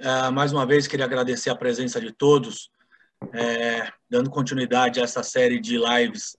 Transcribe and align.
Uh, 0.00 0.32
mais 0.32 0.50
uma 0.50 0.64
vez, 0.64 0.88
queria 0.88 1.04
agradecer 1.04 1.50
a 1.50 1.54
presença 1.54 2.00
de 2.00 2.10
todos, 2.10 2.70
é, 3.34 3.86
dando 4.08 4.30
continuidade 4.30 4.98
a 4.98 5.02
essa 5.02 5.22
série 5.22 5.60
de 5.60 5.76
lives 5.76 6.38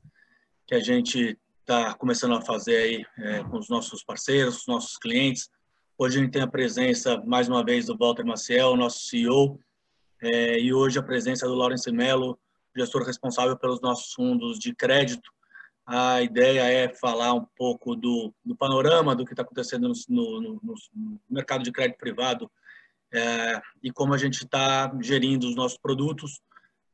que 0.66 0.74
a 0.74 0.80
gente 0.80 1.38
está 1.60 1.94
começando 1.94 2.34
a 2.34 2.42
fazer 2.42 2.76
aí 2.76 3.06
é, 3.20 3.44
com 3.44 3.60
os 3.60 3.70
nossos 3.70 4.04
parceiros, 4.04 4.62
os 4.62 4.68
nossos 4.68 4.98
clientes. 4.98 5.48
Hoje 5.96 6.18
a 6.18 6.24
gente 6.24 6.32
tem 6.32 6.42
a 6.42 6.48
presença, 6.48 7.22
mais 7.24 7.48
uma 7.48 7.64
vez, 7.64 7.86
do 7.86 7.96
Walter 7.96 8.26
Maciel, 8.26 8.76
nosso 8.76 9.02
CEO, 9.02 9.60
é, 10.24 10.60
e 10.60 10.74
hoje 10.74 10.98
a 10.98 11.04
presença 11.04 11.48
do 11.48 11.54
Lawrence 11.54 11.92
Mello, 11.92 12.40
gestor 12.76 13.04
responsável 13.04 13.56
pelos 13.56 13.80
nossos 13.80 14.12
fundos 14.12 14.58
de 14.58 14.74
crédito. 14.74 15.30
A 15.86 16.20
ideia 16.24 16.64
é 16.64 16.90
falar 16.96 17.36
um 17.36 17.46
pouco 17.56 17.96
do, 17.96 18.34
do 18.44 18.56
panorama 18.56 19.16
do 19.16 19.24
que 19.24 19.34
está 19.34 19.44
acontecendo 19.44 19.92
no, 20.10 20.42
no, 20.42 20.60
no, 20.64 21.20
mercado 21.30 21.64
de 21.64 21.72
crédito 21.72 22.00
privado 22.00 22.50
é, 23.14 23.62
e 23.84 23.92
como 23.92 24.14
a 24.14 24.18
gente 24.18 24.44
está 24.44 24.92
gerindo 25.02 25.48
os 25.48 25.56
nossos 25.56 25.78
produtos, 25.78 26.42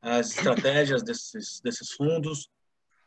as 0.00 0.30
estratégias 0.36 1.02
desses, 1.02 1.60
desses 1.60 1.92
fundos. 1.92 2.48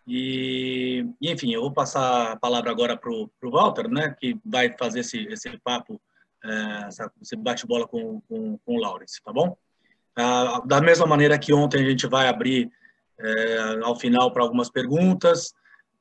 E, 0.07 1.05
enfim, 1.21 1.53
eu 1.53 1.61
vou 1.61 1.71
passar 1.71 2.31
a 2.31 2.35
palavra 2.35 2.71
agora 2.71 2.97
para 2.97 3.11
o 3.11 3.29
Walter, 3.43 3.87
né, 3.87 4.15
que 4.19 4.39
vai 4.43 4.75
fazer 4.77 5.01
esse, 5.01 5.25
esse 5.25 5.57
papo, 5.63 6.01
é, 6.43 6.89
esse 7.21 7.35
bate-bola 7.35 7.87
com, 7.87 8.21
com, 8.21 8.57
com 8.57 8.75
o 8.75 8.79
Lawrence, 8.79 9.21
tá 9.23 9.31
bom? 9.31 9.55
Ah, 10.15 10.61
da 10.65 10.81
mesma 10.81 11.05
maneira 11.05 11.37
que 11.37 11.53
ontem 11.53 11.83
a 11.85 11.89
gente 11.89 12.07
vai 12.07 12.27
abrir 12.27 12.69
é, 13.19 13.79
ao 13.83 13.95
final 13.95 14.31
para 14.31 14.43
algumas 14.43 14.69
perguntas. 14.69 15.53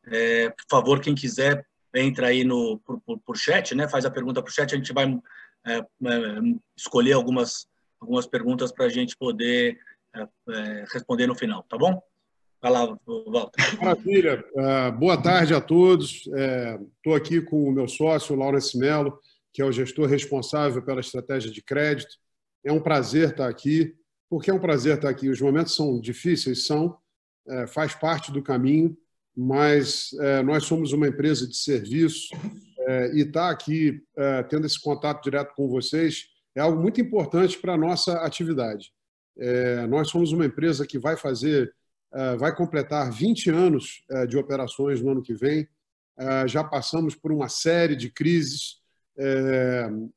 É, 0.06 0.50
por 0.50 0.64
favor, 0.68 1.00
quem 1.00 1.14
quiser, 1.14 1.64
entra 1.94 2.28
aí 2.28 2.42
no, 2.42 2.78
por, 2.78 3.00
por, 3.00 3.18
por 3.18 3.36
chat, 3.36 3.74
né? 3.74 3.88
faz 3.88 4.04
a 4.04 4.10
pergunta 4.10 4.42
por 4.42 4.50
chat, 4.50 4.74
a 4.74 4.76
gente 4.76 4.92
vai 4.92 5.06
é, 5.66 5.78
é 5.78 5.84
escolher 6.76 7.12
algumas, 7.12 7.66
algumas 8.00 8.26
perguntas 8.26 8.72
para 8.72 8.86
a 8.86 8.88
gente 8.88 9.16
poder 9.16 9.78
é, 10.14 10.22
é, 10.22 10.84
responder 10.92 11.26
no 11.26 11.34
final, 11.34 11.62
tá 11.64 11.76
bom? 11.76 12.00
Vai 12.62 12.72
lá, 12.72 12.98
Walter. 13.06 13.78
Maravilha. 13.78 14.44
Boa 14.98 15.16
tarde 15.16 15.54
a 15.54 15.62
todos. 15.62 16.28
Estou 16.96 17.14
aqui 17.14 17.40
com 17.40 17.64
o 17.64 17.72
meu 17.72 17.88
sócio, 17.88 18.36
Laurence 18.36 18.76
Mello, 18.76 19.18
que 19.50 19.62
é 19.62 19.64
o 19.64 19.72
gestor 19.72 20.06
responsável 20.06 20.82
pela 20.82 21.00
estratégia 21.00 21.50
de 21.50 21.62
crédito. 21.62 22.16
É 22.62 22.70
um 22.70 22.82
prazer 22.82 23.30
estar 23.30 23.48
aqui. 23.48 23.96
Porque 24.28 24.50
é 24.50 24.54
um 24.54 24.60
prazer 24.60 24.96
estar 24.96 25.08
aqui. 25.08 25.30
Os 25.30 25.40
momentos 25.40 25.74
são 25.74 25.98
difíceis, 25.98 26.66
são, 26.66 26.98
faz 27.68 27.94
parte 27.94 28.30
do 28.30 28.42
caminho, 28.42 28.94
mas 29.34 30.10
nós 30.44 30.64
somos 30.64 30.92
uma 30.92 31.08
empresa 31.08 31.48
de 31.48 31.56
serviço 31.56 32.28
e 33.12 33.20
estar 33.22 33.50
aqui 33.50 34.02
é, 34.16 34.42
tendo 34.44 34.66
esse 34.66 34.80
contato 34.80 35.22
direto 35.22 35.54
com 35.54 35.68
vocês 35.68 36.28
é 36.54 36.60
algo 36.60 36.80
muito 36.80 37.00
importante 37.00 37.58
para 37.58 37.74
a 37.74 37.78
nossa 37.78 38.14
atividade. 38.24 38.92
É, 39.38 39.86
nós 39.86 40.08
somos 40.08 40.32
uma 40.32 40.46
empresa 40.46 40.86
que 40.86 40.98
vai 40.98 41.16
fazer, 41.16 41.72
é, 42.12 42.36
vai 42.36 42.54
completar 42.54 43.10
20 43.10 43.50
anos 43.50 44.04
de 44.28 44.36
operações 44.36 45.00
no 45.00 45.10
ano 45.10 45.22
que 45.22 45.34
vem. 45.34 45.68
já 46.46 46.62
passamos 46.62 47.14
por 47.14 47.32
uma 47.32 47.48
série 47.48 47.96
de 47.96 48.10
crises 48.10 48.80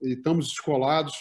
e 0.01 0.11
estamos 0.11 0.47
escolados 0.47 1.13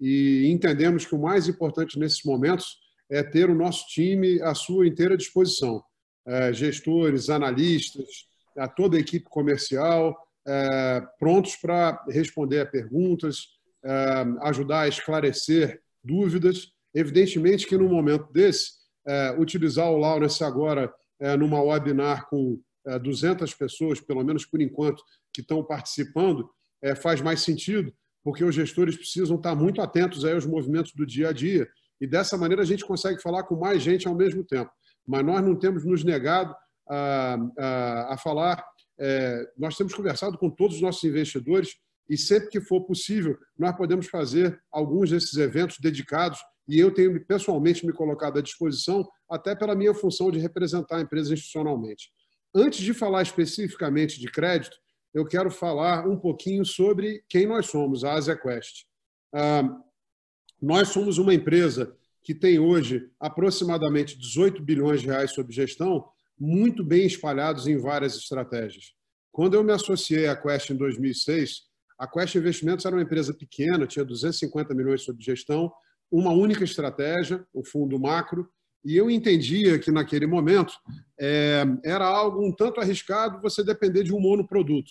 e 0.00 0.50
entendemos 0.50 1.06
que 1.06 1.14
o 1.14 1.20
mais 1.20 1.48
importante 1.48 1.98
nesses 1.98 2.22
momentos 2.22 2.78
é 3.08 3.22
ter 3.22 3.48
o 3.48 3.54
nosso 3.54 3.86
time 3.88 4.40
à 4.42 4.54
sua 4.54 4.86
inteira 4.86 5.16
disposição. 5.16 5.82
É, 6.26 6.52
gestores, 6.52 7.30
analistas, 7.30 8.26
a 8.58 8.66
toda 8.66 8.96
a 8.96 9.00
equipe 9.00 9.26
comercial, 9.26 10.12
é, 10.12 10.25
prontos 11.18 11.56
para 11.56 12.04
responder 12.08 12.60
a 12.60 12.66
perguntas, 12.66 13.48
é, 13.84 14.24
ajudar 14.42 14.80
a 14.80 14.88
esclarecer 14.88 15.80
dúvidas. 16.02 16.72
Evidentemente 16.94 17.66
que, 17.66 17.76
num 17.76 17.88
momento 17.88 18.32
desse, 18.32 18.72
é, 19.06 19.36
utilizar 19.38 19.90
o 19.90 19.98
Lawrence 19.98 20.42
agora 20.42 20.92
numa 21.38 21.62
webinar 21.62 22.28
com 22.28 22.60
200 23.02 23.50
é, 23.50 23.56
pessoas, 23.56 24.00
pelo 24.00 24.22
menos 24.22 24.44
por 24.44 24.60
enquanto, 24.60 25.02
que 25.32 25.40
estão 25.40 25.64
participando, 25.64 26.50
faz 27.00 27.22
mais 27.22 27.40
sentido, 27.40 27.90
porque 28.22 28.44
os 28.44 28.54
gestores 28.54 28.96
precisam 28.96 29.36
estar 29.36 29.54
muito 29.54 29.80
atentos 29.80 30.26
aí 30.26 30.34
aos 30.34 30.44
movimentos 30.44 30.92
do 30.92 31.06
dia 31.06 31.30
a 31.30 31.32
dia 31.32 31.66
e 32.00 32.06
dessa 32.06 32.36
maneira 32.36 32.62
a 32.62 32.66
gente 32.66 32.84
consegue 32.84 33.22
falar 33.22 33.44
com 33.44 33.56
mais 33.56 33.82
gente 33.82 34.06
ao 34.06 34.14
mesmo 34.14 34.44
tempo. 34.44 34.70
Mas 35.06 35.24
nós 35.24 35.42
não 35.42 35.56
temos 35.56 35.84
nos 35.84 36.04
negado 36.04 36.54
a, 36.88 37.38
a, 37.58 38.14
a 38.14 38.18
falar, 38.18 38.62
é, 38.98 39.50
nós 39.56 39.76
temos 39.76 39.94
conversado 39.94 40.38
com 40.38 40.50
todos 40.50 40.76
os 40.76 40.82
nossos 40.82 41.04
investidores 41.04 41.76
e 42.08 42.16
sempre 42.16 42.48
que 42.48 42.60
for 42.60 42.82
possível 42.82 43.36
nós 43.58 43.76
podemos 43.76 44.06
fazer 44.06 44.60
alguns 44.70 45.10
desses 45.10 45.36
eventos 45.36 45.78
dedicados 45.78 46.38
e 46.68 46.78
eu 46.78 46.92
tenho 46.92 47.24
pessoalmente 47.24 47.86
me 47.86 47.92
colocado 47.92 48.38
à 48.38 48.42
disposição 48.42 49.08
até 49.30 49.54
pela 49.54 49.74
minha 49.74 49.94
função 49.94 50.30
de 50.30 50.38
representar 50.38 50.96
a 50.96 51.00
empresa 51.00 51.32
institucionalmente. 51.32 52.10
Antes 52.54 52.80
de 52.80 52.94
falar 52.94 53.22
especificamente 53.22 54.18
de 54.18 54.26
crédito, 54.26 54.76
eu 55.12 55.24
quero 55.26 55.50
falar 55.50 56.06
um 56.08 56.18
pouquinho 56.18 56.64
sobre 56.64 57.22
quem 57.28 57.46
nós 57.46 57.66
somos, 57.66 58.04
a 58.04 58.14
AsiaQuest. 58.14 58.84
Ah, 59.32 59.62
nós 60.60 60.88
somos 60.88 61.18
uma 61.18 61.34
empresa 61.34 61.94
que 62.22 62.34
tem 62.34 62.58
hoje 62.58 63.08
aproximadamente 63.20 64.18
18 64.18 64.60
bilhões 64.62 65.00
de 65.00 65.06
reais 65.06 65.32
sob 65.32 65.52
gestão, 65.52 66.04
muito 66.38 66.84
bem 66.84 67.06
espalhados 67.06 67.66
em 67.66 67.76
várias 67.76 68.16
estratégias. 68.16 68.92
Quando 69.32 69.54
eu 69.54 69.64
me 69.64 69.72
associei 69.72 70.26
à 70.26 70.36
Quest 70.36 70.70
em 70.70 70.76
2006, 70.76 71.62
a 71.98 72.06
Quest 72.06 72.34
Investimentos 72.34 72.84
era 72.84 72.94
uma 72.94 73.02
empresa 73.02 73.32
pequena, 73.32 73.86
tinha 73.86 74.04
250 74.04 74.74
milhões 74.74 75.02
sob 75.02 75.22
gestão, 75.22 75.72
uma 76.10 76.32
única 76.32 76.64
estratégia, 76.64 77.44
o 77.52 77.64
fundo 77.64 77.98
macro, 77.98 78.48
e 78.84 78.96
eu 78.96 79.10
entendia 79.10 79.78
que 79.78 79.90
naquele 79.90 80.26
momento 80.26 80.74
é, 81.18 81.64
era 81.84 82.06
algo 82.06 82.46
um 82.46 82.52
tanto 82.52 82.80
arriscado 82.80 83.40
você 83.42 83.64
depender 83.64 84.04
de 84.04 84.14
um 84.14 84.20
monoproduto. 84.20 84.90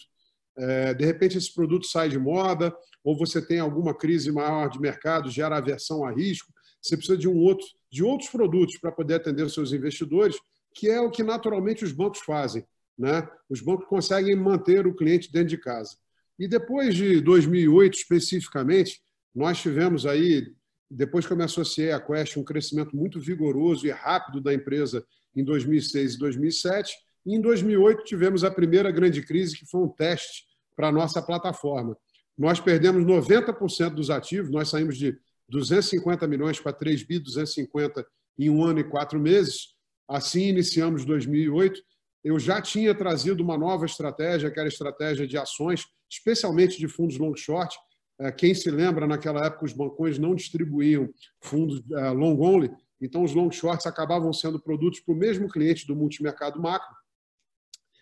É, 0.57 0.94
de 0.94 1.05
repente 1.05 1.38
esse 1.38 1.53
produto 1.53 1.85
sai 1.85 2.09
de 2.09 2.19
moda, 2.19 2.75
ou 3.03 3.17
você 3.17 3.45
tem 3.45 3.59
alguma 3.59 3.94
crise 3.94 4.31
maior 4.31 4.69
de 4.69 4.79
mercado, 4.79 5.29
gera 5.29 5.57
aversão 5.57 6.03
a 6.03 6.11
risco, 6.11 6.51
você 6.81 6.97
precisa 6.97 7.17
de 7.17 7.28
um 7.28 7.38
outro, 7.38 7.66
de 7.91 8.03
outros 8.03 8.29
produtos 8.29 8.78
para 8.78 8.91
poder 8.91 9.16
atender 9.16 9.44
os 9.44 9.53
seus 9.53 9.72
investidores, 9.72 10.35
que 10.75 10.89
é 10.89 10.99
o 10.99 11.09
que 11.09 11.23
naturalmente 11.23 11.83
os 11.83 11.93
bancos 11.93 12.19
fazem. 12.19 12.65
Né? 12.97 13.27
Os 13.49 13.61
bancos 13.61 13.87
conseguem 13.87 14.35
manter 14.35 14.85
o 14.85 14.93
cliente 14.93 15.31
dentro 15.31 15.49
de 15.49 15.57
casa. 15.57 15.95
E 16.37 16.47
depois 16.47 16.93
de 16.93 17.21
2008 17.21 17.97
especificamente, 17.97 19.01
nós 19.33 19.59
tivemos 19.59 20.05
aí, 20.05 20.53
depois 20.91 21.25
que 21.25 21.31
eu 21.31 21.37
me 21.37 21.45
associei 21.45 21.91
à 21.91 21.99
Quest, 21.99 22.37
um 22.37 22.43
crescimento 22.43 22.95
muito 22.95 23.19
vigoroso 23.19 23.87
e 23.87 23.91
rápido 23.91 24.41
da 24.41 24.53
empresa 24.53 25.05
em 25.33 25.43
2006 25.43 26.15
e 26.15 26.19
2007, 26.19 26.93
em 27.25 27.41
2008, 27.41 28.03
tivemos 28.03 28.43
a 28.43 28.51
primeira 28.51 28.91
grande 28.91 29.21
crise, 29.21 29.57
que 29.57 29.65
foi 29.65 29.81
um 29.81 29.89
teste 29.89 30.43
para 30.75 30.89
a 30.89 30.91
nossa 30.91 31.21
plataforma. 31.21 31.97
Nós 32.37 32.59
perdemos 32.59 33.03
90% 33.03 33.95
dos 33.95 34.09
ativos, 34.09 34.51
nós 34.51 34.69
saímos 34.69 34.97
de 34.97 35.17
250 35.49 36.27
milhões 36.27 36.59
para 36.59 36.73
3 36.73 37.03
bi 37.03 37.17
250 37.17 38.05
em 38.37 38.49
um 38.49 38.63
ano 38.63 38.79
e 38.79 38.83
quatro 38.83 39.19
meses. 39.19 39.74
Assim 40.07 40.47
iniciamos 40.49 41.05
2008. 41.05 41.81
Eu 42.23 42.39
já 42.39 42.61
tinha 42.61 42.95
trazido 42.95 43.43
uma 43.43 43.57
nova 43.57 43.85
estratégia, 43.85 44.49
que 44.49 44.59
era 44.59 44.67
a 44.67 44.71
estratégia 44.71 45.27
de 45.27 45.38
ações, 45.38 45.85
especialmente 46.09 46.77
de 46.77 46.88
fundos 46.88 47.17
long 47.17 47.35
short. 47.35 47.77
É, 48.19 48.31
quem 48.31 48.53
se 48.53 48.71
lembra, 48.71 49.05
naquela 49.07 49.45
época, 49.45 49.66
os 49.66 49.73
bancões 49.73 50.17
não 50.17 50.33
distribuíam 50.33 51.09
fundos 51.41 51.83
é, 51.91 52.09
long 52.11 52.39
only, 52.39 52.71
então 53.01 53.23
os 53.23 53.33
long 53.33 53.51
shorts 53.51 53.85
acabavam 53.85 54.31
sendo 54.31 54.59
produtos 54.59 55.01
para 55.01 55.13
o 55.13 55.17
mesmo 55.17 55.49
cliente 55.49 55.85
do 55.85 55.95
multimercado 55.95 56.61
macro 56.61 56.96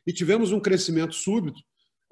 e 0.05 0.13
tivemos 0.13 0.51
um 0.51 0.59
crescimento 0.59 1.13
súbito. 1.13 1.59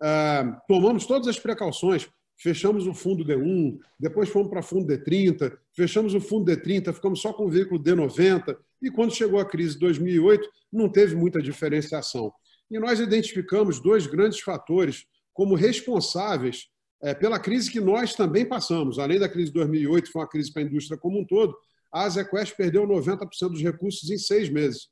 Ah, 0.01 0.61
tomamos 0.67 1.05
todas 1.05 1.27
as 1.27 1.39
precauções, 1.39 2.09
fechamos 2.37 2.87
o 2.87 2.93
fundo 2.93 3.23
D1, 3.23 3.77
depois 3.99 4.29
fomos 4.29 4.49
para 4.49 4.63
fundo 4.63 4.91
D30, 4.91 5.55
fechamos 5.75 6.13
o 6.15 6.21
fundo 6.21 6.51
D30, 6.51 6.93
ficamos 6.93 7.21
só 7.21 7.31
com 7.33 7.45
o 7.45 7.49
veículo 7.49 7.81
D90, 7.81 8.57
e 8.81 8.89
quando 8.89 9.15
chegou 9.15 9.39
a 9.39 9.45
crise 9.45 9.73
de 9.73 9.79
2008, 9.79 10.49
não 10.71 10.89
teve 10.89 11.15
muita 11.15 11.41
diferenciação. 11.41 12.31
E 12.69 12.79
nós 12.79 12.99
identificamos 12.99 13.79
dois 13.79 14.07
grandes 14.07 14.39
fatores 14.39 15.05
como 15.33 15.55
responsáveis 15.55 16.67
é, 17.01 17.13
pela 17.13 17.39
crise 17.39 17.71
que 17.71 17.79
nós 17.79 18.13
também 18.13 18.45
passamos. 18.45 18.99
Além 18.99 19.19
da 19.19 19.29
crise 19.29 19.47
de 19.47 19.53
2008, 19.53 20.05
que 20.05 20.11
foi 20.11 20.21
uma 20.21 20.29
crise 20.29 20.51
para 20.51 20.61
a 20.61 20.65
indústria 20.65 20.97
como 20.97 21.19
um 21.19 21.25
todo, 21.25 21.55
a 21.91 22.03
AsiaQuest 22.03 22.55
perdeu 22.55 22.87
90% 22.87 23.49
dos 23.49 23.61
recursos 23.61 24.09
em 24.09 24.17
seis 24.17 24.49
meses 24.49 24.89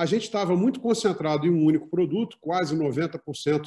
a 0.00 0.06
gente 0.06 0.22
estava 0.22 0.56
muito 0.56 0.80
concentrado 0.80 1.46
em 1.46 1.50
um 1.50 1.62
único 1.62 1.86
produto, 1.86 2.38
quase 2.40 2.74
90% 2.74 3.66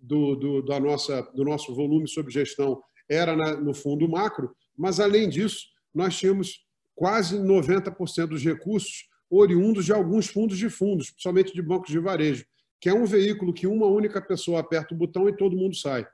do, 0.00 0.34
do, 0.34 0.62
da 0.62 0.80
nossa, 0.80 1.20
do 1.34 1.44
nosso 1.44 1.74
volume 1.74 2.08
sob 2.08 2.30
gestão 2.30 2.82
era 3.06 3.36
na, 3.36 3.54
no 3.56 3.74
fundo 3.74 4.08
macro, 4.08 4.56
mas, 4.74 4.98
além 4.98 5.28
disso, 5.28 5.66
nós 5.94 6.16
tínhamos 6.16 6.64
quase 6.94 7.36
90% 7.36 8.28
dos 8.28 8.42
recursos 8.42 9.04
oriundos 9.30 9.84
de 9.84 9.92
alguns 9.92 10.26
fundos 10.26 10.58
de 10.58 10.68
fundos, 10.68 11.10
principalmente 11.10 11.52
de 11.52 11.62
bancos 11.62 11.90
de 11.90 11.98
varejo, 11.98 12.44
que 12.80 12.88
é 12.88 12.94
um 12.94 13.04
veículo 13.04 13.52
que 13.52 13.66
uma 13.66 13.86
única 13.86 14.20
pessoa 14.20 14.60
aperta 14.60 14.94
o 14.94 14.96
botão 14.96 15.28
e 15.28 15.36
todo 15.36 15.56
mundo 15.56 15.74
sai. 15.74 16.06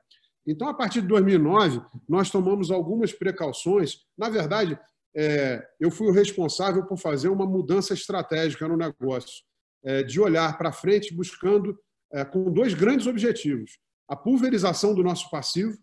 Então, 0.45 0.67
a 0.67 0.73
partir 0.73 1.01
de 1.01 1.07
2009, 1.07 1.81
nós 2.07 2.29
tomamos 2.29 2.71
algumas 2.71 3.11
precauções. 3.13 3.99
Na 4.17 4.29
verdade, 4.29 4.79
é, 5.15 5.65
eu 5.79 5.91
fui 5.91 6.07
o 6.07 6.13
responsável 6.13 6.85
por 6.85 6.97
fazer 6.97 7.29
uma 7.29 7.45
mudança 7.45 7.93
estratégica 7.93 8.67
no 8.67 8.77
negócio, 8.77 9.43
é, 9.83 10.03
de 10.03 10.19
olhar 10.19 10.57
para 10.57 10.71
frente 10.71 11.13
buscando 11.13 11.77
é, 12.11 12.25
com 12.25 12.51
dois 12.51 12.73
grandes 12.73 13.07
objetivos: 13.07 13.77
a 14.07 14.15
pulverização 14.15 14.95
do 14.95 15.03
nosso 15.03 15.29
passivo, 15.29 15.77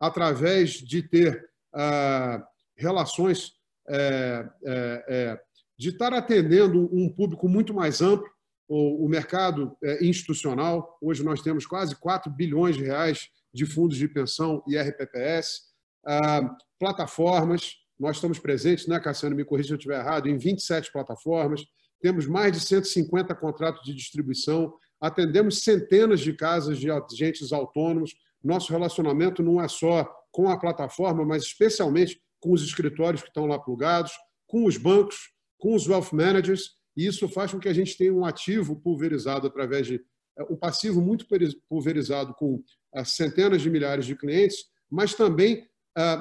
através 0.00 0.72
de 0.72 1.02
ter 1.02 1.48
ah, 1.74 2.46
relações, 2.76 3.52
é, 3.88 4.48
é, 4.64 5.04
é, 5.08 5.40
de 5.78 5.90
estar 5.90 6.12
atendendo 6.12 6.88
um 6.92 7.08
público 7.08 7.48
muito 7.48 7.72
mais 7.72 8.02
amplo, 8.02 8.28
o, 8.68 9.08
mercado 9.08 9.74
institucional. 10.00 10.98
Hoje 11.00 11.24
nós 11.24 11.40
temos 11.40 11.64
quase 11.64 11.96
4 11.96 12.30
bilhões 12.30 12.76
de 12.76 12.84
reais 12.84 13.28
de 13.52 13.64
fundos 13.64 13.96
de 13.96 14.06
pensão 14.06 14.62
e 14.68 14.76
RPPS, 14.76 15.62
ah, 16.06 16.54
plataformas. 16.78 17.76
Nós 17.98 18.16
estamos 18.16 18.38
presentes, 18.38 18.86
né, 18.86 19.00
Cassiano? 19.00 19.34
Me 19.34 19.44
corrija 19.44 19.68
se 19.68 19.72
eu 19.72 19.78
estiver 19.78 19.98
errado, 19.98 20.28
em 20.28 20.36
27 20.36 20.92
plataformas. 20.92 21.62
Temos 22.00 22.26
mais 22.26 22.52
de 22.52 22.60
150 22.60 23.34
contratos 23.34 23.82
de 23.82 23.94
distribuição. 23.94 24.74
Atendemos 25.00 25.62
centenas 25.62 26.20
de 26.20 26.32
casas 26.34 26.78
de 26.78 26.90
agentes 26.90 27.52
autônomos. 27.52 28.14
Nosso 28.44 28.70
relacionamento 28.70 29.42
não 29.42 29.60
é 29.60 29.66
só 29.66 30.04
com 30.30 30.48
a 30.50 30.58
plataforma, 30.58 31.24
mas 31.24 31.44
especialmente 31.44 32.20
com 32.38 32.52
os 32.52 32.62
escritórios 32.62 33.22
que 33.22 33.28
estão 33.28 33.46
lá 33.46 33.58
plugados, 33.58 34.12
com 34.46 34.64
os 34.64 34.76
bancos, 34.76 35.32
com 35.58 35.74
os 35.74 35.86
wealth 35.88 36.12
managers. 36.12 36.76
E 36.96 37.06
isso 37.06 37.28
faz 37.28 37.52
com 37.52 37.58
que 37.58 37.68
a 37.68 37.72
gente 37.72 37.96
tenha 37.96 38.14
um 38.14 38.24
ativo 38.24 38.80
pulverizado 38.80 39.46
através 39.46 39.86
de 39.86 40.00
um 40.48 40.56
passivo 40.56 41.00
muito 41.00 41.26
pulverizado 41.68 42.32
com 42.34 42.62
centenas 43.04 43.60
de 43.60 43.68
milhares 43.68 44.06
de 44.06 44.14
clientes, 44.14 44.66
mas 44.90 45.14
também 45.14 45.66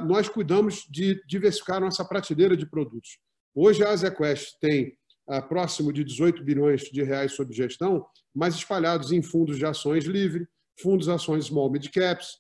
nós 0.08 0.28
cuidamos 0.28 0.88
de 0.90 1.22
diversificar 1.28 1.80
nossa 1.80 2.04
prateleira 2.04 2.58
de 2.58 2.66
produtos. 2.66 3.20
Hoje 3.54 3.84
a 3.84 3.92
AsiaQuest 3.92 4.58
tem 4.60 4.98
próximo 5.48 5.94
de 5.94 6.04
18 6.04 6.44
bilhões 6.44 6.82
de 6.82 7.04
reais 7.04 7.34
sob 7.34 7.54
gestão, 7.54 8.06
mas 8.34 8.56
espalhados 8.56 9.12
em 9.12 9.22
fundos 9.22 9.58
de 9.58 9.66
ações 9.66 10.06
livre, 10.06 10.48
fundos 10.80 11.06
de 11.06 11.12
ações 11.12 11.46
small 11.46 11.72
mid 11.72 11.88
caps, 11.90 12.40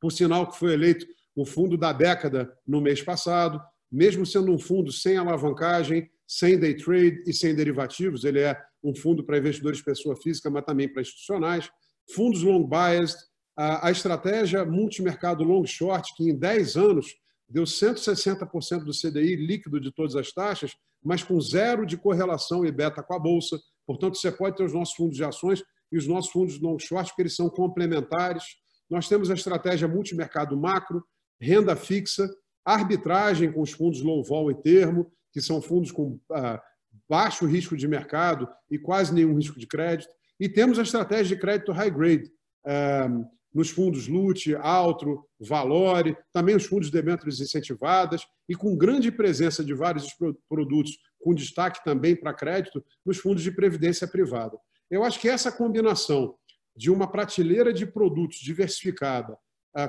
por 0.00 0.12
sinal 0.12 0.50
que 0.50 0.58
foi 0.58 0.72
eleito 0.72 1.06
o 1.34 1.44
fundo 1.44 1.76
da 1.76 1.92
década 1.92 2.50
no 2.66 2.80
mês 2.80 3.02
passado, 3.02 3.60
mesmo 3.90 4.26
sendo 4.26 4.52
um 4.52 4.58
fundo 4.58 4.92
sem 4.92 5.16
alavancagem, 5.16 6.10
sem 6.26 6.58
day 6.58 6.74
trade 6.74 7.22
e 7.26 7.32
sem 7.32 7.54
derivativos, 7.54 8.24
ele 8.24 8.40
é 8.40 8.60
um 8.82 8.94
fundo 8.94 9.24
para 9.24 9.38
investidores 9.38 9.80
pessoa 9.80 10.16
física, 10.16 10.50
mas 10.50 10.64
também 10.64 10.88
para 10.88 11.02
institucionais, 11.02 11.70
fundos 12.14 12.42
long 12.42 12.66
biased, 12.66 13.18
a, 13.56 13.90
estratégia 13.90 14.64
multimercado 14.64 15.42
long 15.42 15.64
short, 15.64 16.14
que 16.14 16.28
em 16.28 16.36
10 16.36 16.76
anos 16.76 17.16
deu 17.48 17.64
160% 17.64 18.84
do 18.84 18.92
CDI 18.92 19.36
líquido 19.36 19.80
de 19.80 19.90
todas 19.90 20.14
as 20.14 20.30
taxas, 20.30 20.76
mas 21.02 21.22
com 21.22 21.40
zero 21.40 21.86
de 21.86 21.96
correlação 21.96 22.66
e 22.66 22.72
beta 22.72 23.02
com 23.02 23.14
a 23.14 23.18
bolsa. 23.18 23.58
Portanto, 23.86 24.16
você 24.16 24.30
pode 24.30 24.56
ter 24.56 24.64
os 24.64 24.74
nossos 24.74 24.94
fundos 24.94 25.16
de 25.16 25.24
ações 25.24 25.62
e 25.90 25.96
os 25.96 26.06
nossos 26.06 26.30
fundos 26.30 26.60
long 26.60 26.78
short, 26.78 27.10
porque 27.10 27.22
eles 27.22 27.36
são 27.36 27.48
complementares. 27.48 28.44
Nós 28.90 29.08
temos 29.08 29.30
a 29.30 29.34
estratégia 29.34 29.88
multimercado 29.88 30.56
macro, 30.56 31.02
renda 31.40 31.76
fixa, 31.76 32.28
arbitragem 32.66 33.52
com 33.52 33.62
os 33.62 33.70
fundos 33.70 34.02
low 34.02 34.24
vol 34.24 34.50
e 34.50 34.54
termo, 34.54 35.10
que 35.32 35.40
são 35.40 35.62
fundos 35.62 35.92
com 35.92 36.18
ah, 36.32 36.60
baixo 37.08 37.46
risco 37.46 37.76
de 37.76 37.86
mercado 37.86 38.48
e 38.68 38.78
quase 38.78 39.14
nenhum 39.14 39.36
risco 39.36 39.58
de 39.58 39.66
crédito. 39.66 40.10
E 40.40 40.48
temos 40.48 40.78
a 40.78 40.82
estratégia 40.82 41.36
de 41.36 41.40
crédito 41.40 41.72
high 41.72 41.90
grade, 41.90 42.30
ah, 42.66 43.08
nos 43.54 43.70
fundos 43.70 44.06
LUT, 44.08 44.54
Altro, 44.56 45.24
Valore, 45.40 46.16
também 46.32 46.54
os 46.54 46.66
fundos 46.66 46.88
de 46.88 46.92
debêntures 46.92 47.40
incentivadas 47.40 48.26
e 48.46 48.54
com 48.54 48.76
grande 48.76 49.10
presença 49.10 49.64
de 49.64 49.72
vários 49.72 50.14
produtos, 50.48 50.98
com 51.18 51.34
destaque 51.34 51.82
também 51.82 52.14
para 52.14 52.34
crédito, 52.34 52.84
nos 53.04 53.16
fundos 53.16 53.42
de 53.42 53.50
previdência 53.50 54.06
privada. 54.06 54.58
Eu 54.90 55.04
acho 55.04 55.18
que 55.18 55.28
essa 55.28 55.50
combinação 55.50 56.34
de 56.76 56.90
uma 56.90 57.10
prateleira 57.10 57.72
de 57.72 57.86
produtos 57.86 58.38
diversificada 58.38 59.38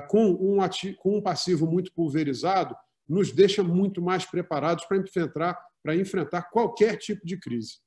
com 0.08 0.32
um, 0.32 0.60
ativo, 0.60 0.96
com 0.98 1.16
um 1.16 1.22
passivo 1.22 1.66
muito 1.66 1.92
pulverizado 1.92 2.76
nos 3.08 3.32
deixa 3.32 3.62
muito 3.62 4.02
mais 4.02 4.26
preparados 4.26 4.84
para 4.84 4.98
enfrentar, 4.98 5.58
para 5.82 5.96
enfrentar 5.96 6.42
qualquer 6.50 6.96
tipo 6.98 7.24
de 7.26 7.38
crise. 7.38 7.78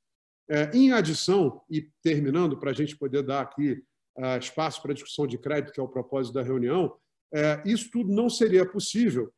É, 0.50 0.70
em 0.76 0.90
adição, 0.92 1.62
e 1.70 1.88
terminando, 2.02 2.58
para 2.58 2.70
a 2.70 2.74
gente 2.74 2.96
poder 2.96 3.22
dar 3.22 3.42
aqui 3.42 3.82
uh, 4.18 4.38
espaço 4.38 4.82
para 4.82 4.92
discussão 4.92 5.26
de 5.26 5.38
crédito, 5.38 5.72
que 5.72 5.78
é 5.78 5.82
o 5.82 5.88
propósito 5.88 6.34
da 6.34 6.42
reunião, 6.42 6.94
é, 7.32 7.62
isso 7.64 7.88
tudo 7.90 8.12
não 8.12 8.28
seria 8.28 8.68
possível 8.68 9.32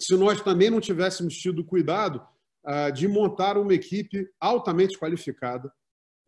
se 0.00 0.16
nós 0.16 0.40
também 0.40 0.70
não 0.70 0.80
tivéssemos 0.80 1.36
tido 1.36 1.64
cuidado 1.64 2.26
uh, 2.64 2.92
de 2.92 3.06
montar 3.06 3.58
uma 3.58 3.74
equipe 3.74 4.28
altamente 4.40 4.98
qualificada, 4.98 5.72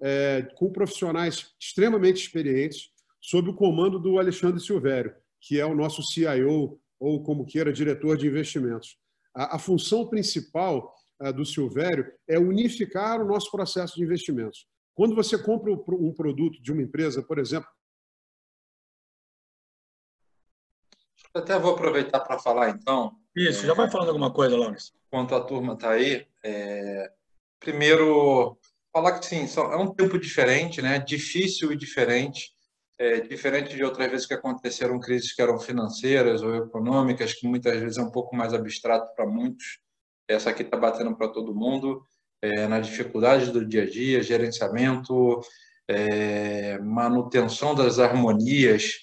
é, 0.02 0.42
com 0.56 0.72
profissionais 0.72 1.54
extremamente 1.58 2.22
experientes, 2.22 2.90
sob 3.20 3.50
o 3.50 3.54
comando 3.54 3.98
do 3.98 4.18
Alexandre 4.18 4.60
Silvério, 4.60 5.14
que 5.40 5.58
é 5.58 5.64
o 5.64 5.74
nosso 5.74 6.02
CIO, 6.02 6.78
ou 6.98 7.22
como 7.22 7.46
queira, 7.46 7.72
diretor 7.72 8.16
de 8.16 8.26
investimentos. 8.26 8.98
A, 9.34 9.56
a 9.56 9.58
função 9.58 10.06
principal 10.06 10.94
uh, 11.20 11.32
do 11.32 11.44
Silvério 11.44 12.12
é 12.28 12.38
unificar 12.38 13.20
o 13.20 13.26
nosso 13.26 13.50
processo 13.50 13.96
de 13.96 14.02
investimentos. 14.02 14.66
Quando 14.94 15.14
você 15.14 15.38
compra 15.38 15.72
um 15.72 16.12
produto 16.12 16.60
de 16.60 16.70
uma 16.70 16.82
empresa, 16.82 17.22
por 17.22 17.38
exemplo. 17.38 17.68
Até 21.32 21.58
vou 21.58 21.72
aproveitar 21.72 22.20
para 22.20 22.38
falar, 22.38 22.70
então. 22.70 23.16
Isso, 23.34 23.64
é, 23.64 23.66
já 23.68 23.74
vai 23.74 23.90
falando 23.90 24.08
alguma 24.08 24.32
coisa, 24.32 24.56
Lawrence. 24.56 24.92
Enquanto 25.06 25.34
a 25.34 25.40
turma 25.40 25.74
está 25.74 25.92
aí, 25.92 26.26
é, 26.44 27.10
primeiro, 27.58 28.58
falar 28.92 29.18
que 29.18 29.26
sim, 29.26 29.46
é 29.56 29.76
um 29.76 29.94
tempo 29.94 30.18
diferente, 30.18 30.82
né? 30.82 30.98
difícil 30.98 31.72
e 31.72 31.76
diferente. 31.76 32.52
É, 33.00 33.18
diferente 33.18 33.74
de 33.74 33.82
outras 33.82 34.10
vezes 34.10 34.26
que 34.26 34.34
aconteceram 34.34 35.00
crises 35.00 35.32
que 35.32 35.40
eram 35.40 35.58
financeiras 35.58 36.42
ou 36.42 36.54
econômicas, 36.54 37.32
que 37.32 37.48
muitas 37.48 37.80
vezes 37.80 37.96
é 37.96 38.02
um 38.02 38.10
pouco 38.10 38.36
mais 38.36 38.52
abstrato 38.52 39.14
para 39.14 39.26
muitos. 39.26 39.78
Essa 40.28 40.50
aqui 40.50 40.60
está 40.60 40.76
batendo 40.76 41.16
para 41.16 41.28
todo 41.28 41.54
mundo 41.54 42.04
é, 42.42 42.68
nas 42.68 42.86
dificuldades 42.86 43.48
do 43.48 43.64
dia 43.64 43.84
a 43.84 43.86
dia, 43.88 44.22
gerenciamento, 44.22 45.40
é, 45.88 46.78
manutenção 46.80 47.74
das 47.74 47.98
harmonias 47.98 48.96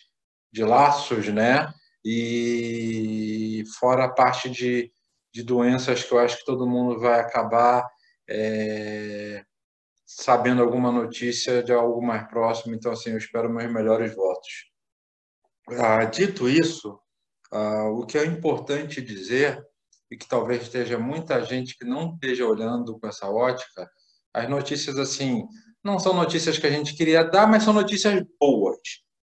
de 0.53 0.63
laços, 0.63 1.29
né? 1.29 1.67
E 2.05 3.63
fora 3.79 4.03
a 4.03 4.09
parte 4.09 4.47
de, 4.47 4.91
de 5.33 5.41
doenças 5.41 6.03
que 6.03 6.13
eu 6.13 6.19
acho 6.19 6.37
que 6.37 6.45
todo 6.45 6.69
mundo 6.69 6.99
vai 6.99 7.19
acabar 7.19 7.83
é, 8.29 9.43
sabendo 10.07 10.63
alguma 10.63 10.89
notícia 10.89 11.61
de 11.61 11.73
algo 11.73 12.01
mais 12.01 12.25
próximo. 12.29 12.73
Então, 12.73 12.93
assim, 12.93 13.11
eu 13.11 13.17
espero 13.17 13.49
meus 13.49 13.71
melhores 13.71 14.15
votos. 14.15 14.71
Ah, 15.69 16.05
dito 16.05 16.47
isso, 16.47 16.97
ah, 17.51 17.89
o 17.89 18.05
que 18.05 18.17
é 18.17 18.25
importante 18.25 19.01
dizer 19.01 19.61
e 20.09 20.15
que 20.15 20.25
talvez 20.25 20.63
esteja 20.63 20.97
muita 20.97 21.43
gente 21.43 21.77
que 21.77 21.83
não 21.83 22.13
esteja 22.13 22.45
olhando 22.45 22.97
com 22.97 23.07
essa 23.07 23.29
ótica, 23.29 23.89
as 24.33 24.49
notícias 24.49 24.97
assim 24.97 25.45
não 25.83 25.99
são 25.99 26.13
notícias 26.13 26.57
que 26.57 26.65
a 26.65 26.71
gente 26.71 26.95
queria 26.95 27.23
dar, 27.23 27.45
mas 27.45 27.63
são 27.63 27.73
notícias 27.73 28.23
boas. 28.39 28.77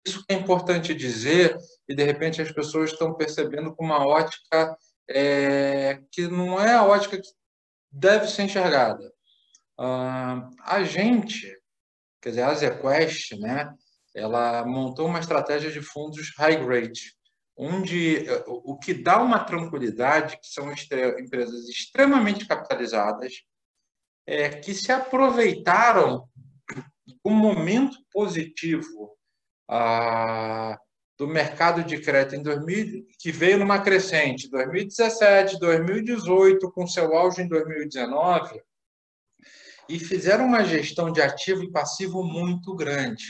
Isso 0.05 0.21
é 0.27 0.33
importante 0.33 0.93
dizer 0.93 1.57
e 1.87 1.95
de 1.95 2.03
repente 2.03 2.41
as 2.41 2.51
pessoas 2.51 2.91
estão 2.91 3.13
percebendo 3.13 3.73
com 3.73 3.85
uma 3.85 4.05
ótica 4.05 4.77
é, 5.09 6.01
que 6.11 6.27
não 6.27 6.59
é 6.59 6.73
a 6.73 6.85
ótica 6.85 7.17
que 7.17 7.29
deve 7.89 8.27
ser 8.27 8.43
enxergada. 8.43 9.12
Uh, 9.79 10.49
a 10.61 10.83
gente, 10.83 11.47
quer 12.21 12.29
dizer, 12.29 12.41
a 12.43 12.51
AsiaQuest, 12.51 13.39
né, 13.39 13.73
ela 14.15 14.65
montou 14.65 15.07
uma 15.07 15.19
estratégia 15.19 15.71
de 15.71 15.81
fundos 15.81 16.31
high 16.37 16.63
grade, 16.63 17.15
onde 17.55 18.27
eh, 18.27 18.43
o 18.47 18.77
que 18.77 18.93
dá 18.93 19.21
uma 19.21 19.43
tranquilidade, 19.43 20.39
que 20.39 20.47
são 20.47 20.71
empresas 20.71 21.67
extremamente 21.67 22.47
capitalizadas, 22.47 23.33
é, 24.25 24.49
que 24.49 24.73
se 24.73 24.91
aproveitaram 24.91 26.27
do 27.23 27.31
momento 27.31 27.97
positivo 28.11 29.15
ah, 29.69 30.77
do 31.17 31.27
mercado 31.27 31.83
de 31.83 31.99
crédito 31.99 32.35
em 32.35 32.43
2000, 32.43 33.05
que 33.19 33.31
veio 33.31 33.59
numa 33.59 33.81
crescente 33.81 34.49
2017, 34.49 35.59
2018, 35.59 36.71
com 36.71 36.87
seu 36.87 37.15
auge 37.15 37.41
em 37.41 37.47
2019, 37.47 38.61
e 39.89 39.99
fizeram 39.99 40.45
uma 40.45 40.63
gestão 40.63 41.11
de 41.11 41.21
ativo 41.21 41.63
e 41.63 41.71
passivo 41.71 42.23
muito 42.23 42.75
grande. 42.75 43.23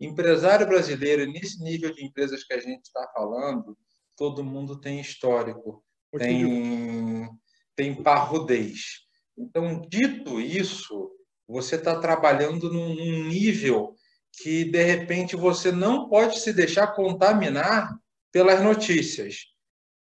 Empresário 0.00 0.66
brasileiro, 0.66 1.30
nesse 1.30 1.62
nível 1.62 1.92
de 1.94 2.04
empresas 2.04 2.44
que 2.44 2.54
a 2.54 2.60
gente 2.60 2.86
está 2.86 3.06
falando, 3.14 3.76
todo 4.16 4.44
mundo 4.44 4.80
tem 4.80 5.00
histórico, 5.00 5.84
tem, 6.16 7.28
tem 7.76 8.02
parrudez. 8.02 9.00
Então, 9.36 9.82
dito 9.88 10.40
isso, 10.40 11.10
você 11.46 11.76
está 11.76 11.98
trabalhando 11.98 12.72
num 12.72 13.26
nível 13.26 13.94
que 14.42 14.64
de 14.64 14.82
repente 14.82 15.36
você 15.36 15.72
não 15.72 16.08
pode 16.08 16.40
se 16.40 16.52
deixar 16.52 16.88
contaminar 16.88 17.94
pelas 18.32 18.62
notícias. 18.62 19.50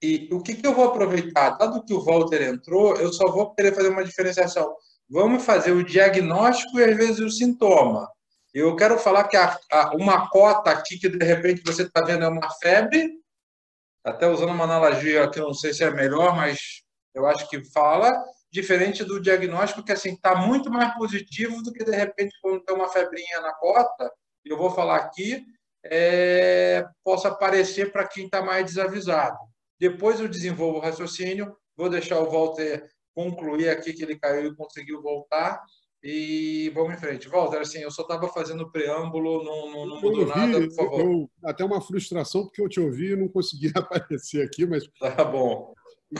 E 0.03 0.29
o 0.33 0.43
que, 0.43 0.55
que 0.55 0.67
eu 0.67 0.75
vou 0.75 0.87
aproveitar? 0.87 1.51
Dado 1.51 1.85
que 1.85 1.95
o 1.95 2.03
Walter 2.03 2.43
entrou, 2.43 2.97
eu 2.97 3.13
só 3.13 3.31
vou 3.31 3.55
querer 3.55 3.75
fazer 3.75 3.89
uma 3.89 4.05
diferenciação. 4.05 4.75
Vamos 5.09 5.45
fazer 5.45 5.73
o 5.73 5.85
diagnóstico 5.85 6.79
e 6.79 6.85
às 6.85 6.97
vezes 6.97 7.19
o 7.21 7.31
sintoma. 7.31 8.09
Eu 8.55 8.77
quero 8.77 8.99
falar 8.99 9.25
que 9.25 9.37
a, 9.37 9.59
a, 9.71 9.97
uma 9.97 10.29
cota 10.29 10.71
aqui 10.71 10.99
que 10.99 11.09
de 11.09 11.25
repente 11.25 11.63
você 11.65 11.83
está 11.83 12.03
vendo 12.05 12.25
é 12.25 12.29
uma 12.29 12.51
febre, 12.63 13.11
até 14.05 14.29
usando 14.29 14.51
uma 14.51 14.65
analogia 14.65 15.29
que 15.31 15.41
não 15.41 15.55
sei 15.55 15.73
se 15.73 15.85
é 15.85 15.91
melhor, 15.91 16.35
mas 16.37 16.83
eu 17.15 17.27
acho 17.27 17.49
que 17.49 17.65
fala, 17.71 18.13
diferente 18.51 19.05
do 19.05 19.21
diagnóstico 19.21 19.83
que 19.83 19.93
assim 19.93 20.13
está 20.13 20.35
muito 20.35 20.71
mais 20.71 20.95
positivo 20.95 21.63
do 21.63 21.73
que 21.73 21.85
de 21.85 21.93
repente 21.93 22.35
quando 22.43 22.63
tem 22.63 22.75
uma 22.75 22.89
febrinha 22.89 23.41
na 23.41 23.53
cota, 23.55 24.13
eu 24.45 24.59
vou 24.59 24.71
falar 24.71 24.97
aqui, 24.97 25.45
é, 25.85 26.87
possa 27.03 27.29
aparecer 27.29 27.91
para 27.91 28.07
quem 28.07 28.27
está 28.27 28.43
mais 28.43 28.67
desavisado. 28.67 29.39
Depois 29.81 30.21
eu 30.21 30.29
desenvolvo 30.29 30.79
o 30.79 30.81
raciocínio, 30.81 31.57
vou 31.77 31.89
deixar 31.89 32.19
o 32.21 32.31
Walter 32.31 32.89
concluir 33.15 33.69
aqui 33.69 33.93
que 33.93 34.03
ele 34.03 34.19
caiu 34.19 34.53
e 34.53 34.57
conseguiu 34.57 35.03
voltar 35.03 35.63
e 36.03 36.71
vamos 36.75 36.95
em 36.95 36.99
frente. 36.99 37.29
Walter, 37.29 37.59
assim, 37.59 37.79
eu 37.79 37.91
só 37.91 38.03
estava 38.03 38.27
fazendo 38.29 38.71
preâmbulo, 38.73 39.45
não, 39.45 39.71
não, 39.71 39.87
não 39.87 40.01
mudou 40.01 40.27
ouvi, 40.27 40.39
nada, 40.39 40.61
por 40.61 40.75
favor. 40.75 41.01
Eu, 41.01 41.31
até 41.45 41.65
uma 41.65 41.81
frustração, 41.81 42.43
porque 42.43 42.61
eu 42.61 42.69
te 42.69 42.81
ouvi 42.81 43.13
e 43.13 43.17
não 43.17 43.29
conseguia 43.29 43.73
aparecer 43.77 44.45
aqui, 44.45 44.67
mas. 44.67 44.85
Tá 44.99 45.25
bom. 45.25 45.73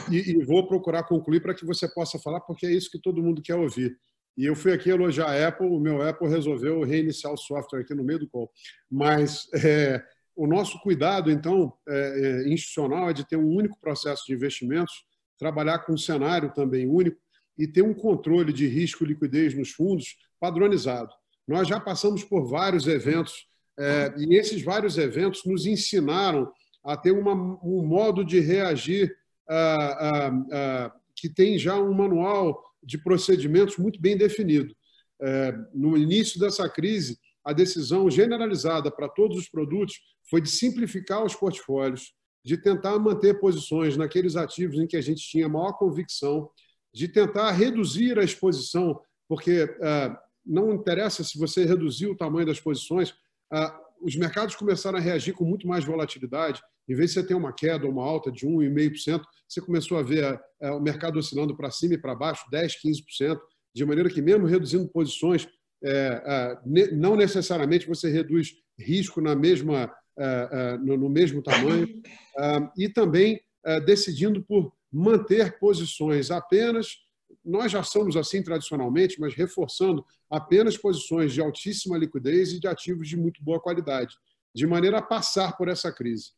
E, 0.09 0.31
e 0.31 0.45
vou 0.45 0.65
procurar 0.67 1.03
concluir 1.03 1.41
para 1.41 1.53
que 1.53 1.65
você 1.65 1.87
possa 1.87 2.17
falar, 2.17 2.39
porque 2.41 2.65
é 2.65 2.71
isso 2.71 2.89
que 2.89 2.99
todo 2.99 3.21
mundo 3.21 3.41
quer 3.41 3.55
ouvir. 3.55 3.95
E 4.37 4.45
eu 4.45 4.55
fui 4.55 4.71
aqui 4.73 4.89
elogiar 4.89 5.27
a 5.27 5.47
Apple, 5.47 5.67
o 5.67 5.79
meu 5.79 6.01
Apple 6.01 6.27
resolveu 6.27 6.81
reiniciar 6.81 7.31
o 7.31 7.37
software 7.37 7.81
aqui 7.81 7.93
no 7.93 8.03
meio 8.03 8.19
do 8.19 8.29
call. 8.29 8.49
Mas 8.89 9.47
é, 9.53 10.01
o 10.35 10.47
nosso 10.47 10.79
cuidado, 10.79 11.29
então, 11.29 11.73
é, 11.87 11.97
é, 12.45 12.49
institucional 12.51 13.09
é 13.09 13.13
de 13.13 13.27
ter 13.27 13.35
um 13.35 13.47
único 13.47 13.79
processo 13.79 14.23
de 14.25 14.33
investimentos, 14.33 15.05
trabalhar 15.43 15.79
com 15.79 15.91
um 15.91 15.97
cenário 15.97 16.53
também 16.53 16.87
único, 16.87 17.17
e 17.57 17.67
ter 17.67 17.81
um 17.81 17.93
controle 17.93 18.53
de 18.53 18.65
risco 18.65 19.03
e 19.03 19.07
liquidez 19.07 19.53
nos 19.53 19.71
fundos 19.71 20.15
padronizado. 20.39 21.11
Nós 21.45 21.67
já 21.67 21.81
passamos 21.81 22.23
por 22.23 22.45
vários 22.45 22.87
eventos 22.87 23.45
é, 23.77 24.13
e 24.17 24.35
esses 24.35 24.61
vários 24.63 24.97
eventos 24.97 25.43
nos 25.45 25.65
ensinaram 25.65 26.49
a 26.81 26.95
ter 26.95 27.11
uma, 27.11 27.33
um 27.61 27.85
modo 27.85 28.23
de 28.23 28.39
reagir 28.39 29.13
ah, 29.49 29.97
ah, 29.99 30.45
ah, 30.51 30.93
que 31.13 31.27
tem 31.27 31.59
já 31.59 31.75
um 31.77 31.93
manual 31.93 32.63
de 32.81 32.97
procedimentos 32.97 33.77
muito 33.77 33.99
bem 33.99 34.17
definido. 34.17 34.73
É, 35.21 35.53
no 35.73 35.97
início 35.97 36.39
dessa 36.39 36.69
crise, 36.69 37.17
a 37.43 37.51
decisão 37.51 38.09
generalizada 38.09 38.89
para 38.89 39.09
todos 39.09 39.37
os 39.37 39.49
produtos 39.49 39.99
foi 40.29 40.41
de 40.41 40.49
simplificar 40.49 41.23
os 41.23 41.35
portfólios, 41.35 42.13
de 42.43 42.57
tentar 42.57 42.97
manter 42.99 43.39
posições 43.39 43.95
naqueles 43.95 44.35
ativos 44.35 44.77
em 44.77 44.87
que 44.87 44.97
a 44.97 45.01
gente 45.01 45.21
tinha 45.21 45.47
maior 45.47 45.73
convicção 45.73 46.49
de 46.93 47.07
tentar 47.07 47.51
reduzir 47.51 48.19
a 48.19 48.23
exposição, 48.23 48.99
porque 49.27 49.67
ah, 49.81 50.19
não 50.45 50.73
interessa 50.73 51.23
se 51.23 51.37
você 51.37 51.65
reduzir 51.65 52.07
o 52.07 52.15
tamanho 52.15 52.45
das 52.45 52.59
posições, 52.59 53.13
ah, 53.51 53.79
os 54.01 54.15
mercados 54.15 54.55
começaram 54.55 54.97
a 54.97 55.01
reagir 55.01 55.33
com 55.33 55.45
muito 55.45 55.67
mais 55.67 55.85
volatilidade. 55.85 56.61
Em 56.87 56.93
vez 56.93 57.11
de 57.11 57.21
você 57.21 57.27
ter 57.27 57.33
uma 57.33 57.53
queda 57.53 57.85
ou 57.85 57.91
uma 57.91 58.03
alta 58.03 58.31
de 58.31 58.45
1,5%, 58.45 59.23
você 59.47 59.61
começou 59.61 59.97
a 59.97 60.03
ver 60.03 60.39
ah, 60.61 60.75
o 60.75 60.81
mercado 60.81 61.17
oscilando 61.17 61.55
para 61.55 61.71
cima 61.71 61.93
e 61.93 61.97
para 61.97 62.13
baixo, 62.13 62.45
10%, 62.51 62.73
15%, 62.85 63.39
de 63.73 63.85
maneira 63.85 64.09
que, 64.09 64.21
mesmo 64.21 64.45
reduzindo 64.45 64.87
posições, 64.87 65.47
é, 65.83 66.57
não 66.93 67.15
necessariamente 67.15 67.87
você 67.87 68.09
reduz 68.09 68.53
risco 68.79 69.19
na 69.19 69.35
mesma, 69.35 69.93
no 70.81 71.09
mesmo 71.09 71.41
tamanho, 71.41 71.87
e 72.77 72.89
também 72.89 73.41
decidindo 73.85 74.43
por 74.43 74.73
manter 74.91 75.57
posições 75.57 76.29
apenas, 76.29 76.97
nós 77.43 77.71
já 77.71 77.83
somos 77.83 78.15
assim 78.15 78.41
tradicionalmente, 78.41 79.19
mas 79.19 79.33
reforçando 79.33 80.05
apenas 80.29 80.77
posições 80.77 81.33
de 81.33 81.41
altíssima 81.41 81.97
liquidez 81.97 82.53
e 82.53 82.59
de 82.59 82.67
ativos 82.67 83.07
de 83.07 83.17
muito 83.17 83.43
boa 83.43 83.59
qualidade, 83.59 84.15
de 84.55 84.65
maneira 84.67 84.99
a 84.99 85.01
passar 85.01 85.57
por 85.57 85.67
essa 85.67 85.91
crise. 85.91 86.31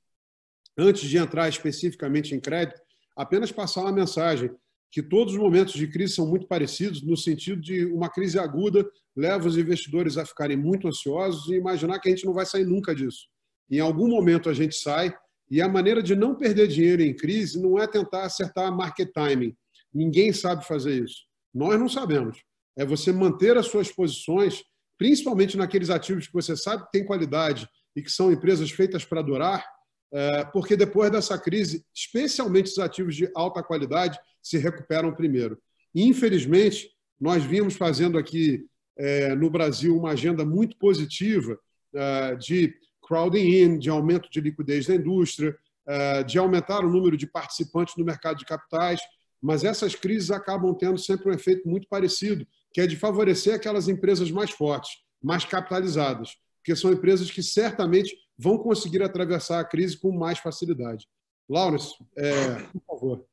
Antes 0.77 1.07
de 1.07 1.17
entrar 1.17 1.47
especificamente 1.47 2.33
em 2.33 2.39
crédito, 2.39 2.81
apenas 3.15 3.51
passar 3.51 3.81
uma 3.81 3.91
mensagem 3.91 4.49
que 4.91 5.03
todos 5.03 5.33
os 5.33 5.39
momentos 5.39 5.73
de 5.73 5.87
crise 5.87 6.15
são 6.15 6.25
muito 6.25 6.47
parecidos, 6.47 7.01
no 7.01 7.17
sentido 7.17 7.61
de 7.61 7.85
uma 7.85 8.09
crise 8.09 8.39
aguda 8.39 8.89
leva 9.15 9.47
os 9.47 9.57
investidores 9.57 10.17
a 10.17 10.25
ficarem 10.25 10.57
muito 10.57 10.87
ansiosos 10.87 11.49
e 11.49 11.55
imaginar 11.55 11.99
que 11.99 12.07
a 12.07 12.11
gente 12.11 12.25
não 12.25 12.33
vai 12.33 12.45
sair 12.45 12.65
nunca 12.65 12.95
disso. 12.95 13.27
Em 13.69 13.79
algum 13.79 14.07
momento 14.07 14.49
a 14.49 14.53
gente 14.53 14.75
sai, 14.75 15.15
e 15.49 15.61
a 15.61 15.67
maneira 15.67 16.01
de 16.01 16.15
não 16.15 16.35
perder 16.35 16.67
dinheiro 16.67 17.01
em 17.01 17.15
crise 17.15 17.61
não 17.61 17.77
é 17.77 17.87
tentar 17.87 18.23
acertar 18.23 18.75
market 18.75 19.11
timing. 19.13 19.55
Ninguém 19.93 20.33
sabe 20.33 20.65
fazer 20.65 21.03
isso. 21.03 21.23
Nós 21.53 21.79
não 21.79 21.87
sabemos. 21.87 22.43
É 22.77 22.85
você 22.85 23.11
manter 23.11 23.57
as 23.57 23.67
suas 23.67 23.91
posições, 23.91 24.63
principalmente 24.97 25.55
naqueles 25.55 25.89
ativos 25.89 26.27
que 26.27 26.33
você 26.33 26.57
sabe 26.57 26.83
que 26.85 26.91
tem 26.91 27.05
qualidade 27.05 27.69
e 27.95 28.01
que 28.01 28.11
são 28.11 28.31
empresas 28.31 28.71
feitas 28.71 29.05
para 29.05 29.21
durar, 29.21 29.65
é, 30.11 30.45
porque 30.45 30.75
depois 30.75 31.11
dessa 31.11 31.37
crise, 31.37 31.85
especialmente 31.93 32.71
os 32.71 32.79
ativos 32.79 33.15
de 33.15 33.29
alta 33.35 33.63
qualidade 33.63 34.19
se 34.41 34.57
recuperam 34.57 35.13
primeiro. 35.13 35.57
Infelizmente, 35.93 36.89
nós 37.19 37.43
vimos 37.43 37.75
fazendo 37.75 38.17
aqui 38.17 38.65
é, 38.97 39.33
no 39.35 39.49
Brasil 39.49 39.97
uma 39.97 40.11
agenda 40.11 40.45
muito 40.45 40.77
positiva 40.77 41.57
é, 41.93 42.35
de 42.35 42.73
crowding 43.05 43.47
in, 43.47 43.77
de 43.77 43.89
aumento 43.89 44.29
de 44.29 44.41
liquidez 44.41 44.87
da 44.87 44.95
indústria, 44.95 45.55
eh, 45.87 46.23
de 46.23 46.37
aumentar 46.37 46.83
o 46.83 46.89
número 46.89 47.15
de 47.15 47.27
participantes 47.27 47.95
no 47.95 48.03
mercado 48.03 48.37
de 48.37 48.45
capitais, 48.45 48.99
mas 49.41 49.63
essas 49.63 49.93
crises 49.93 50.31
acabam 50.31 50.73
tendo 50.73 50.97
sempre 50.97 51.29
um 51.29 51.33
efeito 51.33 51.67
muito 51.67 51.87
parecido, 51.87 52.45
que 52.73 52.81
é 52.81 52.87
de 52.87 52.95
favorecer 52.95 53.53
aquelas 53.53 53.87
empresas 53.87 54.31
mais 54.31 54.49
fortes, 54.49 54.91
mais 55.21 55.45
capitalizadas, 55.45 56.35
porque 56.57 56.75
são 56.75 56.91
empresas 56.91 57.29
que 57.29 57.43
certamente 57.43 58.17
vão 58.37 58.57
conseguir 58.57 59.03
atravessar 59.03 59.59
a 59.59 59.65
crise 59.65 59.97
com 59.97 60.11
mais 60.11 60.39
facilidade. 60.39 61.07
Lawrence, 61.47 61.93
é, 62.17 62.55
por 62.73 62.81
favor. 62.87 63.25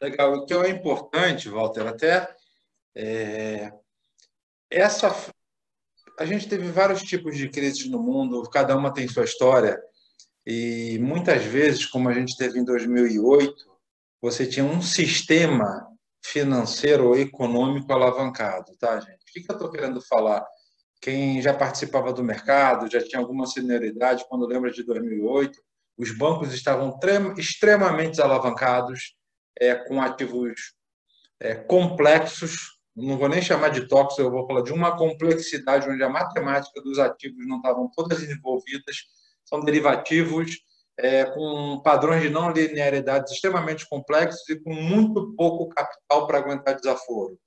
Legal. 0.00 0.34
O 0.34 0.46
que 0.46 0.54
é 0.54 0.70
importante, 0.70 1.48
Walter, 1.48 1.86
até 1.86 2.34
é, 2.94 3.72
essa 4.70 5.12
a 6.20 6.26
gente 6.26 6.46
teve 6.46 6.70
vários 6.70 7.00
tipos 7.00 7.34
de 7.34 7.48
crises 7.48 7.88
no 7.88 7.98
mundo, 7.98 8.42
cada 8.50 8.76
uma 8.76 8.92
tem 8.92 9.08
sua 9.08 9.24
história. 9.24 9.82
E 10.46 10.98
muitas 10.98 11.42
vezes, 11.42 11.86
como 11.86 12.10
a 12.10 12.12
gente 12.12 12.36
teve 12.36 12.58
em 12.58 12.64
2008, 12.64 13.54
você 14.20 14.46
tinha 14.46 14.66
um 14.66 14.82
sistema 14.82 15.88
financeiro 16.22 17.08
ou 17.08 17.16
econômico 17.16 17.90
alavancado, 17.90 18.76
tá, 18.78 19.00
gente? 19.00 19.14
O 19.14 19.32
que 19.32 19.50
eu 19.50 19.54
estou 19.54 19.70
querendo 19.70 19.98
falar? 20.02 20.46
Quem 21.00 21.40
já 21.40 21.54
participava 21.54 22.12
do 22.12 22.22
mercado, 22.22 22.90
já 22.90 23.02
tinha 23.02 23.18
alguma 23.18 23.46
senioridade, 23.46 24.26
quando 24.28 24.46
lembra 24.46 24.70
de 24.70 24.82
2008, 24.82 25.58
os 25.96 26.14
bancos 26.14 26.52
estavam 26.52 27.00
extremamente 27.38 28.20
alavancados, 28.20 29.16
é, 29.58 29.74
com 29.74 30.02
ativos 30.02 30.74
é, 31.40 31.54
complexos, 31.54 32.78
não 33.00 33.18
vou 33.18 33.28
nem 33.28 33.42
chamar 33.42 33.70
de 33.70 33.88
tóxico, 33.88 34.22
eu 34.22 34.30
vou 34.30 34.46
falar 34.46 34.62
de 34.62 34.72
uma 34.72 34.96
complexidade 34.96 35.88
onde 35.88 36.02
a 36.02 36.08
matemática 36.08 36.80
dos 36.82 36.98
ativos 36.98 37.46
não 37.46 37.56
estavam 37.56 37.90
todas 37.94 38.22
envolvidas, 38.22 38.96
são 39.44 39.60
derivativos 39.60 40.58
é, 40.98 41.24
com 41.24 41.80
padrões 41.82 42.22
de 42.22 42.30
não 42.30 42.50
linearidade 42.50 43.32
extremamente 43.32 43.88
complexos 43.88 44.48
e 44.48 44.56
com 44.60 44.72
muito 44.74 45.34
pouco 45.34 45.68
capital 45.68 46.26
para 46.26 46.38
aguentar 46.38 46.76
desaforo. 46.76 47.38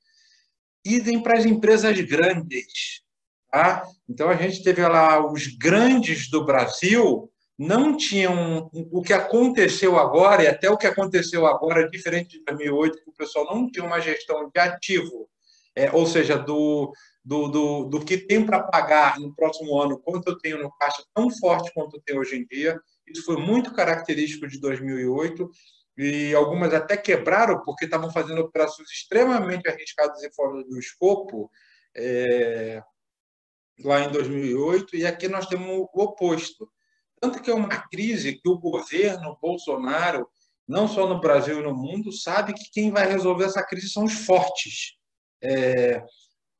Idem 0.86 1.22
para 1.22 1.38
as 1.38 1.46
empresas 1.46 2.00
grandes. 2.02 3.04
Tá? 3.52 3.84
Então, 4.10 4.30
a 4.30 4.36
gente 4.36 4.64
teve 4.64 4.82
lá 4.82 5.24
os 5.32 5.46
grandes 5.46 6.30
do 6.30 6.44
Brasil, 6.44 7.32
não 7.58 7.96
tinham 7.96 8.70
o 8.74 9.02
que 9.04 9.14
aconteceu 9.14 10.00
agora, 10.00 10.44
e 10.44 10.48
até 10.48 10.70
o 10.70 10.78
que 10.78 10.88
aconteceu 10.88 11.46
agora, 11.46 11.88
diferente 11.88 12.40
de 12.40 12.46
2008, 12.46 13.04
que 13.04 13.10
o 13.10 13.14
pessoal 13.14 13.46
não 13.46 13.70
tinha 13.70 13.86
uma 13.86 14.00
gestão 14.00 14.50
de 14.52 14.60
ativo 14.60 15.30
é, 15.76 15.92
ou 15.92 16.06
seja, 16.06 16.38
do, 16.38 16.94
do, 17.24 17.48
do, 17.48 17.84
do 17.86 18.06
que 18.06 18.18
tem 18.18 18.46
para 18.46 18.64
pagar 18.64 19.20
no 19.20 19.34
próximo 19.34 19.80
ano, 19.82 20.00
quanto 20.00 20.30
eu 20.30 20.38
tenho 20.38 20.62
no 20.62 20.72
caixa, 20.78 21.04
tão 21.14 21.30
forte 21.30 21.72
quanto 21.74 21.98
eu 21.98 22.02
tenho 22.06 22.20
hoje 22.20 22.38
em 22.38 22.46
dia. 22.46 22.80
Isso 23.08 23.24
foi 23.26 23.38
muito 23.38 23.74
característico 23.74 24.48
de 24.48 24.60
2008 24.60 25.50
e 25.98 26.34
algumas 26.34 26.74
até 26.74 26.98
quebraram 26.98 27.62
porque 27.64 27.86
estavam 27.86 28.12
fazendo 28.12 28.42
operações 28.42 28.90
extremamente 28.90 29.68
arriscadas 29.68 30.22
e 30.24 30.34
fora 30.34 30.64
do 30.64 30.80
escopo 30.80 31.52
é, 31.96 32.82
lá 33.84 34.02
em 34.02 34.12
2008 34.12 34.96
e 34.96 35.06
aqui 35.06 35.28
nós 35.28 35.48
temos 35.48 35.68
o 35.68 36.02
oposto. 36.02 36.70
Tanto 37.20 37.42
que 37.42 37.50
é 37.50 37.54
uma 37.54 37.88
crise 37.90 38.34
que 38.34 38.50
o 38.50 38.60
governo 38.60 39.38
Bolsonaro, 39.42 40.28
não 40.68 40.88
só 40.88 41.08
no 41.08 41.20
Brasil 41.20 41.60
e 41.60 41.64
no 41.64 41.74
mundo, 41.74 42.12
sabe 42.12 42.54
que 42.54 42.70
quem 42.72 42.92
vai 42.92 43.08
resolver 43.08 43.46
essa 43.46 43.64
crise 43.64 43.90
são 43.90 44.04
os 44.04 44.14
fortes. 44.14 44.98
É, 45.44 46.04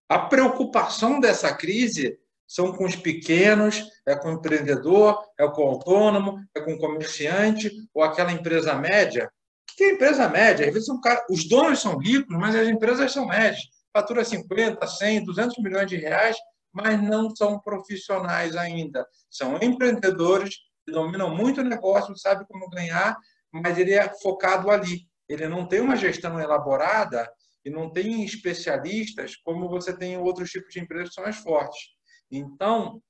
a 0.10 0.20
preocupação 0.20 1.20
dessa 1.20 1.54
crise 1.56 2.20
são 2.46 2.74
com 2.74 2.86
os 2.86 2.96
pequenos, 2.96 3.84
é 4.06 4.16
com 4.16 4.30
o 4.30 4.34
empreendedor, 4.34 5.20
é 5.40 5.48
com 5.48 5.64
o 5.64 5.70
autônomo, 5.70 6.40
é 6.54 6.62
com 6.62 6.74
o 6.74 6.78
comerciante, 6.78 7.72
ou 7.94 8.04
aquela 8.04 8.32
empresa 8.32 8.76
média. 8.76 9.32
O 9.72 9.76
que 9.76 9.84
é 9.86 9.94
empresa 9.94 10.30
média? 10.30 10.68
Às 10.68 10.74
vezes 10.74 10.90
os 11.30 11.48
donos 11.48 11.82
são 11.82 11.98
ricos, 11.98 12.38
mas 12.38 12.56
as 12.56 12.68
empresas 12.68 13.12
são 13.12 13.26
médias. 13.26 13.64
Fatura 13.92 14.24
50, 14.24 14.86
100, 14.86 15.26
200 15.26 15.58
milhões 15.64 15.88
de 15.88 15.96
reais, 15.96 16.36
mas 16.72 17.02
não 17.02 17.34
são 17.36 17.60
profissionais 17.60 18.56
ainda. 18.56 19.06
São 19.30 19.58
empreendedores 19.62 20.58
que 20.86 20.92
dominam 20.92 21.36
muito 21.36 21.62
o 21.62 21.64
negócio, 21.64 22.16
sabem 22.18 22.46
como 22.46 22.70
ganhar, 22.70 23.18
mas 23.52 23.78
ele 23.78 23.94
é 23.94 24.12
focado 24.22 24.70
ali. 24.70 25.08
Ele 25.30 25.48
não 25.48 25.66
tem 25.66 25.80
uma 25.80 25.96
gestão 25.96 26.40
elaborada 26.40 27.28
e 27.66 27.70
não 27.70 27.92
tem 27.92 28.24
especialistas 28.24 29.36
como 29.38 29.70
você 29.70 29.96
tem 29.96 30.14
em 30.14 30.18
outros 30.18 30.50
tipos 30.50 30.74
de 30.74 30.80
empresas 30.80 31.10
que 31.10 31.16
são 31.16 31.24
mais 31.24 31.38
fortes. 31.38 31.80
Então, 32.30 33.02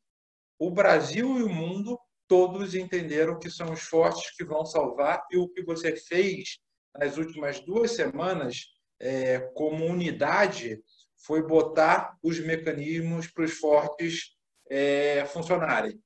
o 0.60 0.70
Brasil 0.70 1.40
e 1.40 1.44
o 1.44 1.50
mundo 1.50 2.00
todos 2.28 2.76
entenderam 2.76 3.40
que 3.40 3.50
são 3.50 3.72
os 3.72 3.82
fortes 3.82 4.36
que 4.36 4.44
vão 4.44 4.66
salvar 4.66 5.26
e 5.32 5.38
o 5.38 5.50
que 5.50 5.64
você 5.64 5.96
fez 5.96 6.58
nas 6.96 7.18
últimas 7.18 7.60
duas 7.60 7.92
semanas 7.92 8.68
é, 9.00 9.40
como 9.54 9.86
unidade 9.86 10.82
foi 11.26 11.46
botar 11.46 12.18
os 12.22 12.40
mecanismos 12.40 13.28
para 13.28 13.46
os 13.46 13.54
fortes 13.54 14.36
é, 14.70 15.26
funcionarem. 15.26 15.96
O 15.96 16.00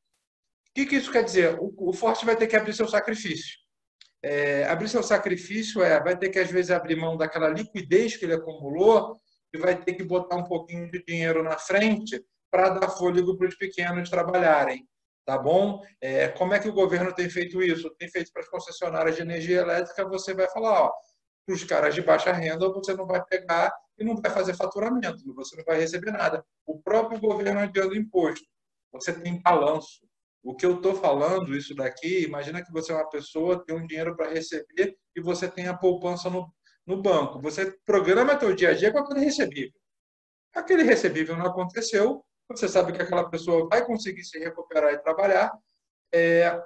que, 0.76 0.86
que, 0.86 0.96
isso 0.96 1.12
quer 1.12 1.24
dizer? 1.24 1.58
O, 1.60 1.74
o, 1.90 1.94
forte 1.94 2.26
vai 2.26 2.36
ter 2.36 2.48
que 2.48 2.56
abrir 2.56 2.74
seu 2.74 2.88
sacrifício. 2.88 3.58
É, 4.30 4.66
abrir 4.66 4.90
seu 4.90 5.02
sacrifício 5.02 5.82
é 5.82 6.04
vai 6.04 6.18
ter 6.18 6.30
que 6.30 6.38
às 6.38 6.52
vezes 6.52 6.70
abrir 6.70 6.98
mão 6.98 7.16
daquela 7.16 7.48
liquidez 7.48 8.18
que 8.18 8.26
ele 8.26 8.34
acumulou 8.34 9.16
e 9.54 9.58
vai 9.58 9.82
ter 9.82 9.94
que 9.94 10.04
botar 10.04 10.36
um 10.36 10.44
pouquinho 10.44 10.92
de 10.92 11.02
dinheiro 11.06 11.42
na 11.42 11.58
frente 11.58 12.22
para 12.52 12.72
dar 12.72 12.90
fôlego 12.90 13.38
para 13.38 13.48
os 13.48 13.56
pequenos 13.56 14.10
trabalharem. 14.10 14.86
Tá 15.26 15.38
bom? 15.38 15.82
É, 16.02 16.28
como 16.28 16.54
é 16.54 16.60
que 16.60 16.68
o 16.68 16.74
governo 16.74 17.14
tem 17.14 17.30
feito 17.30 17.62
isso? 17.62 17.90
Tem 17.92 18.10
feito 18.10 18.30
para 18.34 18.42
as 18.42 18.50
concessionárias 18.50 19.16
de 19.16 19.22
energia 19.22 19.62
elétrica, 19.62 20.06
você 20.06 20.34
vai 20.34 20.50
falar, 20.50 20.92
para 21.46 21.56
os 21.56 21.64
caras 21.64 21.96
de 21.96 22.02
baixa 22.02 22.34
renda, 22.34 22.68
você 22.70 22.94
não 22.94 23.08
vai 23.08 23.24
pegar 23.24 23.74
e 23.98 24.04
não 24.04 24.22
vai 24.22 24.30
fazer 24.30 24.56
faturamento, 24.56 25.34
você 25.34 25.56
não 25.56 25.64
vai 25.64 25.80
receber 25.80 26.12
nada. 26.12 26.46
O 26.66 26.82
próprio 26.82 27.18
governo 27.18 27.62
adianta 27.62 27.96
imposto. 27.96 28.46
Você 28.92 29.14
tem 29.14 29.42
balanço. 29.42 30.07
O 30.48 30.56
que 30.56 30.66
eu 30.66 30.76
estou 30.76 30.96
falando, 30.96 31.54
isso 31.54 31.76
daqui, 31.76 32.24
imagina 32.24 32.64
que 32.64 32.72
você 32.72 32.94
é 32.94 32.96
uma 32.96 33.10
pessoa, 33.10 33.62
tem 33.66 33.76
um 33.76 33.86
dinheiro 33.86 34.16
para 34.16 34.30
receber 34.30 34.98
e 35.14 35.20
você 35.20 35.46
tem 35.46 35.68
a 35.68 35.76
poupança 35.76 36.30
no, 36.30 36.50
no 36.86 37.02
banco. 37.02 37.42
Você 37.42 37.78
programa 37.86 38.40
seu 38.40 38.56
dia 38.56 38.70
a 38.70 38.74
dia 38.74 38.90
com 38.90 39.00
aquele 39.00 39.20
recebível. 39.26 39.78
Aquele 40.56 40.84
recebível 40.84 41.36
não 41.36 41.48
aconteceu, 41.48 42.24
você 42.50 42.70
sabe 42.70 42.94
que 42.94 43.02
aquela 43.02 43.30
pessoa 43.30 43.68
vai 43.68 43.86
conseguir 43.86 44.24
se 44.24 44.40
recuperar 44.40 44.94
e 44.94 45.00
trabalhar, 45.00 45.52
é, 46.14 46.58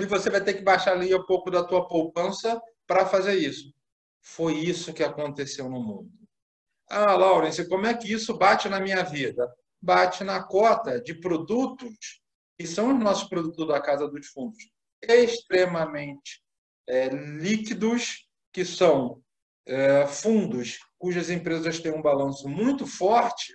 e 0.00 0.04
você 0.04 0.28
vai 0.28 0.42
ter 0.42 0.54
que 0.54 0.62
baixar 0.64 0.94
ali 0.94 1.14
um 1.14 1.24
pouco 1.24 1.48
da 1.48 1.62
tua 1.62 1.86
poupança 1.86 2.60
para 2.88 3.06
fazer 3.06 3.34
isso. 3.34 3.72
Foi 4.20 4.54
isso 4.54 4.92
que 4.92 5.04
aconteceu 5.04 5.70
no 5.70 5.80
mundo. 5.80 6.10
Ah, 6.90 7.14
Laurence, 7.14 7.68
como 7.68 7.86
é 7.86 7.94
que 7.94 8.12
isso 8.12 8.36
bate 8.36 8.68
na 8.68 8.80
minha 8.80 9.04
vida? 9.04 9.48
Bate 9.80 10.24
na 10.24 10.42
cota 10.42 11.00
de 11.00 11.14
produtos 11.14 12.20
que 12.58 12.66
são 12.66 12.94
os 12.94 13.02
nossos 13.02 13.28
produtos 13.28 13.66
da 13.66 13.80
Casa 13.80 14.08
dos 14.08 14.26
Fundos, 14.28 14.70
extremamente 15.02 16.42
é, 16.88 17.08
líquidos, 17.08 18.28
que 18.52 18.64
são 18.64 19.22
é, 19.66 20.06
fundos 20.06 20.78
cujas 20.98 21.30
empresas 21.30 21.80
têm 21.80 21.92
um 21.92 22.02
balanço 22.02 22.48
muito 22.48 22.86
forte 22.86 23.52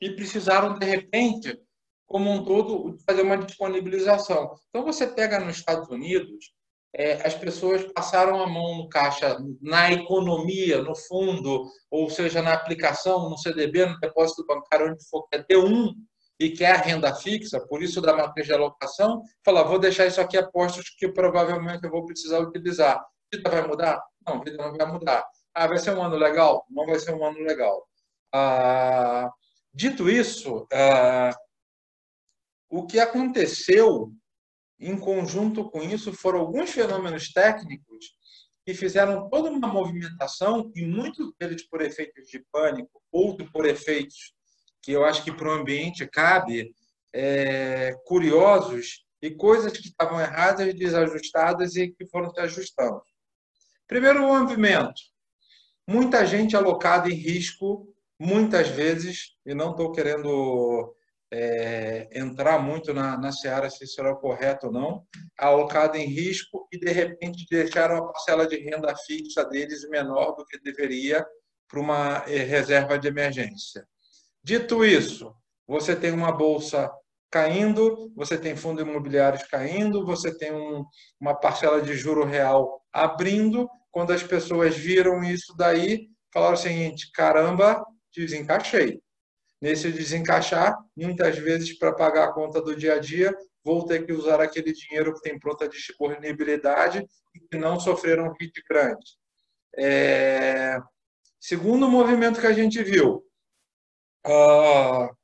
e 0.00 0.10
precisaram, 0.10 0.78
de 0.78 0.84
repente, 0.84 1.58
como 2.06 2.30
um 2.30 2.44
todo, 2.44 2.98
fazer 3.06 3.22
uma 3.22 3.38
disponibilização. 3.38 4.54
Então, 4.68 4.84
você 4.84 5.06
pega 5.06 5.40
nos 5.40 5.56
Estados 5.56 5.88
Unidos, 5.88 6.52
é, 6.94 7.26
as 7.26 7.34
pessoas 7.34 7.90
passaram 7.92 8.42
a 8.42 8.46
mão 8.46 8.76
no 8.76 8.88
caixa, 8.88 9.38
na 9.62 9.90
economia, 9.92 10.82
no 10.82 10.94
fundo, 10.94 11.70
ou 11.90 12.10
seja, 12.10 12.42
na 12.42 12.52
aplicação, 12.52 13.30
no 13.30 13.38
CDB, 13.38 13.86
no 13.86 13.98
depósito 13.98 14.44
bancário, 14.46 14.90
onde 14.90 15.08
for, 15.08 15.26
que 15.28 15.38
é 15.38 15.42
T1 15.42 15.94
e 16.44 16.50
quer 16.52 16.76
renda 16.76 17.14
fixa, 17.14 17.60
por 17.60 17.82
isso 17.82 18.00
da 18.00 18.16
matriz 18.16 18.46
de 18.46 18.52
alocação, 18.52 19.22
fala, 19.44 19.62
vou 19.62 19.78
deixar 19.78 20.06
isso 20.06 20.20
aqui 20.20 20.36
a 20.36 20.48
postos 20.50 20.90
que 20.90 21.08
provavelmente 21.08 21.84
eu 21.84 21.90
vou 21.90 22.04
precisar 22.04 22.40
utilizar. 22.40 23.04
Vida 23.32 23.48
vai 23.48 23.66
mudar? 23.66 24.02
Não, 24.26 24.40
vida 24.40 24.56
não 24.56 24.76
vai 24.76 24.86
mudar. 24.86 25.24
Ah, 25.54 25.66
vai 25.66 25.78
ser 25.78 25.94
um 25.96 26.02
ano 26.02 26.16
legal? 26.16 26.64
Não 26.70 26.86
vai 26.86 26.98
ser 26.98 27.14
um 27.14 27.24
ano 27.24 27.38
legal. 27.40 27.86
Ah, 28.32 29.30
Dito 29.74 30.10
isso, 30.10 30.64
uh, 30.64 31.34
o 32.68 32.86
que 32.86 33.00
aconteceu 33.00 34.12
em 34.78 34.98
conjunto 34.98 35.70
com 35.70 35.82
isso 35.82 36.12
foram 36.12 36.40
alguns 36.40 36.70
fenômenos 36.70 37.32
técnicos 37.32 38.12
que 38.66 38.74
fizeram 38.74 39.30
toda 39.30 39.50
uma 39.50 39.66
movimentação, 39.66 40.70
e 40.74 40.84
muitos 40.84 41.32
deles 41.38 41.66
por 41.68 41.80
efeitos 41.80 42.28
de 42.28 42.44
pânico, 42.52 43.02
outros 43.10 43.50
por 43.50 43.64
efeitos 43.64 44.34
que 44.82 44.92
eu 44.92 45.04
acho 45.04 45.22
que 45.22 45.32
para 45.32 45.48
o 45.48 45.52
ambiente 45.52 46.06
cabe, 46.06 46.74
é, 47.12 47.94
curiosos 48.04 49.04
e 49.20 49.30
coisas 49.30 49.72
que 49.72 49.88
estavam 49.88 50.20
erradas, 50.20 50.74
desajustadas 50.74 51.76
e 51.76 51.88
que 51.88 52.06
foram 52.06 52.30
se 52.30 52.40
ajustando. 52.40 53.00
Primeiro 53.86 54.22
movimento, 54.22 55.00
muita 55.86 56.26
gente 56.26 56.56
alocada 56.56 57.08
em 57.08 57.14
risco 57.14 57.88
muitas 58.18 58.68
vezes, 58.68 59.32
e 59.44 59.54
não 59.54 59.72
estou 59.72 59.90
querendo 59.90 60.94
é, 61.32 62.08
entrar 62.12 62.58
muito 62.58 62.92
na, 62.92 63.16
na 63.18 63.32
seara 63.32 63.70
se 63.70 63.84
isso 63.84 64.00
era 64.00 64.14
correto 64.14 64.66
ou 64.66 64.72
não, 64.72 65.04
alocado 65.38 65.96
em 65.96 66.06
risco 66.06 66.68
e, 66.72 66.78
de 66.78 66.92
repente, 66.92 67.46
deixaram 67.50 67.96
a 67.96 68.12
parcela 68.12 68.46
de 68.46 68.56
renda 68.56 68.94
fixa 68.96 69.44
deles 69.44 69.88
menor 69.88 70.36
do 70.36 70.44
que 70.46 70.60
deveria 70.60 71.26
para 71.66 71.80
uma 71.80 72.22
eh, 72.28 72.44
reserva 72.44 72.98
de 72.98 73.08
emergência. 73.08 73.86
Dito 74.44 74.84
isso, 74.84 75.34
você 75.66 75.94
tem 75.94 76.10
uma 76.10 76.32
bolsa 76.32 76.90
caindo, 77.30 78.12
você 78.14 78.36
tem 78.36 78.56
fundos 78.56 78.82
imobiliários 78.82 79.44
caindo, 79.44 80.04
você 80.04 80.36
tem 80.36 80.52
um, 80.52 80.84
uma 81.20 81.34
parcela 81.34 81.80
de 81.80 81.94
juro 81.94 82.24
real 82.24 82.82
abrindo. 82.92 83.68
Quando 83.90 84.12
as 84.12 84.22
pessoas 84.22 84.76
viram 84.76 85.22
isso 85.22 85.54
daí, 85.56 86.08
falaram 86.32 86.54
o 86.54 86.58
seguinte: 86.58 87.10
caramba, 87.12 87.84
desencaixei. 88.12 89.00
Nesse 89.60 89.92
desencaixar, 89.92 90.76
muitas 90.96 91.38
vezes, 91.38 91.78
para 91.78 91.94
pagar 91.94 92.24
a 92.24 92.32
conta 92.32 92.60
do 92.60 92.74
dia 92.74 92.94
a 92.94 92.98
dia, 92.98 93.32
vou 93.64 93.86
ter 93.86 94.04
que 94.04 94.12
usar 94.12 94.40
aquele 94.40 94.72
dinheiro 94.72 95.14
que 95.14 95.22
tem 95.22 95.38
pronta 95.38 95.68
disponibilidade 95.68 97.06
e 97.34 97.40
que 97.40 97.56
não 97.56 97.78
sofreram 97.78 98.26
um 98.26 98.34
hit 98.40 98.52
grande. 98.68 99.16
É... 99.78 100.78
Segundo 101.40 101.88
movimento 101.88 102.40
que 102.40 102.46
a 102.46 102.52
gente 102.52 102.82
viu, 102.82 103.24
uh... 104.26 105.14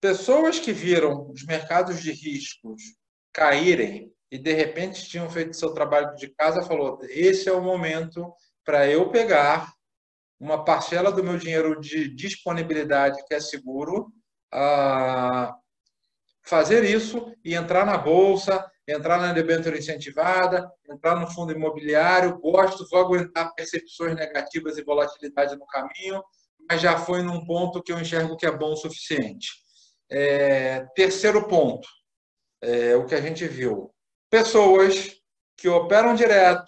pessoas 0.00 0.58
que 0.58 0.72
viram 0.72 1.30
os 1.30 1.44
mercados 1.44 2.02
de 2.02 2.12
riscos 2.12 2.82
caírem 3.32 4.12
e 4.30 4.38
de 4.38 4.52
repente 4.52 5.08
tinham 5.08 5.30
feito 5.30 5.56
seu 5.56 5.72
trabalho 5.72 6.14
de 6.16 6.28
casa, 6.28 6.62
falou: 6.62 6.98
esse 7.08 7.48
é 7.48 7.52
o 7.52 7.62
momento 7.62 8.32
para 8.64 8.88
eu 8.88 9.10
pegar 9.10 9.72
uma 10.40 10.64
parcela 10.64 11.12
do 11.12 11.22
meu 11.22 11.38
dinheiro 11.38 11.80
de 11.80 12.08
disponibilidade 12.08 13.24
que 13.26 13.34
é 13.34 13.40
seguro, 13.40 14.12
a 14.52 15.56
fazer 16.42 16.84
isso 16.84 17.34
e 17.44 17.54
entrar 17.54 17.86
na 17.86 17.96
bolsa, 17.96 18.70
entrar 18.86 19.18
na 19.18 19.32
debênture 19.32 19.78
incentivada, 19.78 20.70
entrar 20.88 21.18
no 21.18 21.30
fundo 21.30 21.52
imobiliário. 21.52 22.38
Gosto, 22.38 22.86
vou 22.90 23.00
aguentar 23.00 23.54
percepções 23.54 24.14
negativas 24.14 24.76
e 24.76 24.84
volatilidade 24.84 25.56
no 25.56 25.66
caminho, 25.66 26.22
mas 26.68 26.80
já 26.80 26.98
foi 26.98 27.22
num 27.22 27.44
ponto 27.44 27.82
que 27.82 27.92
eu 27.92 28.00
enxergo 28.00 28.36
que 28.36 28.46
é 28.46 28.50
bom 28.50 28.72
o 28.72 28.76
suficiente. 28.76 29.48
É, 30.10 30.84
terceiro 30.94 31.46
ponto, 31.48 31.88
é, 32.62 32.96
o 32.96 33.06
que 33.06 33.14
a 33.14 33.20
gente 33.20 33.46
viu: 33.46 33.90
pessoas 34.30 35.16
que 35.56 35.68
operam 35.68 36.14
direto, 36.14 36.64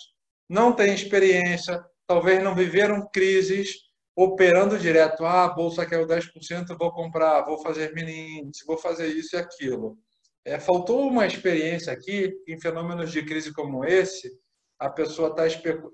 não 0.48 0.72
têm 0.72 0.94
experiência, 0.94 1.82
talvez 2.06 2.42
não 2.42 2.54
viveram 2.54 3.08
crises 3.12 3.86
operando 4.16 4.78
direto. 4.78 5.24
Ah, 5.24 5.44
a 5.44 5.48
bolsa 5.48 5.84
caiu 5.84 6.06
10%, 6.06 6.76
vou 6.78 6.92
comprar, 6.92 7.42
vou 7.42 7.58
fazer 7.62 7.92
mini 7.92 8.40
índice, 8.40 8.64
vou 8.64 8.78
fazer 8.78 9.08
isso 9.08 9.36
e 9.36 9.38
aquilo. 9.38 9.98
É, 10.44 10.58
faltou 10.58 11.06
uma 11.06 11.26
experiência 11.26 11.92
aqui 11.92 12.32
em 12.48 12.58
fenômenos 12.58 13.10
de 13.12 13.22
crise 13.24 13.52
como 13.52 13.84
esse. 13.84 14.32
A 14.78 14.88
pessoa 14.88 15.30
está 15.30 15.46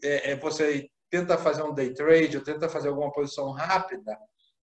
é, 0.04 0.32
é, 0.32 0.36
você 0.36 0.88
tenta 1.12 1.36
fazer 1.36 1.62
um 1.62 1.74
day 1.74 1.92
trade 1.92 2.38
ou 2.38 2.42
tenta 2.42 2.70
fazer 2.70 2.88
alguma 2.88 3.12
posição 3.12 3.50
rápida 3.52 4.18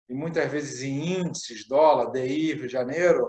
e 0.07 0.13
muitas 0.13 0.53
vezes 0.53 0.83
em 0.83 1.21
índices, 1.21 1.67
dólar, 1.67 2.13
DI, 2.13 2.69
janeiro, 2.69 3.27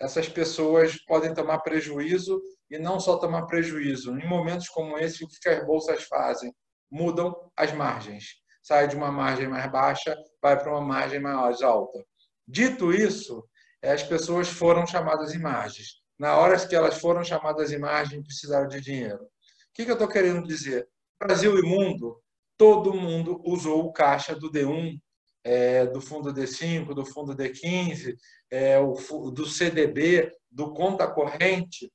essas 0.00 0.28
pessoas 0.28 0.96
podem 1.04 1.34
tomar 1.34 1.58
prejuízo 1.58 2.40
e 2.70 2.78
não 2.78 3.00
só 3.00 3.16
tomar 3.16 3.46
prejuízo. 3.46 4.16
Em 4.16 4.26
momentos 4.28 4.68
como 4.68 4.96
esse, 4.96 5.24
o 5.24 5.28
que 5.28 5.48
as 5.48 5.66
bolsas 5.66 6.04
fazem? 6.04 6.54
mudam 6.90 7.34
as 7.54 7.70
margens. 7.72 8.36
Sai 8.62 8.88
de 8.88 8.96
uma 8.96 9.10
margem 9.12 9.48
mais 9.48 9.70
baixa, 9.70 10.16
vai 10.40 10.58
para 10.58 10.70
uma 10.70 10.80
margem 10.80 11.20
mais 11.20 11.60
alta. 11.60 12.02
Dito 12.46 12.94
isso, 12.94 13.44
as 13.82 14.02
pessoas 14.02 14.48
foram 14.48 14.86
chamadas 14.86 15.34
em 15.34 15.38
margens. 15.38 16.00
Na 16.18 16.38
hora 16.38 16.58
que 16.66 16.74
elas 16.74 16.98
foram 16.98 17.22
chamadas 17.22 17.72
em 17.72 17.78
margem, 17.78 18.22
precisaram 18.22 18.68
de 18.68 18.80
dinheiro. 18.80 19.22
O 19.24 19.28
que 19.74 19.82
eu 19.82 19.92
estou 19.92 20.08
querendo 20.08 20.46
dizer? 20.46 20.88
Brasil 21.20 21.58
e 21.58 21.62
mundo, 21.62 22.22
todo 22.58 22.92
mundo 22.92 23.40
usou 23.44 23.84
o 23.84 23.92
caixa 23.92 24.34
do 24.34 24.50
D1, 24.50 25.00
é, 25.44 25.86
do 25.86 26.00
fundo 26.00 26.34
D5, 26.34 26.92
do 26.92 27.06
fundo 27.06 27.34
D15, 27.34 28.16
é, 28.50 28.78
o, 28.78 29.30
do 29.30 29.46
CDB, 29.46 30.30
do 30.50 30.74
conta 30.74 31.06
corrente, 31.06 31.90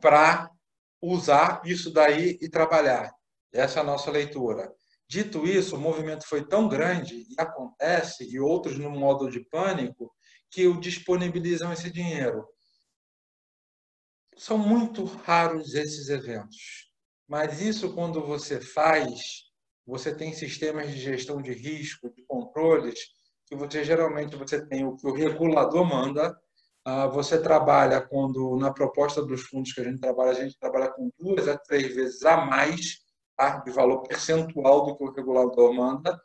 para 0.00 0.50
usar 1.00 1.62
isso 1.64 1.92
daí 1.92 2.38
e 2.40 2.48
trabalhar. 2.48 3.12
Essa 3.52 3.80
é 3.80 3.82
a 3.82 3.86
nossa 3.86 4.10
leitura. 4.10 4.72
Dito 5.06 5.46
isso, 5.46 5.76
o 5.76 5.80
movimento 5.80 6.26
foi 6.26 6.44
tão 6.46 6.68
grande 6.68 7.26
e 7.30 7.34
acontece, 7.38 8.28
e 8.28 8.40
outros 8.40 8.78
no 8.78 8.90
modo 8.90 9.30
de 9.30 9.40
pânico, 9.40 10.12
que 10.50 10.66
o 10.66 10.80
disponibilizam 10.80 11.72
esse 11.72 11.90
dinheiro. 11.90 12.46
São 14.36 14.58
muito 14.58 15.04
raros 15.04 15.74
esses 15.74 16.08
eventos, 16.08 16.90
mas 17.26 17.60
isso 17.60 17.94
quando 17.94 18.24
você 18.24 18.60
faz, 18.60 19.47
você 19.88 20.14
tem 20.14 20.34
sistemas 20.34 20.90
de 20.90 20.98
gestão 20.98 21.40
de 21.40 21.50
risco, 21.50 22.12
de 22.14 22.22
controles, 22.26 23.00
que 23.46 23.56
você 23.56 23.82
geralmente 23.82 24.36
você 24.36 24.64
tem 24.66 24.84
o 24.84 24.94
que 24.94 25.06
o 25.06 25.14
regulador 25.14 25.82
manda, 25.82 26.38
ah, 26.84 27.06
você 27.06 27.40
trabalha 27.40 27.98
quando 28.02 28.54
na 28.56 28.70
proposta 28.70 29.22
dos 29.22 29.40
fundos 29.44 29.72
que 29.72 29.80
a 29.80 29.84
gente 29.84 29.98
trabalha, 29.98 30.32
a 30.32 30.34
gente 30.34 30.58
trabalha 30.58 30.90
com 30.90 31.10
duas 31.18 31.48
a 31.48 31.56
três 31.56 31.94
vezes 31.94 32.22
a 32.22 32.36
mais 32.36 32.98
tá? 33.34 33.60
de 33.60 33.70
valor 33.70 34.02
percentual 34.02 34.84
do 34.84 34.94
que 34.94 35.04
o 35.04 35.10
regulador 35.10 35.72
manda 35.72 36.20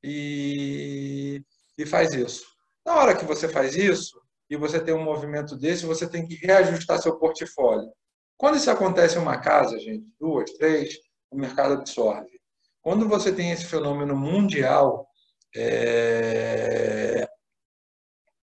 e, 0.00 1.42
e 1.76 1.84
faz 1.84 2.14
isso. 2.14 2.46
Na 2.86 2.94
hora 2.94 3.16
que 3.16 3.24
você 3.24 3.48
faz 3.48 3.74
isso, 3.74 4.16
e 4.48 4.56
você 4.56 4.78
tem 4.78 4.94
um 4.94 5.02
movimento 5.02 5.56
desse, 5.56 5.86
você 5.86 6.08
tem 6.08 6.24
que 6.24 6.34
reajustar 6.36 7.02
seu 7.02 7.18
portfólio. 7.18 7.90
Quando 8.36 8.58
isso 8.58 8.70
acontece 8.70 9.16
em 9.16 9.20
uma 9.20 9.38
casa, 9.40 9.76
gente, 9.80 10.06
duas, 10.20 10.52
três, 10.52 10.94
o 11.30 11.36
mercado 11.36 11.74
absorve. 11.74 12.41
Quando 12.82 13.08
você 13.08 13.32
tem 13.32 13.52
esse 13.52 13.64
fenômeno 13.64 14.16
mundial, 14.16 15.06
é... 15.54 17.28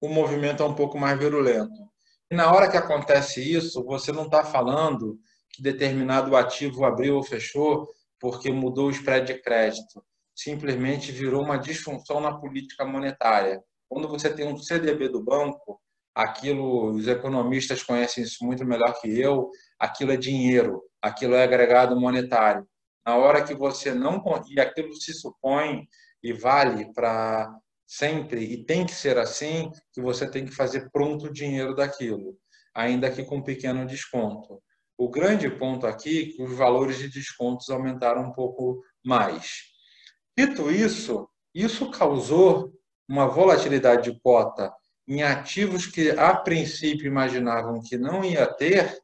o 0.00 0.08
movimento 0.08 0.62
é 0.62 0.66
um 0.66 0.74
pouco 0.74 0.98
mais 0.98 1.18
virulento. 1.18 1.92
E 2.30 2.34
na 2.34 2.50
hora 2.50 2.70
que 2.70 2.76
acontece 2.76 3.40
isso, 3.40 3.84
você 3.84 4.10
não 4.10 4.24
está 4.24 4.42
falando 4.42 5.18
que 5.52 5.62
determinado 5.62 6.34
ativo 6.34 6.84
abriu 6.84 7.16
ou 7.16 7.22
fechou 7.22 7.88
porque 8.18 8.50
mudou 8.50 8.86
o 8.86 8.90
spread 8.90 9.26
de 9.26 9.40
crédito. 9.42 10.02
Simplesmente 10.34 11.12
virou 11.12 11.42
uma 11.42 11.58
disfunção 11.58 12.18
na 12.20 12.34
política 12.34 12.84
monetária. 12.84 13.62
Quando 13.88 14.08
você 14.08 14.32
tem 14.32 14.48
um 14.48 14.56
CDB 14.56 15.10
do 15.10 15.22
banco, 15.22 15.78
aquilo, 16.14 16.92
os 16.94 17.06
economistas 17.06 17.82
conhecem 17.82 18.24
isso 18.24 18.42
muito 18.44 18.64
melhor 18.64 18.98
que 19.00 19.20
eu, 19.20 19.50
aquilo 19.78 20.12
é 20.12 20.16
dinheiro, 20.16 20.82
aquilo 21.02 21.34
é 21.34 21.44
agregado 21.44 22.00
monetário. 22.00 22.66
Na 23.04 23.16
hora 23.16 23.44
que 23.44 23.54
você 23.54 23.92
não. 23.92 24.22
E 24.48 24.60
aquilo 24.60 24.94
se 24.94 25.12
supõe 25.12 25.86
e 26.22 26.32
vale 26.32 26.92
para 26.92 27.54
sempre, 27.86 28.42
e 28.42 28.64
tem 28.64 28.86
que 28.86 28.94
ser 28.94 29.18
assim, 29.18 29.70
que 29.92 30.00
você 30.00 30.28
tem 30.28 30.44
que 30.44 30.54
fazer 30.54 30.90
pronto 30.90 31.26
o 31.26 31.32
dinheiro 31.32 31.74
daquilo, 31.74 32.36
ainda 32.74 33.10
que 33.10 33.22
com 33.22 33.42
pequeno 33.42 33.86
desconto. 33.86 34.62
O 34.96 35.08
grande 35.08 35.50
ponto 35.50 35.86
aqui 35.86 36.22
é 36.22 36.36
que 36.36 36.42
os 36.42 36.56
valores 36.56 36.98
de 36.98 37.08
descontos 37.08 37.68
aumentaram 37.68 38.22
um 38.22 38.32
pouco 38.32 38.82
mais. 39.04 39.64
Dito 40.36 40.70
isso, 40.70 41.28
isso 41.54 41.90
causou 41.90 42.72
uma 43.08 43.26
volatilidade 43.26 44.10
de 44.10 44.20
cota 44.20 44.72
em 45.06 45.22
ativos 45.22 45.86
que 45.86 46.10
a 46.12 46.34
princípio 46.34 47.06
imaginavam 47.06 47.82
que 47.82 47.98
não 47.98 48.24
ia 48.24 48.46
ter, 48.46 48.98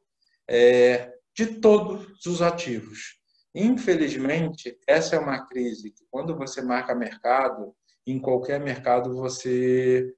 é, 0.47 1.13
de 1.35 1.45
todos 1.45 2.25
os 2.25 2.41
ativos. 2.41 3.20
Infelizmente, 3.53 4.77
essa 4.87 5.15
é 5.15 5.19
uma 5.19 5.45
crise 5.47 5.91
que, 5.91 6.05
quando 6.09 6.35
você 6.35 6.61
marca 6.61 6.95
mercado, 6.95 7.75
em 8.07 8.19
qualquer 8.19 8.59
mercado 8.59 9.15
você 9.15 10.13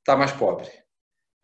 está 0.00 0.16
mais 0.16 0.32
pobre. 0.32 0.68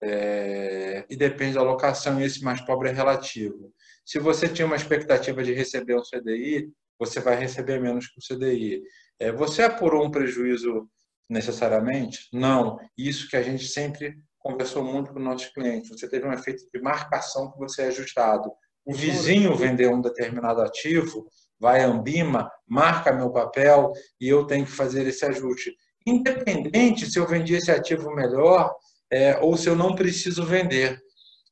É, 0.00 1.04
e 1.10 1.16
depende 1.16 1.54
da 1.54 1.60
alocação, 1.60 2.20
e 2.20 2.24
esse 2.24 2.42
mais 2.44 2.60
pobre 2.60 2.90
é 2.90 2.92
relativo. 2.92 3.72
Se 4.04 4.18
você 4.18 4.48
tinha 4.48 4.66
uma 4.66 4.76
expectativa 4.76 5.42
de 5.42 5.52
receber 5.52 5.96
um 5.96 6.02
CDI, 6.02 6.72
você 6.98 7.20
vai 7.20 7.36
receber 7.36 7.80
menos 7.80 8.06
que 8.06 8.18
o 8.18 8.36
CDI. 8.36 8.82
É, 9.18 9.32
você 9.32 9.62
apurou 9.62 10.04
um 10.04 10.10
prejuízo 10.10 10.88
necessariamente? 11.28 12.28
Não. 12.32 12.78
Isso 12.96 13.28
que 13.28 13.36
a 13.36 13.42
gente 13.42 13.66
sempre 13.66 14.16
conversou 14.38 14.82
muito 14.82 15.12
com 15.12 15.18
nossos 15.18 15.48
clientes. 15.48 15.90
Você 15.90 16.08
teve 16.08 16.26
um 16.26 16.32
efeito 16.32 16.64
de 16.72 16.80
marcação 16.80 17.50
que 17.50 17.58
você 17.58 17.82
é 17.82 17.86
ajustado. 17.88 18.50
O 18.88 18.94
vizinho 18.94 19.54
vendeu 19.54 19.92
um 19.92 20.00
determinado 20.00 20.62
ativo, 20.62 21.26
vai 21.60 21.84
a 21.84 21.86
Ambima, 21.86 22.50
marca 22.66 23.12
meu 23.12 23.30
papel 23.30 23.92
e 24.18 24.26
eu 24.26 24.46
tenho 24.46 24.64
que 24.64 24.72
fazer 24.72 25.06
esse 25.06 25.26
ajuste. 25.26 25.76
Independente 26.06 27.04
se 27.04 27.18
eu 27.18 27.26
vendi 27.26 27.54
esse 27.54 27.70
ativo 27.70 28.10
melhor 28.14 28.74
é, 29.10 29.38
ou 29.40 29.58
se 29.58 29.68
eu 29.68 29.76
não 29.76 29.94
preciso 29.94 30.42
vender. 30.42 30.98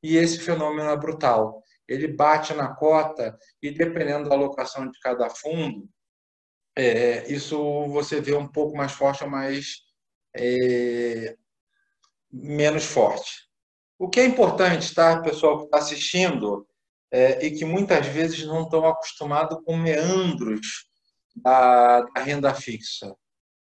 E 0.03 0.17
esse 0.17 0.39
fenômeno 0.39 0.89
é 0.89 0.97
brutal. 0.97 1.63
Ele 1.87 2.09
bate 2.09 2.55
na 2.55 2.75
cota 2.75 3.39
e, 3.63 3.71
dependendo 3.71 4.31
da 4.31 4.35
alocação 4.35 4.91
de 4.91 4.99
cada 5.01 5.29
fundo, 5.29 5.87
é, 6.75 7.31
isso 7.31 7.87
você 7.89 8.19
vê 8.19 8.35
um 8.35 8.49
pouco 8.49 8.75
mais 8.75 8.93
forte 8.93 9.23
ou 9.23 9.29
mais 9.29 9.83
é, 10.35 11.37
menos 12.33 12.87
forte. 12.87 13.47
O 13.99 14.09
que 14.09 14.21
é 14.21 14.25
importante, 14.25 14.95
tá, 14.95 15.21
pessoal 15.21 15.59
que 15.59 15.65
está 15.67 15.77
assistindo, 15.77 16.67
é, 17.11 17.45
e 17.45 17.51
que 17.51 17.65
muitas 17.65 18.07
vezes 18.07 18.45
não 18.47 18.63
estão 18.63 18.87
acostumados 18.87 19.59
com 19.65 19.77
meandros 19.77 20.89
da, 21.35 22.01
da 22.01 22.21
renda 22.21 22.55
fixa. 22.55 23.15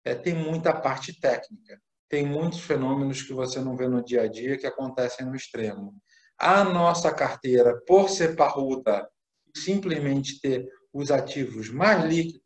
É, 0.04 0.14
tem 0.14 0.34
muita 0.34 0.72
parte 0.72 1.18
técnica 1.18 1.80
tem 2.10 2.26
muitos 2.26 2.60
fenômenos 2.60 3.22
que 3.22 3.32
você 3.32 3.60
não 3.60 3.76
vê 3.76 3.86
no 3.86 4.04
dia 4.04 4.22
a 4.22 4.26
dia 4.26 4.58
que 4.58 4.66
acontecem 4.66 5.24
no 5.24 5.36
extremo. 5.36 5.94
A 6.36 6.64
nossa 6.64 7.14
carteira, 7.14 7.80
por 7.86 8.10
ser 8.10 8.34
parruda, 8.34 9.08
simplesmente 9.56 10.40
ter 10.40 10.68
os 10.92 11.12
ativos 11.12 11.70
mais 11.70 12.04
líquidos, 12.04 12.40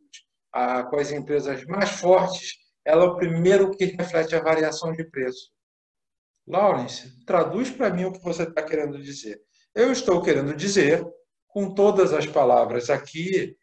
a, 0.52 0.84
com 0.84 0.96
as 0.96 1.10
empresas 1.10 1.64
mais 1.64 1.88
fortes, 1.88 2.58
ela 2.84 3.04
é 3.04 3.06
o 3.06 3.16
primeiro 3.16 3.70
que 3.70 3.86
reflete 3.86 4.36
a 4.36 4.42
variação 4.42 4.92
de 4.92 5.02
preço. 5.02 5.50
Lawrence, 6.46 7.24
traduz 7.24 7.70
para 7.70 7.88
mim 7.88 8.04
o 8.04 8.12
que 8.12 8.22
você 8.22 8.42
está 8.42 8.62
querendo 8.62 9.00
dizer. 9.00 9.40
Eu 9.74 9.90
estou 9.90 10.22
querendo 10.22 10.54
dizer, 10.54 11.04
com 11.48 11.74
todas 11.74 12.12
as 12.12 12.26
palavras 12.26 12.90
aqui, 12.90 13.56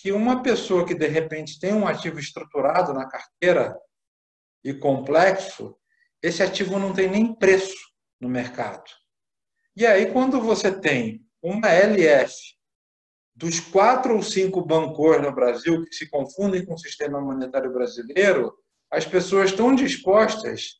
que 0.00 0.12
uma 0.12 0.42
pessoa 0.42 0.86
que 0.86 0.94
de 0.94 1.06
repente 1.06 1.58
tem 1.58 1.72
um 1.72 1.86
ativo 1.86 2.18
estruturado 2.18 2.92
na 2.92 3.06
carteira, 3.06 3.78
e 4.64 4.72
complexo, 4.72 5.76
esse 6.22 6.42
ativo 6.42 6.78
não 6.78 6.94
tem 6.94 7.10
nem 7.10 7.34
preço 7.34 7.76
no 8.18 8.28
mercado. 8.28 8.90
E 9.76 9.84
aí, 9.84 10.10
quando 10.10 10.40
você 10.40 10.72
tem 10.72 11.22
uma 11.42 11.68
LF 11.68 12.34
dos 13.36 13.60
quatro 13.60 14.14
ou 14.14 14.22
cinco 14.22 14.62
bancos 14.62 15.20
no 15.20 15.34
Brasil 15.34 15.84
que 15.84 15.94
se 15.94 16.08
confundem 16.08 16.64
com 16.64 16.74
o 16.74 16.78
sistema 16.78 17.20
monetário 17.20 17.72
brasileiro, 17.72 18.56
as 18.90 19.04
pessoas 19.04 19.50
estão 19.50 19.74
dispostas 19.74 20.78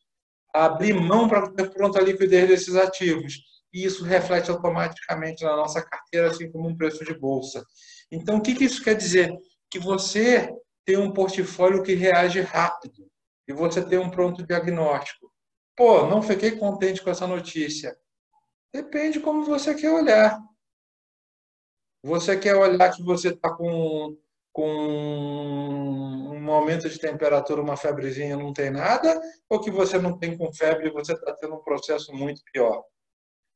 a 0.54 0.66
abrir 0.66 0.94
mão 0.94 1.28
para 1.28 1.50
ter 1.50 1.70
pronta 1.70 2.00
liquidez 2.00 2.48
desses 2.48 2.76
ativos. 2.76 3.53
E 3.74 3.84
isso 3.84 4.04
reflete 4.04 4.52
automaticamente 4.52 5.42
na 5.42 5.56
nossa 5.56 5.82
carteira, 5.82 6.28
assim 6.28 6.48
como 6.48 6.68
um 6.68 6.76
preço 6.76 7.04
de 7.04 7.12
bolsa. 7.12 7.66
Então, 8.08 8.36
o 8.36 8.40
que 8.40 8.52
isso 8.64 8.84
quer 8.84 8.94
dizer? 8.94 9.36
Que 9.68 9.80
você 9.80 10.48
tem 10.84 10.96
um 10.96 11.12
portfólio 11.12 11.82
que 11.82 11.92
reage 11.92 12.40
rápido 12.40 13.10
e 13.48 13.52
você 13.52 13.84
tem 13.84 13.98
um 13.98 14.08
pronto 14.08 14.46
diagnóstico. 14.46 15.28
Pô, 15.76 16.06
não 16.06 16.22
fiquei 16.22 16.52
contente 16.52 17.02
com 17.02 17.10
essa 17.10 17.26
notícia. 17.26 17.98
Depende 18.72 19.18
como 19.18 19.44
você 19.44 19.74
quer 19.74 19.90
olhar. 19.90 20.40
Você 22.04 22.38
quer 22.38 22.54
olhar 22.54 22.94
que 22.94 23.02
você 23.02 23.30
está 23.30 23.52
com, 23.52 24.16
com 24.52 24.68
um 26.32 26.50
aumento 26.52 26.88
de 26.88 26.98
temperatura, 27.00 27.60
uma 27.60 27.76
febrezinha, 27.76 28.36
não 28.36 28.52
tem 28.52 28.70
nada, 28.70 29.20
ou 29.48 29.58
que 29.58 29.70
você 29.70 29.98
não 29.98 30.16
tem 30.16 30.38
com 30.38 30.52
febre 30.52 30.88
e 30.88 30.92
você 30.92 31.14
está 31.14 31.34
tendo 31.34 31.56
um 31.56 31.62
processo 31.64 32.12
muito 32.12 32.40
pior? 32.52 32.84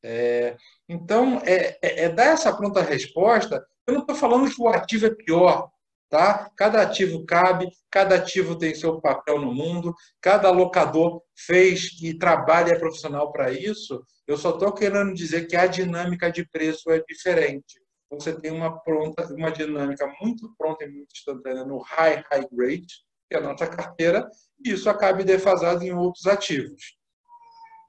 É, 0.03 0.57
então, 0.89 1.41
é, 1.45 1.79
é, 1.83 2.09
dar 2.09 2.27
essa 2.27 2.55
pronta 2.57 2.83
resposta. 2.83 3.65
Eu 3.87 3.95
não 3.95 4.01
estou 4.03 4.17
falando 4.17 4.49
que 4.49 4.61
o 4.61 4.69
ativo 4.69 5.07
é 5.07 5.15
pior. 5.15 5.71
Tá? 6.09 6.51
Cada 6.57 6.81
ativo 6.81 7.27
cabe, 7.27 7.69
cada 7.91 8.15
ativo 8.15 8.57
tem 8.57 8.75
seu 8.75 8.99
papel 8.99 9.39
no 9.39 9.53
mundo, 9.53 9.95
cada 10.23 10.49
alocador 10.49 11.23
fez 11.37 11.91
e 12.03 12.17
trabalha 12.17 12.73
é 12.73 12.79
profissional 12.79 13.31
para 13.31 13.53
isso. 13.53 14.03
Eu 14.27 14.39
só 14.39 14.51
estou 14.51 14.73
querendo 14.73 15.13
dizer 15.13 15.47
que 15.47 15.55
a 15.55 15.67
dinâmica 15.67 16.33
de 16.33 16.49
preço 16.49 16.91
é 16.91 17.03
diferente. 17.07 17.79
Você 18.11 18.35
tem 18.41 18.51
uma 18.51 18.81
pronta, 18.81 19.27
uma 19.35 19.51
dinâmica 19.51 20.11
muito 20.19 20.51
pronta 20.57 20.85
e 20.85 20.89
muito 20.89 21.15
instantânea 21.15 21.65
no 21.67 21.79
high 21.79 22.25
high 22.31 22.49
grade, 22.51 22.87
que 23.29 23.37
é 23.37 23.39
a 23.39 23.43
nossa 23.43 23.67
carteira, 23.67 24.27
e 24.65 24.71
isso 24.71 24.89
acaba 24.89 25.23
defasado 25.23 25.85
em 25.85 25.93
outros 25.93 26.27
ativos. 26.27 26.97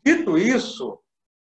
Dito 0.05 0.37
isso, 0.37 0.99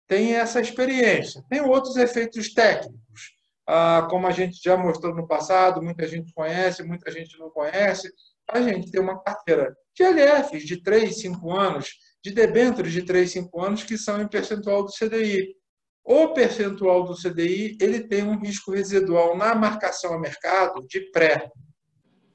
tem 0.07 0.35
essa 0.35 0.61
experiência. 0.61 1.43
Tem 1.49 1.61
outros 1.61 1.97
efeitos 1.97 2.53
técnicos, 2.53 3.35
ah, 3.67 4.07
como 4.11 4.27
a 4.27 4.31
gente 4.31 4.61
já 4.63 4.77
mostrou 4.77 5.15
no 5.15 5.27
passado, 5.27 5.83
muita 5.83 6.07
gente 6.07 6.33
conhece, 6.33 6.83
muita 6.83 7.11
gente 7.11 7.39
não 7.39 7.51
conhece. 7.51 8.13
A 8.49 8.61
gente 8.61 8.91
tem 8.91 9.01
uma 9.01 9.23
carteira 9.23 9.75
de 9.95 10.03
LFs 10.03 10.65
de 10.65 10.83
3, 10.83 11.19
5 11.19 11.51
anos, 11.51 11.89
de 12.23 12.31
debêntures 12.33 12.93
de 12.93 13.03
3, 13.03 13.31
5 13.31 13.63
anos 13.63 13.83
que 13.83 13.97
são 13.97 14.21
em 14.21 14.29
percentual 14.29 14.85
do 14.85 14.93
CDI. 14.93 15.55
O 16.05 16.29
percentual 16.29 17.05
do 17.05 17.15
CDI 17.15 17.79
ele 17.81 18.07
tem 18.07 18.23
um 18.25 18.39
risco 18.39 18.73
residual 18.73 19.35
na 19.37 19.55
marcação 19.55 20.13
a 20.13 20.21
mercado 20.21 20.87
de 20.87 21.01
pré. 21.11 21.51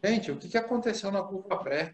Gente, 0.04 0.32
o 0.32 0.38
que 0.38 0.58
aconteceu 0.58 1.12
na 1.12 1.22
curva 1.22 1.62
pré? 1.64 1.94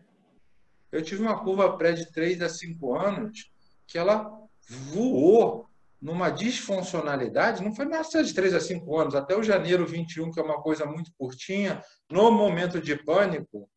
Eu 0.92 1.02
tive 1.02 1.22
uma 1.22 1.44
curva 1.44 1.76
pré 1.76 1.92
de 1.92 2.10
3 2.10 2.42
a 2.42 2.48
5 2.48 2.96
anos 2.96 3.52
que 3.86 3.98
ela 3.98 4.45
voou 4.68 5.68
numa 6.02 6.30
disfuncionalidade, 6.30 7.64
não 7.64 7.74
foi 7.74 7.86
mais 7.86 8.10
de 8.10 8.34
3 8.34 8.54
a 8.54 8.60
5 8.60 8.98
anos, 8.98 9.16
até 9.16 9.36
o 9.36 9.44
janeiro 9.44 9.88
21, 9.88 10.32
que 10.32 10.40
é 10.40 10.44
uma 10.44 10.62
coisa 10.62 10.86
muito 10.86 11.12
curtinha, 11.18 11.82
no 12.12 12.32
momento 12.32 12.80
de 12.80 12.96
pânico, 12.96 13.68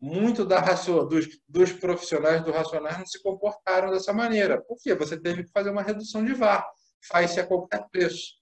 muito 0.00 0.44
da 0.44 0.60
dos, 0.60 1.28
dos 1.48 1.72
profissionais 1.72 2.44
do 2.44 2.52
Racionais 2.52 2.98
não 2.98 3.06
se 3.06 3.20
comportaram 3.22 3.90
dessa 3.90 4.12
maneira. 4.12 4.60
Por 4.60 4.76
quê? 4.80 4.94
Você 4.94 5.18
teve 5.18 5.44
que 5.44 5.50
fazer 5.50 5.70
uma 5.70 5.82
redução 5.82 6.24
de 6.24 6.34
VAR. 6.34 6.64
Faz-se 7.08 7.40
a 7.40 7.46
qualquer 7.46 7.84
preço. 7.90 8.38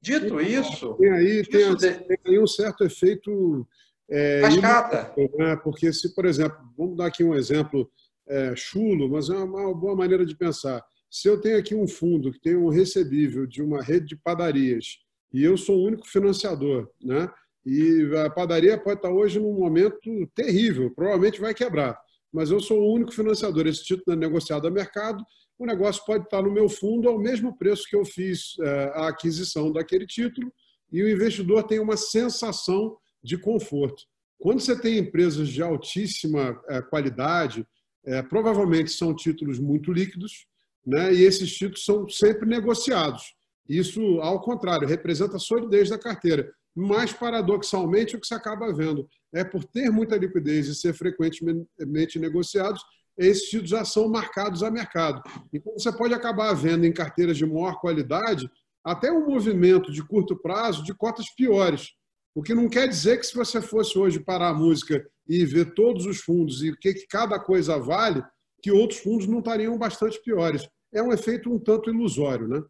Dito 0.00 0.40
isso. 0.40 0.94
Tem 0.94 1.10
aí, 1.10 1.42
tem, 1.46 1.74
de... 1.74 1.92
tem 1.92 2.18
aí 2.26 2.38
um 2.38 2.46
certo 2.46 2.84
efeito. 2.84 3.66
É, 4.10 4.42
Cascata. 4.42 5.14
Né? 5.36 5.56
Porque, 5.56 5.92
se, 5.92 6.14
por 6.14 6.24
exemplo, 6.24 6.58
vamos 6.76 6.96
dar 6.96 7.06
aqui 7.06 7.24
um 7.24 7.34
exemplo 7.34 7.90
é, 8.26 8.54
chulo, 8.54 9.08
mas 9.08 9.30
é 9.30 9.36
uma 9.36 9.74
boa 9.74 9.96
maneira 9.96 10.24
de 10.24 10.36
pensar. 10.36 10.84
Se 11.10 11.28
eu 11.28 11.40
tenho 11.40 11.58
aqui 11.58 11.74
um 11.74 11.88
fundo 11.88 12.32
que 12.32 12.40
tem 12.40 12.56
um 12.56 12.68
recebível 12.68 13.46
de 13.46 13.62
uma 13.62 13.82
rede 13.82 14.06
de 14.06 14.16
padarias 14.16 14.98
e 15.32 15.42
eu 15.42 15.56
sou 15.56 15.78
o 15.78 15.86
único 15.86 16.06
financiador, 16.06 16.88
né? 17.02 17.28
E 17.64 18.10
a 18.24 18.30
padaria 18.30 18.78
pode 18.78 18.98
estar 18.98 19.10
hoje 19.10 19.38
num 19.38 19.52
momento 19.52 20.26
terrível, 20.34 20.90
provavelmente 20.94 21.40
vai 21.40 21.52
quebrar. 21.52 21.98
Mas 22.32 22.50
eu 22.50 22.60
sou 22.60 22.80
o 22.80 22.94
único 22.94 23.12
financiador. 23.12 23.66
Esse 23.66 23.84
título 23.84 24.16
é 24.16 24.16
negociado 24.16 24.66
a 24.66 24.70
mercado. 24.70 25.22
O 25.58 25.66
negócio 25.66 26.04
pode 26.06 26.24
estar 26.24 26.42
no 26.42 26.52
meu 26.52 26.68
fundo 26.68 27.08
ao 27.08 27.18
mesmo 27.18 27.56
preço 27.58 27.84
que 27.88 27.96
eu 27.96 28.04
fiz 28.04 28.56
é, 28.60 28.92
a 28.94 29.08
aquisição 29.08 29.72
daquele 29.72 30.06
título, 30.06 30.52
e 30.90 31.02
o 31.02 31.10
investidor 31.10 31.64
tem 31.64 31.78
uma 31.78 31.96
sensação 31.96 32.96
de 33.22 33.36
conforto. 33.36 34.04
Quando 34.38 34.60
você 34.60 34.78
tem 34.80 34.98
empresas 34.98 35.48
de 35.48 35.60
altíssima 35.60 36.58
é, 36.68 36.80
qualidade, 36.80 37.66
é, 38.04 38.22
provavelmente 38.22 38.90
são 38.92 39.14
títulos 39.14 39.58
muito 39.58 39.92
líquidos, 39.92 40.46
né? 40.88 41.14
e 41.14 41.22
esses 41.22 41.52
títulos 41.52 41.84
são 41.84 42.08
sempre 42.08 42.48
negociados. 42.48 43.34
Isso, 43.68 44.00
ao 44.20 44.40
contrário, 44.40 44.88
representa 44.88 45.36
a 45.36 45.40
solidez 45.40 45.90
da 45.90 45.98
carteira 45.98 46.50
mas 46.78 47.12
paradoxalmente 47.12 48.14
o 48.14 48.20
que 48.20 48.26
se 48.26 48.34
acaba 48.34 48.72
vendo 48.72 49.08
é 49.34 49.42
por 49.42 49.64
ter 49.64 49.90
muita 49.90 50.16
liquidez 50.16 50.68
e 50.68 50.74
ser 50.76 50.94
frequentemente 50.94 52.20
negociados, 52.20 52.80
esses 53.18 53.48
títulos 53.48 53.70
já 53.70 53.84
são 53.84 54.08
marcados 54.08 54.62
a 54.62 54.70
mercado. 54.70 55.20
Então 55.52 55.72
você 55.72 55.90
pode 55.90 56.14
acabar 56.14 56.54
vendo 56.54 56.86
em 56.86 56.92
carteiras 56.92 57.36
de 57.36 57.44
maior 57.44 57.80
qualidade 57.80 58.48
até 58.84 59.10
um 59.10 59.26
movimento 59.26 59.90
de 59.90 60.06
curto 60.06 60.36
prazo 60.36 60.84
de 60.84 60.94
cotas 60.94 61.28
piores. 61.34 61.90
O 62.32 62.44
que 62.44 62.54
não 62.54 62.68
quer 62.68 62.88
dizer 62.88 63.18
que 63.18 63.26
se 63.26 63.34
você 63.34 63.60
fosse 63.60 63.98
hoje 63.98 64.20
parar 64.20 64.50
a 64.50 64.54
música 64.54 65.04
e 65.28 65.44
ver 65.44 65.74
todos 65.74 66.06
os 66.06 66.18
fundos 66.18 66.62
e 66.62 66.70
o 66.70 66.76
que 66.76 66.94
cada 67.10 67.40
coisa 67.40 67.76
vale, 67.76 68.22
que 68.62 68.70
outros 68.70 69.00
fundos 69.00 69.26
não 69.26 69.40
estariam 69.40 69.76
bastante 69.76 70.22
piores. 70.22 70.68
É 70.92 71.02
um 71.02 71.12
efeito 71.12 71.52
um 71.52 71.58
tanto 71.58 71.90
ilusório, 71.90 72.48
né? 72.48 72.62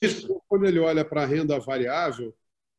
Isso. 0.00 0.40
Quando 0.48 0.66
ele 0.66 0.78
olha 0.78 1.04
para 1.04 1.22
a 1.22 1.26
renda 1.26 1.58
variável, 1.58 2.34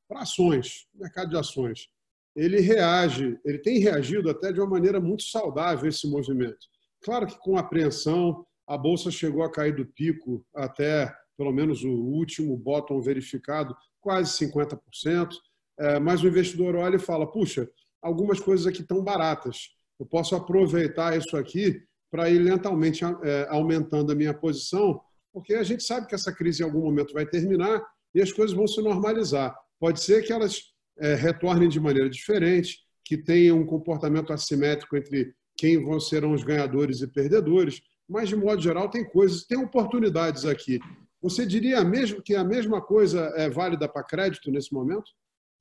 para 0.07 0.21
ações, 0.21 0.87
mercado 0.93 1.29
de 1.29 1.37
ações. 1.37 1.89
Ele 2.35 2.59
reage, 2.59 3.39
ele 3.45 3.59
tem 3.59 3.79
reagido 3.79 4.29
até 4.29 4.51
de 4.51 4.59
uma 4.59 4.69
maneira 4.69 4.99
muito 4.99 5.23
saudável 5.23 5.87
esse 5.87 6.07
movimento. 6.07 6.67
Claro 7.01 7.27
que 7.27 7.37
com 7.39 7.57
apreensão, 7.57 8.45
a 8.67 8.77
bolsa 8.77 9.11
chegou 9.11 9.43
a 9.43 9.51
cair 9.51 9.75
do 9.75 9.85
pico 9.85 10.45
até 10.53 11.13
pelo 11.37 11.51
menos 11.51 11.83
o 11.83 11.91
último 11.91 12.55
bottom 12.55 13.01
verificado, 13.01 13.75
quase 13.99 14.45
50%, 14.45 15.33
é, 15.79 15.99
mas 15.99 16.21
o 16.21 16.27
investidor 16.27 16.75
olha 16.75 16.97
e 16.97 16.99
fala: 16.99 17.29
puxa, 17.29 17.69
algumas 18.01 18.39
coisas 18.39 18.67
aqui 18.67 18.81
estão 18.81 19.03
baratas, 19.03 19.69
eu 19.99 20.05
posso 20.05 20.35
aproveitar 20.35 21.17
isso 21.17 21.35
aqui 21.35 21.83
para 22.13 22.29
ir 22.29 22.37
lentamente 22.37 23.03
é, 23.03 23.47
aumentando 23.49 24.11
a 24.11 24.15
minha 24.15 24.35
posição, 24.35 25.01
porque 25.33 25.55
a 25.55 25.63
gente 25.63 25.81
sabe 25.81 26.05
que 26.05 26.13
essa 26.13 26.31
crise 26.31 26.61
em 26.61 26.65
algum 26.65 26.81
momento 26.81 27.11
vai 27.11 27.25
terminar 27.25 27.83
e 28.13 28.21
as 28.21 28.31
coisas 28.31 28.55
vão 28.55 28.67
se 28.67 28.79
normalizar. 28.83 29.57
Pode 29.79 29.99
ser 29.99 30.21
que 30.21 30.31
elas 30.31 30.61
é, 30.99 31.15
retornem 31.15 31.67
de 31.67 31.79
maneira 31.79 32.07
diferente, 32.07 32.81
que 33.03 33.17
tenham 33.17 33.57
um 33.57 33.65
comportamento 33.65 34.31
assimétrico 34.31 34.95
entre 34.95 35.33
quem 35.57 35.83
vão 35.83 35.99
serão 35.99 36.33
os 36.33 36.43
ganhadores 36.43 37.01
e 37.01 37.07
perdedores, 37.07 37.81
mas 38.07 38.29
de 38.29 38.35
modo 38.35 38.61
geral 38.61 38.91
tem 38.91 39.03
coisas, 39.03 39.43
tem 39.45 39.57
oportunidades 39.57 40.45
aqui. 40.45 40.79
Você 41.19 41.47
diria 41.47 41.83
mesmo 41.83 42.21
que 42.21 42.35
a 42.35 42.43
mesma 42.43 42.79
coisa 42.79 43.33
é 43.35 43.49
válida 43.49 43.89
para 43.89 44.03
crédito 44.03 44.51
nesse 44.51 44.71
momento? 44.71 45.09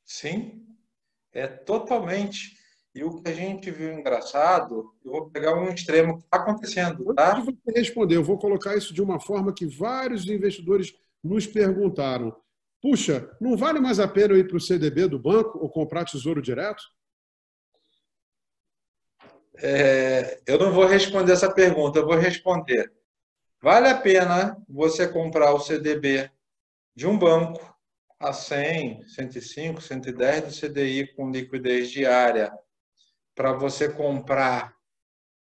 Sim, 0.04 0.66
é 1.32 1.46
totalmente. 1.46 2.58
E 2.94 3.02
o 3.02 3.22
que 3.22 3.30
a 3.30 3.34
gente 3.34 3.70
viu 3.70 3.92
engraçado, 3.92 4.92
eu 5.04 5.12
vou 5.12 5.30
pegar 5.30 5.54
um 5.54 5.68
extremo 5.68 6.18
que 6.18 6.24
está 6.24 6.36
acontecendo, 6.36 7.14
tá? 7.14 7.32
Antes 7.32 7.46
de 7.46 7.58
você 7.64 7.78
responder, 7.78 8.16
eu 8.16 8.24
vou 8.24 8.38
colocar 8.38 8.76
isso 8.76 8.92
de 8.92 9.00
uma 9.00 9.18
forma 9.18 9.52
que 9.52 9.66
vários 9.66 10.28
investidores 10.28 10.94
nos 11.22 11.46
perguntaram 11.46 12.36
puxa, 12.82 13.30
não 13.40 13.56
vale 13.56 13.78
mais 13.78 14.00
a 14.00 14.08
pena 14.08 14.34
eu 14.34 14.38
ir 14.38 14.48
para 14.48 14.56
o 14.56 14.60
CDB 14.60 15.06
do 15.06 15.18
banco 15.18 15.58
ou 15.58 15.70
comprar 15.70 16.04
tesouro 16.04 16.42
direto? 16.42 16.82
É, 19.56 20.42
eu 20.44 20.58
não 20.58 20.72
vou 20.72 20.86
responder 20.86 21.32
essa 21.32 21.50
pergunta, 21.50 22.00
eu 22.00 22.06
vou 22.06 22.16
responder. 22.16 22.92
Vale 23.62 23.86
a 23.86 23.96
pena 23.96 24.60
você 24.68 25.06
comprar 25.06 25.54
o 25.54 25.60
CDB 25.60 26.28
de 26.96 27.06
um 27.06 27.16
banco 27.16 27.72
a 28.18 28.32
100, 28.32 29.06
105, 29.06 29.80
110 29.80 30.44
do 30.44 30.68
CDI 30.68 31.14
com 31.14 31.30
liquidez 31.30 31.90
diária 31.90 32.52
para 33.34 33.52
você 33.52 33.88
comprar. 33.88 34.74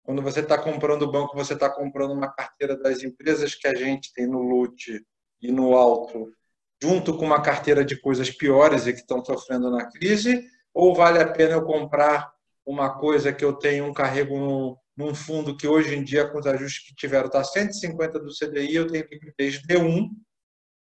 Quando 0.04 0.22
você 0.22 0.40
está 0.40 0.58
comprando 0.58 1.04
o 1.04 1.12
banco, 1.12 1.36
você 1.36 1.54
está 1.54 1.70
comprando 1.70 2.12
uma 2.12 2.32
carteira 2.32 2.78
das 2.78 3.04
empresas 3.04 3.54
que 3.56 3.68
a 3.68 3.76
gente 3.76 4.14
tem 4.14 4.26
no 4.26 4.42
LUT 4.42 5.06
e 5.42 5.52
no 5.52 5.76
alto 5.76 6.32
junto 6.82 7.18
com 7.18 7.26
uma 7.26 7.42
carteira 7.42 7.84
de 7.84 8.00
coisas 8.00 8.30
piores 8.30 8.86
e 8.86 8.94
que 8.94 9.00
estão 9.00 9.24
sofrendo 9.24 9.70
na 9.72 9.90
crise? 9.90 10.46
Ou 10.74 10.94
vale 10.94 11.20
a 11.20 11.28
pena 11.28 11.54
eu 11.54 11.66
comprar 11.66 12.32
uma 12.66 12.98
coisa 12.98 13.34
que 13.34 13.44
eu 13.44 13.54
tenho 13.54 13.86
um 13.86 13.94
carrego 13.94 14.38
num, 14.38 14.76
num 14.96 15.16
fundo 15.16 15.58
que 15.58 15.68
hoje 15.68 15.96
em 15.96 16.04
dia, 16.04 16.28
com 16.28 16.38
os 16.38 16.46
ajustes 16.46 16.88
que 16.88 16.96
tiveram, 16.96 17.28
está 17.28 17.44
150 17.44 18.20
do 18.20 18.32
CDI, 18.32 18.76
eu 18.76 18.88
tenho 18.88 19.08
liquidez 19.10 19.62
D1, 19.66 20.10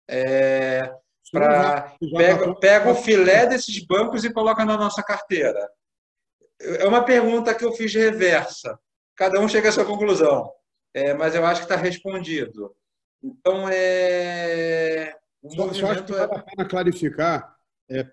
é, 0.09 0.93
para 1.31 1.97
pega, 2.17 2.55
pega 2.57 2.91
o 2.91 2.95
filé 2.95 3.47
desses 3.47 3.85
bancos 3.87 4.25
e 4.25 4.33
coloca 4.33 4.65
na 4.65 4.77
nossa 4.77 5.03
carteira. 5.03 5.69
É 6.81 6.87
uma 6.87 7.05
pergunta 7.05 7.55
que 7.55 7.65
eu 7.65 7.73
fiz 7.73 7.95
reversa. 7.95 8.79
Cada 9.17 9.41
um 9.41 9.49
chega 9.49 9.69
à 9.69 9.73
sua 9.73 9.85
conclusão, 9.85 10.51
é, 10.93 11.15
mas 11.15 11.35
eu 11.35 11.45
acho 11.45 11.61
que 11.61 11.73
está 11.73 11.77
respondido. 11.77 12.75
Então, 13.23 13.69
é, 13.71 15.15
só, 15.55 15.73
só 15.73 15.87
acho 15.91 16.05
que 16.05 16.13
vale 16.13 16.35
a 16.35 16.43
pena 16.43 16.69
clarificar, 16.69 17.57
é, 17.91 18.07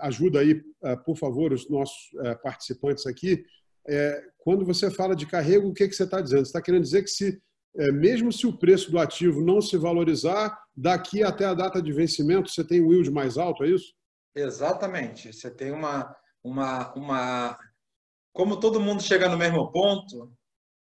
ajuda 0.00 0.40
aí, 0.40 0.62
é, 0.84 0.96
por 0.96 1.16
favor, 1.16 1.52
os 1.52 1.68
nossos 1.68 2.10
é, 2.22 2.34
participantes 2.34 3.06
aqui. 3.06 3.44
É, 3.88 4.22
quando 4.38 4.64
você 4.64 4.90
fala 4.90 5.14
de 5.14 5.26
carrego, 5.26 5.68
o 5.68 5.74
que, 5.74 5.88
que 5.88 5.94
você 5.94 6.04
está 6.04 6.20
dizendo? 6.20 6.44
Você 6.44 6.50
está 6.50 6.62
querendo 6.62 6.82
dizer 6.82 7.02
que 7.02 7.10
se, 7.10 7.40
é, 7.76 7.92
mesmo 7.92 8.32
se 8.32 8.46
o 8.46 8.56
preço 8.56 8.90
do 8.90 8.98
ativo 8.98 9.40
não 9.40 9.60
se 9.60 9.76
valorizar, 9.76 10.58
daqui 10.76 11.22
até 11.22 11.44
a 11.44 11.54
data 11.54 11.80
de 11.80 11.92
vencimento 11.92 12.50
você 12.50 12.64
tem 12.64 12.82
um 12.82 12.92
yield 12.92 13.10
mais 13.10 13.38
alto, 13.38 13.64
é 13.64 13.68
isso? 13.68 13.94
Exatamente. 14.34 15.32
Você 15.32 15.50
tem 15.50 15.72
uma, 15.72 16.14
uma, 16.42 16.92
uma... 16.94 17.58
Como 18.36 18.60
todo 18.60 18.78
mundo 18.78 19.02
chega 19.02 19.30
no 19.30 19.38
mesmo 19.38 19.72
ponto, 19.72 20.30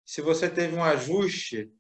se 0.04 0.22
você 0.24 0.50
teve 0.50 0.76
um 0.76 0.84
ajuste, 0.84 1.72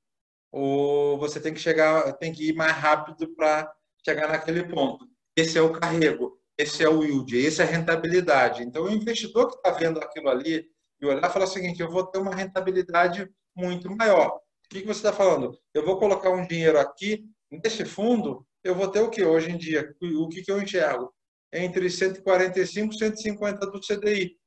ou 0.51 1.17
você 1.17 1.39
tem 1.39 1.51
que 1.51 1.59
chegar, 1.59 2.13
tem 2.13 2.31
que 2.31 2.49
ir 2.49 2.53
mais 2.53 2.73
rápido 2.73 3.33
para 3.35 3.73
chegar 4.05 4.27
naquele 4.27 4.63
ponto. 4.65 5.03
Esse 5.35 5.57
é 5.57 5.61
o 5.63 5.73
carrego, 5.73 6.39
esse 6.55 6.83
é 6.83 6.87
o 6.87 7.03
yield, 7.03 7.47
essa 7.47 7.63
é 7.63 7.65
a 7.65 7.69
rentabilidade. 7.69 8.61
Então, 8.61 8.83
o 8.83 8.91
investidor 8.91 9.49
que 9.49 9.55
está 9.55 9.71
vendo 9.71 9.97
aquilo 9.97 10.29
ali 10.29 10.63
e 11.01 11.05
olhar 11.07 11.27
fala 11.31 11.45
o 11.45 11.47
seguinte: 11.47 11.81
eu 11.81 11.89
vou 11.89 12.05
ter 12.05 12.19
uma 12.19 12.35
rentabilidade 12.35 13.27
muito 13.55 13.89
maior. 13.89 14.27
O 14.27 14.69
que, 14.69 14.81
que 14.81 14.87
você 14.87 14.99
está 14.99 15.11
falando? 15.11 15.57
Eu 15.73 15.83
vou 15.83 15.97
colocar 15.97 16.29
um 16.29 16.45
dinheiro 16.45 16.79
aqui, 16.79 17.25
nesse 17.49 17.83
fundo, 17.83 18.45
eu 18.63 18.75
vou 18.75 18.89
ter 18.89 18.99
o 18.99 19.09
que 19.09 19.23
hoje 19.23 19.49
em 19.49 19.57
dia? 19.57 19.91
O 19.99 20.29
que, 20.29 20.43
que 20.43 20.51
eu 20.51 20.61
enxergo? 20.61 21.11
Entre 21.51 21.89
145 21.89 22.93
e 22.93 22.97
150 22.99 23.71
do 23.71 23.79
CDI. 23.79 24.37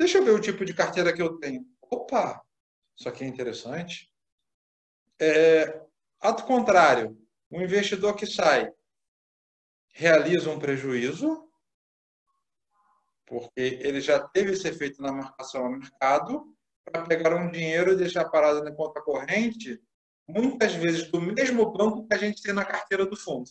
Deixa 0.00 0.16
eu 0.16 0.24
ver 0.24 0.30
o 0.30 0.40
tipo 0.40 0.64
de 0.64 0.72
carteira 0.72 1.12
que 1.12 1.20
eu 1.20 1.36
tenho. 1.36 1.62
Opa, 1.82 2.42
isso 2.96 3.06
aqui 3.06 3.22
é 3.22 3.26
interessante. 3.26 4.10
É, 5.20 5.78
Ato 6.18 6.44
contrário, 6.44 7.18
o 7.50 7.60
investidor 7.60 8.16
que 8.16 8.24
sai 8.26 8.72
realiza 9.92 10.48
um 10.48 10.58
prejuízo, 10.58 11.46
porque 13.26 13.78
ele 13.82 14.00
já 14.00 14.18
teve 14.18 14.52
esse 14.52 14.66
efeito 14.66 15.02
na 15.02 15.12
marcação 15.12 15.66
ao 15.66 15.70
mercado, 15.70 16.46
para 16.82 17.04
pegar 17.04 17.36
um 17.36 17.50
dinheiro 17.50 17.92
e 17.92 17.96
deixar 17.96 18.24
parado 18.30 18.64
na 18.64 18.72
conta 18.72 19.02
corrente, 19.02 19.78
muitas 20.26 20.72
vezes 20.72 21.10
do 21.10 21.20
mesmo 21.20 21.70
banco 21.72 22.08
que 22.08 22.14
a 22.14 22.18
gente 22.18 22.42
tem 22.42 22.54
na 22.54 22.64
carteira 22.64 23.04
do 23.04 23.18
fundo. 23.18 23.50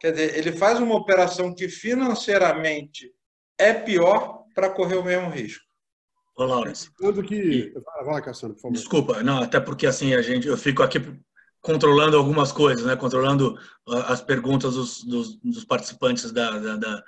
Quer 0.00 0.12
dizer, 0.12 0.38
ele 0.38 0.52
faz 0.52 0.80
uma 0.80 0.96
operação 0.96 1.54
que 1.54 1.68
financeiramente 1.68 3.14
é 3.58 3.74
pior 3.74 4.37
para 4.58 4.70
correr 4.70 4.96
o 4.96 5.04
mesmo 5.04 5.30
risco. 5.30 5.64
Ô, 6.36 6.44
Laurence. 6.44 6.90
Tudo 6.96 7.22
que. 7.22 7.72
Vai 7.94 8.04
lá, 8.04 8.20
Cassiano, 8.20 8.54
por 8.54 8.62
favor. 8.62 8.74
Desculpa, 8.74 9.22
não, 9.22 9.40
até 9.40 9.60
porque 9.60 9.86
assim 9.86 10.14
a 10.14 10.20
gente, 10.20 10.48
eu 10.48 10.56
fico 10.56 10.82
aqui 10.82 10.98
controlando 11.60 12.16
algumas 12.16 12.50
coisas, 12.50 12.84
né? 12.84 12.96
Controlando 12.96 13.56
as 13.86 14.20
perguntas 14.20 14.74
dos, 14.74 15.04
dos, 15.04 15.36
dos 15.36 15.64
participantes 15.64 16.32
da, 16.32 16.58
da, 16.58 16.76
da, 16.76 17.04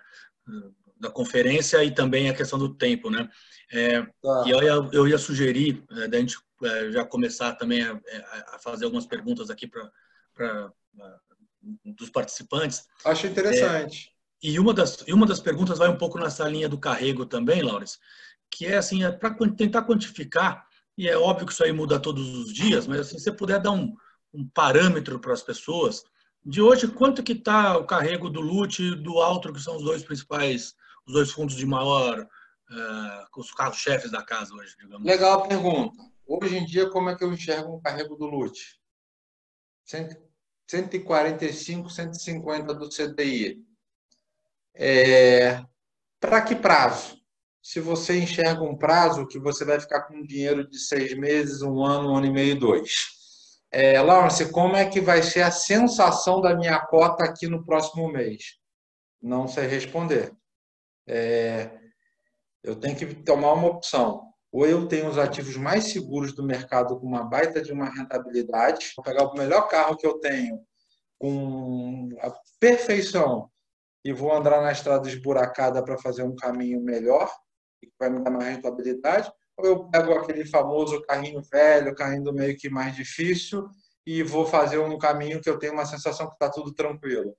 da, 1.01 1.11
conferência 1.11 1.83
e 1.83 1.93
também 1.93 2.31
a 2.31 2.35
questão 2.35 2.57
do 2.57 2.73
tempo, 2.73 3.11
né? 3.11 3.29
É, 3.73 4.03
tá. 4.03 4.45
E 4.47 4.51
eu 4.51 4.63
ia, 4.63 4.89
eu 4.93 5.09
ia 5.09 5.19
sugerir 5.19 5.83
é, 5.91 6.07
da 6.07 6.19
gente 6.19 6.39
é, 6.63 6.93
já 6.93 7.05
começar 7.05 7.55
também 7.55 7.83
a, 7.83 8.01
a, 8.55 8.59
fazer 8.61 8.85
algumas 8.85 9.07
perguntas 9.07 9.51
aqui 9.51 9.67
para 9.67 10.73
dos 11.85 12.11
participantes. 12.11 12.87
Acho 13.05 13.27
interessante. 13.27 14.13
E 14.43 14.59
uma 14.59 14.73
das 14.73 15.05
e 15.07 15.13
uma 15.13 15.27
das 15.27 15.41
perguntas 15.41 15.79
vai 15.79 15.89
um 15.89 15.99
pouco 15.99 16.19
nessa 16.19 16.49
linha 16.49 16.69
do 16.69 16.79
carrego 16.79 17.27
também, 17.27 17.63
Laurence, 17.63 17.99
que 18.51 18.67
é 18.67 18.77
assim, 18.77 19.05
é 19.05 19.11
para 19.11 19.35
tentar 19.57 19.83
quantificar, 19.83 20.67
e 20.97 21.09
é 21.09 21.17
óbvio 21.17 21.47
que 21.47 21.53
isso 21.53 21.65
aí 21.65 21.73
muda 21.73 22.01
todos 22.01 22.27
os 22.39 22.53
dias, 22.53 22.87
mas 22.87 23.01
assim, 23.01 23.19
se 23.19 23.25
você 23.25 23.33
puder 23.33 23.61
dar 23.61 23.73
um, 23.73 23.95
um 24.33 24.49
parâmetro 24.49 25.19
para 25.19 25.33
as 25.33 25.43
pessoas, 25.43 26.05
de 26.45 26.61
hoje, 26.61 26.89
quanto 26.89 27.23
que 27.23 27.33
está 27.33 27.77
o 27.77 27.85
carrego 27.85 28.31
do 28.31 28.41
LUT 28.41 28.83
e 28.83 28.95
do 28.95 29.21
Altro, 29.21 29.53
que 29.53 29.61
são 29.61 29.77
os 29.77 29.83
dois 29.83 30.03
principais, 30.03 30.75
os 31.07 31.13
dois 31.13 31.31
fundos 31.31 31.55
de 31.55 31.67
maior, 31.67 32.23
uh, 32.23 33.41
os 33.41 33.53
carros-chefes 33.53 34.11
da 34.11 34.23
casa 34.23 34.55
hoje, 34.55 34.75
digamos. 34.79 35.07
Legal 35.07 35.41
a 35.41 35.47
pergunta. 35.47 36.03
Hoje 36.27 36.57
em 36.57 36.65
dia, 36.65 36.89
como 36.89 37.11
é 37.11 37.17
que 37.17 37.25
eu 37.25 37.33
enxergo 37.33 37.77
um 37.77 37.81
carrego 37.81 38.17
do 38.17 38.27
LUT? 38.27 38.59
145, 39.85 41.91
150 41.91 42.75
do 42.75 42.89
CDI. 42.89 43.63
É, 44.75 45.63
para 46.21 46.43
que 46.43 46.55
prazo? 46.55 47.21
se 47.63 47.79
você 47.81 48.19
enxerga 48.19 48.63
um 48.63 48.77
prazo 48.77 49.27
que 49.27 49.39
você 49.39 49.65
vai 49.65 49.79
ficar 49.79 50.03
com 50.03 50.23
dinheiro 50.23 50.69
de 50.69 50.79
seis 50.79 51.15
meses, 51.17 51.63
um 51.63 51.85
ano, 51.85 52.11
um 52.11 52.17
ano 52.17 52.27
e 52.27 52.31
meio, 52.31 52.59
dois. 52.59 52.91
É, 53.71 54.01
Lawrence, 54.01 54.51
como 54.51 54.77
é 54.77 54.89
que 54.89 55.01
vai 55.01 55.23
ser 55.23 55.43
a 55.43 55.51
sensação 55.51 56.41
da 56.41 56.57
minha 56.57 56.79
cota 56.81 57.25
aqui 57.25 57.47
no 57.47 57.65
próximo 57.65 58.11
mês? 58.11 58.59
Não 59.23 59.47
sei 59.47 59.67
responder. 59.67 60.33
É, 61.07 61.71
eu 62.63 62.75
tenho 62.75 62.97
que 62.97 63.07
tomar 63.15 63.53
uma 63.53 63.69
opção. 63.69 64.23
Ou 64.51 64.67
eu 64.67 64.89
tenho 64.89 65.09
os 65.09 65.19
ativos 65.19 65.57
mais 65.57 65.85
seguros 65.85 66.35
do 66.35 66.43
mercado 66.43 66.99
com 66.99 67.07
uma 67.07 67.23
baita 67.23 67.63
de 67.63 67.73
uma 67.73 67.89
rentabilidade, 67.89 68.93
vou 68.97 69.05
pegar 69.05 69.25
o 69.25 69.35
melhor 69.35 69.69
carro 69.69 69.97
que 69.97 70.07
eu 70.07 70.19
tenho 70.19 70.61
com 71.19 72.09
a 72.21 72.33
perfeição 72.59 73.50
e 74.05 74.13
vou 74.13 74.33
andar 74.33 74.61
na 74.63 74.73
estrada 74.73 75.09
esburacada 75.09 75.83
para 75.83 75.99
fazer 75.99 76.23
um 76.23 76.35
caminho 76.35 76.81
melhor, 76.81 77.31
que 77.81 77.91
vai 77.99 78.11
me 78.11 78.23
dar 78.23 78.31
mais 78.31 78.57
rentabilidade, 78.57 79.31
ou 79.57 79.67
eu 79.67 79.89
pego 79.91 80.13
aquele 80.15 80.45
famoso 80.47 81.01
carrinho 81.03 81.43
velho, 81.43 81.95
carrinho 81.95 82.33
meio 82.33 82.57
que 82.57 82.71
mais 82.71 82.95
difícil, 82.95 83.69
e 84.07 84.23
vou 84.23 84.47
fazer 84.47 84.79
um 84.79 84.99
caminho 84.99 85.41
que 85.41 85.49
eu 85.49 85.59
tenho 85.59 85.75
uma 85.75 85.85
sensação 85.85 86.27
que 86.27 86.35
está 86.35 86.51
tudo 86.51 86.73
tranquilo. 86.73 87.37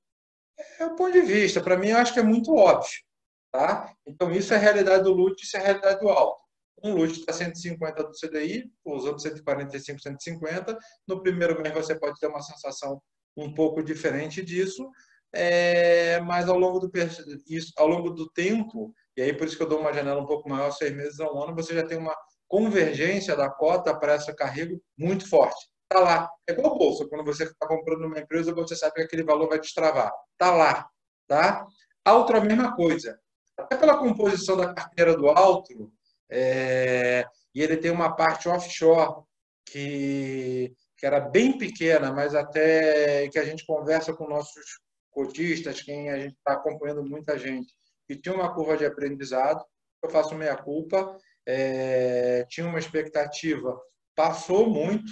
É 0.79 0.85
o 0.85 0.95
ponto 0.95 1.11
de 1.11 1.21
vista. 1.21 1.61
Para 1.61 1.77
mim, 1.77 1.89
eu 1.89 1.97
acho 1.97 2.13
que 2.13 2.19
é 2.19 2.23
muito 2.23 2.53
óbvio. 2.53 3.01
Tá? 3.51 3.93
Então, 4.05 4.31
isso 4.31 4.53
é 4.53 4.57
a 4.57 4.59
realidade 4.59 5.03
do 5.03 5.11
LUT, 5.11 5.41
isso 5.43 5.57
é 5.57 5.59
a 5.59 5.63
realidade 5.63 5.99
do 5.99 6.09
alto. 6.09 6.39
Um 6.83 6.93
LUT 6.93 7.11
está 7.11 7.33
150 7.33 8.03
do 8.03 8.11
CDI, 8.11 8.71
usando 8.85 9.21
145, 9.21 10.01
150. 10.01 10.77
No 11.07 11.21
primeiro 11.21 11.61
mês, 11.61 11.73
você 11.73 11.95
pode 11.95 12.19
ter 12.19 12.27
uma 12.27 12.41
sensação 12.41 13.01
um 13.35 13.53
pouco 13.53 13.83
diferente 13.83 14.43
disso, 14.43 14.89
é, 15.33 16.19
mas 16.21 16.49
ao 16.49 16.57
longo, 16.57 16.79
do, 16.79 16.91
isso, 17.47 17.71
ao 17.77 17.87
longo 17.87 18.09
do 18.09 18.29
tempo, 18.29 18.93
e 19.15 19.21
aí 19.21 19.33
por 19.33 19.47
isso 19.47 19.55
que 19.55 19.63
eu 19.63 19.67
dou 19.67 19.79
uma 19.79 19.93
janela 19.93 20.21
um 20.21 20.25
pouco 20.25 20.49
maior, 20.49 20.71
seis 20.71 20.93
meses 20.93 21.19
a 21.19 21.31
um 21.31 21.41
ano, 21.41 21.55
você 21.55 21.73
já 21.73 21.85
tem 21.85 21.97
uma 21.97 22.15
convergência 22.47 23.35
da 23.35 23.49
cota 23.49 23.97
para 23.97 24.13
essa 24.13 24.33
carrego 24.33 24.81
muito 24.97 25.27
forte. 25.29 25.69
Está 25.83 26.03
lá. 26.03 26.29
É 26.47 26.53
igual 26.53 26.77
bolsa, 26.77 27.07
quando 27.07 27.23
você 27.23 27.43
está 27.43 27.67
comprando 27.67 28.05
uma 28.05 28.19
empresa, 28.19 28.53
você 28.53 28.75
sabe 28.75 28.95
que 28.95 29.01
aquele 29.01 29.23
valor 29.23 29.47
vai 29.47 29.59
destravar. 29.59 30.11
Está 30.33 30.51
lá. 30.53 30.87
Tá? 31.27 31.65
Altro 32.03 32.37
a 32.37 32.41
mesma 32.41 32.75
coisa. 32.75 33.19
Até 33.57 33.77
pela 33.77 33.97
composição 33.97 34.57
da 34.57 34.73
carteira 34.73 35.15
do 35.15 35.29
Altro, 35.29 35.91
é, 36.29 37.25
e 37.53 37.61
ele 37.61 37.77
tem 37.77 37.91
uma 37.91 38.15
parte 38.15 38.49
offshore 38.49 39.23
que, 39.65 40.73
que 40.97 41.05
era 41.05 41.19
bem 41.19 41.57
pequena, 41.57 42.11
mas 42.11 42.33
até 42.33 43.27
que 43.29 43.37
a 43.37 43.45
gente 43.45 43.65
conversa 43.65 44.13
com 44.13 44.27
nossos 44.27 44.79
cotistas, 45.11 45.81
quem 45.81 46.09
a 46.09 46.17
gente 46.17 46.35
está 46.35 46.53
acompanhando 46.53 47.03
muita 47.03 47.37
gente, 47.37 47.73
que 48.07 48.15
tinha 48.15 48.33
uma 48.33 48.53
curva 48.53 48.77
de 48.77 48.85
aprendizado, 48.85 49.63
eu 50.03 50.09
faço 50.09 50.35
meia 50.35 50.55
culpa, 50.55 51.17
é, 51.45 52.45
tinha 52.49 52.67
uma 52.67 52.79
expectativa, 52.79 53.79
passou 54.15 54.69
muito, 54.69 55.11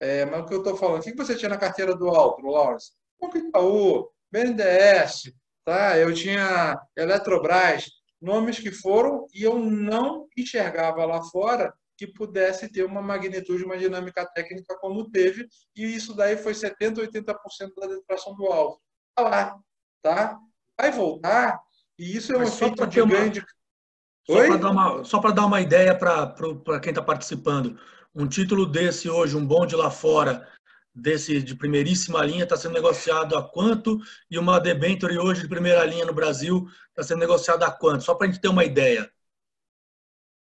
é, 0.00 0.24
mas 0.24 0.40
o 0.40 0.46
que 0.46 0.54
eu 0.54 0.58
estou 0.58 0.76
falando, 0.76 1.00
o 1.00 1.04
que 1.04 1.14
você 1.14 1.36
tinha 1.36 1.48
na 1.48 1.58
carteira 1.58 1.94
do 1.94 2.08
Alto, 2.08 2.46
Lawrence? 2.46 2.92
Banco 3.20 3.36
Itaú, 3.36 4.10
BNDES, 4.32 5.32
tá? 5.64 5.98
eu 5.98 6.14
tinha 6.14 6.80
Eletrobras, 6.96 7.86
nomes 8.20 8.58
que 8.58 8.70
foram 8.70 9.26
e 9.34 9.42
eu 9.42 9.58
não 9.58 10.26
enxergava 10.36 11.04
lá 11.04 11.22
fora 11.22 11.72
que 11.96 12.06
pudesse 12.06 12.70
ter 12.72 12.82
uma 12.84 13.02
magnitude, 13.02 13.64
uma 13.64 13.76
dinâmica 13.76 14.24
técnica 14.24 14.74
como 14.78 15.10
teve, 15.10 15.46
e 15.76 15.84
isso 15.84 16.14
daí 16.14 16.34
foi 16.34 16.54
70%, 16.54 16.96
80% 16.96 17.74
da 17.76 17.86
detração 17.86 18.34
do 18.34 18.46
alto. 18.46 18.80
Lá, 19.20 19.58
tá? 20.02 20.38
Vai 20.78 20.90
voltar, 20.90 21.60
e 21.98 22.16
isso 22.16 22.32
é 22.32 22.38
um 22.38 22.42
efeito 22.42 22.86
de 22.86 23.00
uma... 23.02 23.10
grande. 23.10 23.44
Só 25.04 25.18
para 25.18 25.32
dar, 25.32 25.42
dar 25.42 25.46
uma 25.46 25.60
ideia 25.60 25.94
para 25.96 26.80
quem 26.80 26.90
está 26.90 27.02
participando, 27.02 27.78
um 28.14 28.26
título 28.26 28.64
desse 28.64 29.10
hoje, 29.10 29.36
um 29.36 29.46
bonde 29.46 29.74
lá 29.76 29.90
fora, 29.90 30.48
desse 30.94 31.42
de 31.42 31.54
primeiríssima 31.54 32.24
linha, 32.24 32.44
está 32.44 32.56
sendo 32.56 32.74
negociado 32.74 33.36
a 33.36 33.42
quanto? 33.42 33.98
E 34.30 34.38
uma 34.38 34.60
debenture 34.60 35.18
hoje 35.18 35.42
de 35.42 35.48
primeira 35.48 35.84
linha 35.84 36.06
no 36.06 36.14
Brasil 36.14 36.66
está 36.88 37.02
sendo 37.02 37.20
negociada 37.20 37.66
a 37.66 37.70
quanto? 37.70 38.04
Só 38.04 38.14
para 38.14 38.28
a 38.28 38.30
gente 38.30 38.40
ter 38.40 38.48
uma 38.48 38.64
ideia. 38.64 39.10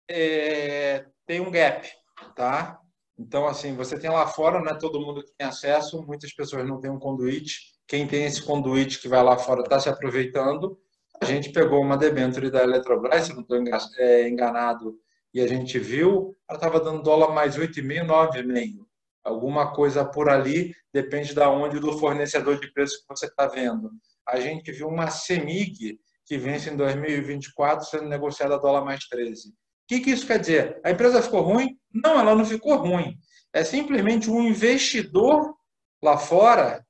É, 0.08 1.06
tem 1.26 1.40
um 1.40 1.50
gap, 1.50 1.88
tá? 2.34 2.80
Então, 3.18 3.46
assim, 3.46 3.74
você 3.76 3.98
tem 3.98 4.10
lá 4.10 4.26
fora, 4.26 4.60
não 4.60 4.70
é 4.70 4.74
todo 4.78 5.00
mundo 5.00 5.22
que 5.22 5.32
tem 5.36 5.46
acesso, 5.46 6.02
muitas 6.02 6.32
pessoas 6.32 6.66
não 6.66 6.80
têm 6.80 6.90
um 6.90 6.98
conduíte. 6.98 7.73
Quem 7.86 8.06
tem 8.06 8.24
esse 8.24 8.42
conduíte 8.42 9.00
que 9.00 9.08
vai 9.08 9.22
lá 9.22 9.36
fora 9.36 9.62
está 9.62 9.78
se 9.78 9.88
aproveitando 9.88 10.78
a 11.20 11.24
gente 11.24 11.50
pegou 11.50 11.80
uma 11.80 11.96
debênture 11.96 12.50
da 12.50 12.62
Eletrobras, 12.62 13.26
se 13.26 13.32
não 13.32 13.42
estou 13.42 13.58
é, 13.98 14.28
enganado, 14.28 14.98
e 15.32 15.40
a 15.40 15.46
gente 15.46 15.78
viu, 15.78 16.36
ela 16.48 16.58
estava 16.58 16.80
dando 16.80 17.02
dólar 17.02 17.32
mais 17.32 17.56
8,5, 17.56 18.06
9,5. 18.06 18.84
Alguma 19.22 19.72
coisa 19.72 20.04
por 20.04 20.28
ali, 20.28 20.74
depende 20.92 21.34
da 21.34 21.48
onde 21.48 21.80
do 21.80 21.98
fornecedor 21.98 22.60
de 22.60 22.70
preço 22.72 23.00
que 23.00 23.08
você 23.08 23.26
está 23.26 23.46
vendo. 23.46 23.90
A 24.28 24.38
gente 24.38 24.70
viu 24.70 24.86
uma 24.86 25.08
CEMIG 25.08 25.98
que 26.26 26.36
vence 26.36 26.70
em 26.70 26.76
2024 26.76 27.86
sendo 27.86 28.04
negociada 28.04 28.54
a 28.54 28.58
dólar 28.58 28.84
mais 28.84 29.06
13. 29.06 29.48
O 29.48 29.52
que, 29.88 30.00
que 30.00 30.10
isso 30.10 30.26
quer 30.26 30.38
dizer? 30.38 30.80
A 30.84 30.90
empresa 30.90 31.22
ficou 31.22 31.40
ruim? 31.40 31.78
Não, 31.92 32.18
ela 32.20 32.34
não 32.34 32.44
ficou 32.44 32.76
ruim. 32.76 33.16
É 33.52 33.64
simplesmente 33.64 34.30
um 34.30 34.42
investidor 34.42 35.54
lá 36.02 36.18
fora 36.18 36.84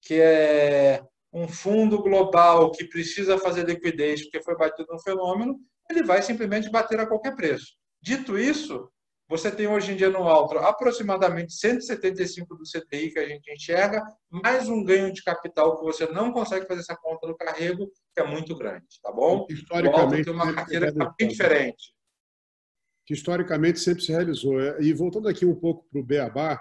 que 0.00 0.14
é 0.14 1.02
um 1.32 1.46
fundo 1.46 2.02
global 2.02 2.70
que 2.70 2.84
precisa 2.84 3.38
fazer 3.38 3.66
liquidez 3.66 4.22
porque 4.22 4.42
foi 4.42 4.56
batido 4.56 4.94
um 4.94 4.98
fenômeno, 4.98 5.58
ele 5.90 6.02
vai 6.02 6.22
simplesmente 6.22 6.70
bater 6.70 6.98
a 7.00 7.06
qualquer 7.06 7.34
preço. 7.34 7.76
Dito 8.00 8.38
isso, 8.38 8.90
você 9.28 9.50
tem 9.50 9.66
hoje 9.66 9.92
em 9.92 9.96
dia 9.96 10.08
no 10.08 10.22
Altro 10.26 10.58
aproximadamente 10.60 11.52
175 11.52 12.56
do 12.56 12.62
CTI 12.62 13.10
que 13.10 13.18
a 13.18 13.28
gente 13.28 13.52
enxerga, 13.52 14.02
mais 14.30 14.68
um 14.68 14.82
ganho 14.82 15.12
de 15.12 15.22
capital 15.22 15.76
que 15.76 15.84
você 15.84 16.06
não 16.06 16.32
consegue 16.32 16.66
fazer 16.66 16.80
essa 16.80 16.96
conta 16.96 17.26
do 17.26 17.36
carrego, 17.36 17.90
que 18.14 18.20
é 18.22 18.26
muito 18.26 18.56
grande, 18.56 18.86
tá 19.02 19.12
bom? 19.12 19.46
Historicamente, 19.50 20.24
tem 20.24 20.32
uma 20.32 20.54
carteira 20.54 20.94
tá 20.94 21.14
bem 21.18 21.28
diferente. 21.28 21.92
Que 23.04 23.14
historicamente 23.14 23.80
sempre 23.80 24.02
se 24.02 24.12
realizou. 24.12 24.60
E 24.80 24.92
voltando 24.94 25.28
aqui 25.28 25.44
um 25.44 25.54
pouco 25.54 25.86
para 25.90 26.00
o 26.00 26.04
Beabá, 26.04 26.58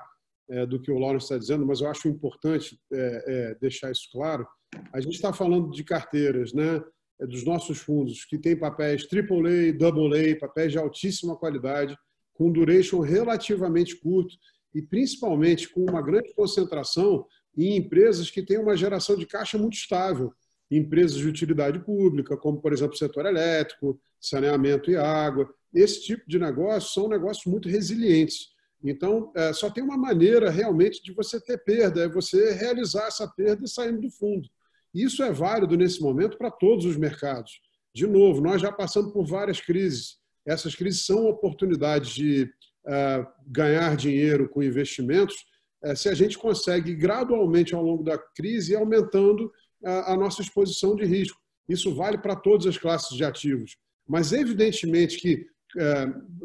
é, 0.50 0.66
do 0.66 0.82
que 0.82 0.92
o 0.92 0.98
Laurence 0.98 1.26
está 1.26 1.38
dizendo, 1.38 1.66
mas 1.66 1.82
eu 1.82 1.90
acho 1.90 2.08
importante 2.08 2.80
é, 2.92 3.24
é, 3.28 3.56
deixar 3.60 3.92
isso 3.92 4.10
claro. 4.12 4.48
A 4.94 5.00
gente 5.00 5.16
está 5.16 5.34
falando 5.34 5.72
de 5.72 5.84
carteiras, 5.84 6.54
né? 6.54 6.82
É, 7.20 7.26
dos 7.26 7.44
nossos 7.44 7.80
fundos, 7.80 8.26
que 8.26 8.38
tem 8.38 8.56
papéis 8.56 9.08
AAA, 9.12 9.72
AA, 9.72 10.40
papéis 10.40 10.72
de 10.72 10.78
altíssima 10.78 11.36
qualidade, 11.36 11.98
com 12.34 12.52
duration 12.52 13.00
relativamente 13.00 14.00
curto 14.00 14.36
e 14.74 14.82
principalmente 14.82 15.68
com 15.70 15.84
uma 15.84 16.02
grande 16.02 16.34
concentração 16.36 17.26
em 17.58 17.76
empresas 17.76 18.30
que 18.30 18.44
têm 18.44 18.60
uma 18.60 18.78
geração 18.78 19.16
de 19.18 19.26
caixa 19.26 19.58
muito 19.58 19.74
estável, 19.74 20.32
empresas 20.70 21.18
de 21.18 21.28
utilidade 21.28 21.80
pública, 21.80 22.38
como, 22.38 22.62
por 22.62 22.72
exemplo, 22.72 22.94
o 22.94 22.98
setor 22.98 23.26
elétrico, 23.26 24.00
saneamento 24.22 24.92
e 24.92 24.96
água. 24.96 25.50
Esse 25.74 26.04
tipo 26.04 26.24
de 26.28 26.38
negócio 26.38 26.94
são 26.94 27.10
negócios 27.10 27.46
muito 27.46 27.68
resilientes. 27.68 28.50
Então, 28.84 29.32
é, 29.36 29.52
só 29.54 29.70
tem 29.70 29.84
uma 29.84 29.98
maneira 29.98 30.50
realmente 30.50 31.02
de 31.04 31.12
você 31.12 31.42
ter 31.42 31.58
perda, 31.64 32.04
é 32.04 32.10
você 32.10 32.54
realizar 32.54 33.08
essa 33.08 33.28
perda 33.28 33.66
e 33.66 33.70
saindo 33.70 34.02
do 34.02 34.12
fundo. 34.12 34.48
Isso 34.94 35.24
é 35.24 35.32
válido 35.32 35.76
nesse 35.76 36.02
momento 36.02 36.38
para 36.38 36.52
todos 36.52 36.86
os 36.86 36.98
mercados. 36.98 37.60
De 37.94 38.06
novo, 38.06 38.42
nós 38.42 38.62
já 38.62 38.72
passamos 38.72 39.12
por 39.12 39.26
várias 39.26 39.60
crises. 39.60 40.18
Essas 40.46 40.76
crises 40.76 41.06
são 41.06 41.28
oportunidades 41.28 42.12
de 42.12 42.44
uh, 42.44 43.28
ganhar 43.48 43.96
dinheiro 43.98 44.48
com 44.48 44.64
investimentos 44.64 45.36
uh, 45.84 45.96
se 45.96 46.08
a 46.08 46.14
gente 46.14 46.38
consegue 46.38 46.96
gradualmente 46.96 47.74
ao 47.74 47.84
longo 47.84 48.04
da 48.04 48.18
crise 48.18 48.76
aumentando 48.76 49.52
a, 49.84 50.16
nossa 50.16 50.42
exposição 50.42 50.96
de 50.96 51.06
risco. 51.06 51.40
Isso 51.70 51.94
vale 51.94 52.18
para 52.18 52.36
todas 52.36 52.66
as 52.66 52.78
classes 52.78 53.16
de 53.16 53.24
ativos. 53.24 53.78
Mas, 54.08 54.32
evidentemente, 54.34 55.20
que 55.20 55.46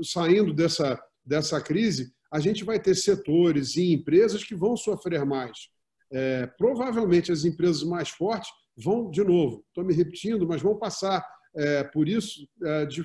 saindo 0.03 0.53
dessa, 0.53 1.03
dessa 1.25 1.59
crise, 1.59 2.13
a 2.33 2.41
gente 2.41 2.65
vai 2.65 2.81
ter 2.81 2.95
setores 2.95 3.77
e 3.77 3.93
empresas 3.93 4.43
que 4.43 4.55
vão 4.55 4.75
sofrer 4.75 5.25
mais. 5.27 5.69
É, 6.11 6.47
provavelmente 6.47 7.31
as 7.31 7.45
empresas 7.45 7.83
mais 7.83 8.09
fortes 8.09 8.51
vão, 8.77 9.11
de 9.11 9.23
novo, 9.23 9.65
estou 9.69 9.85
me 9.85 9.93
repetindo, 9.93 10.47
mas 10.49 10.63
vão 10.63 10.79
passar 10.79 11.23
é, 11.55 11.85
por 11.85 12.09
isso 12.09 12.49
é, 12.63 12.87
de, 12.87 13.03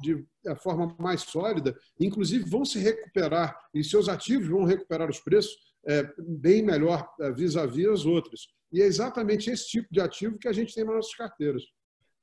de 0.00 0.24
é, 0.46 0.54
forma 0.54 0.94
mais 1.00 1.22
sólida, 1.22 1.76
inclusive 1.98 2.48
vão 2.48 2.64
se 2.64 2.78
recuperar 2.78 3.58
e 3.74 3.82
seus 3.82 4.08
ativos 4.08 4.48
vão 4.48 4.64
recuperar 4.64 5.10
os 5.10 5.18
preços 5.18 5.52
é, 5.86 6.08
bem 6.18 6.62
melhor 6.62 7.08
é, 7.20 7.32
vis-à-vis 7.32 7.86
-vis 7.86 7.92
as 7.92 8.06
outras. 8.06 8.40
E 8.72 8.80
é 8.80 8.86
exatamente 8.86 9.50
esse 9.50 9.66
tipo 9.66 9.88
de 9.90 10.00
ativo 10.00 10.38
que 10.38 10.46
a 10.46 10.52
gente 10.52 10.72
tem 10.72 10.84
nas 10.84 10.94
nossas 10.94 11.14
carteiras. 11.16 11.64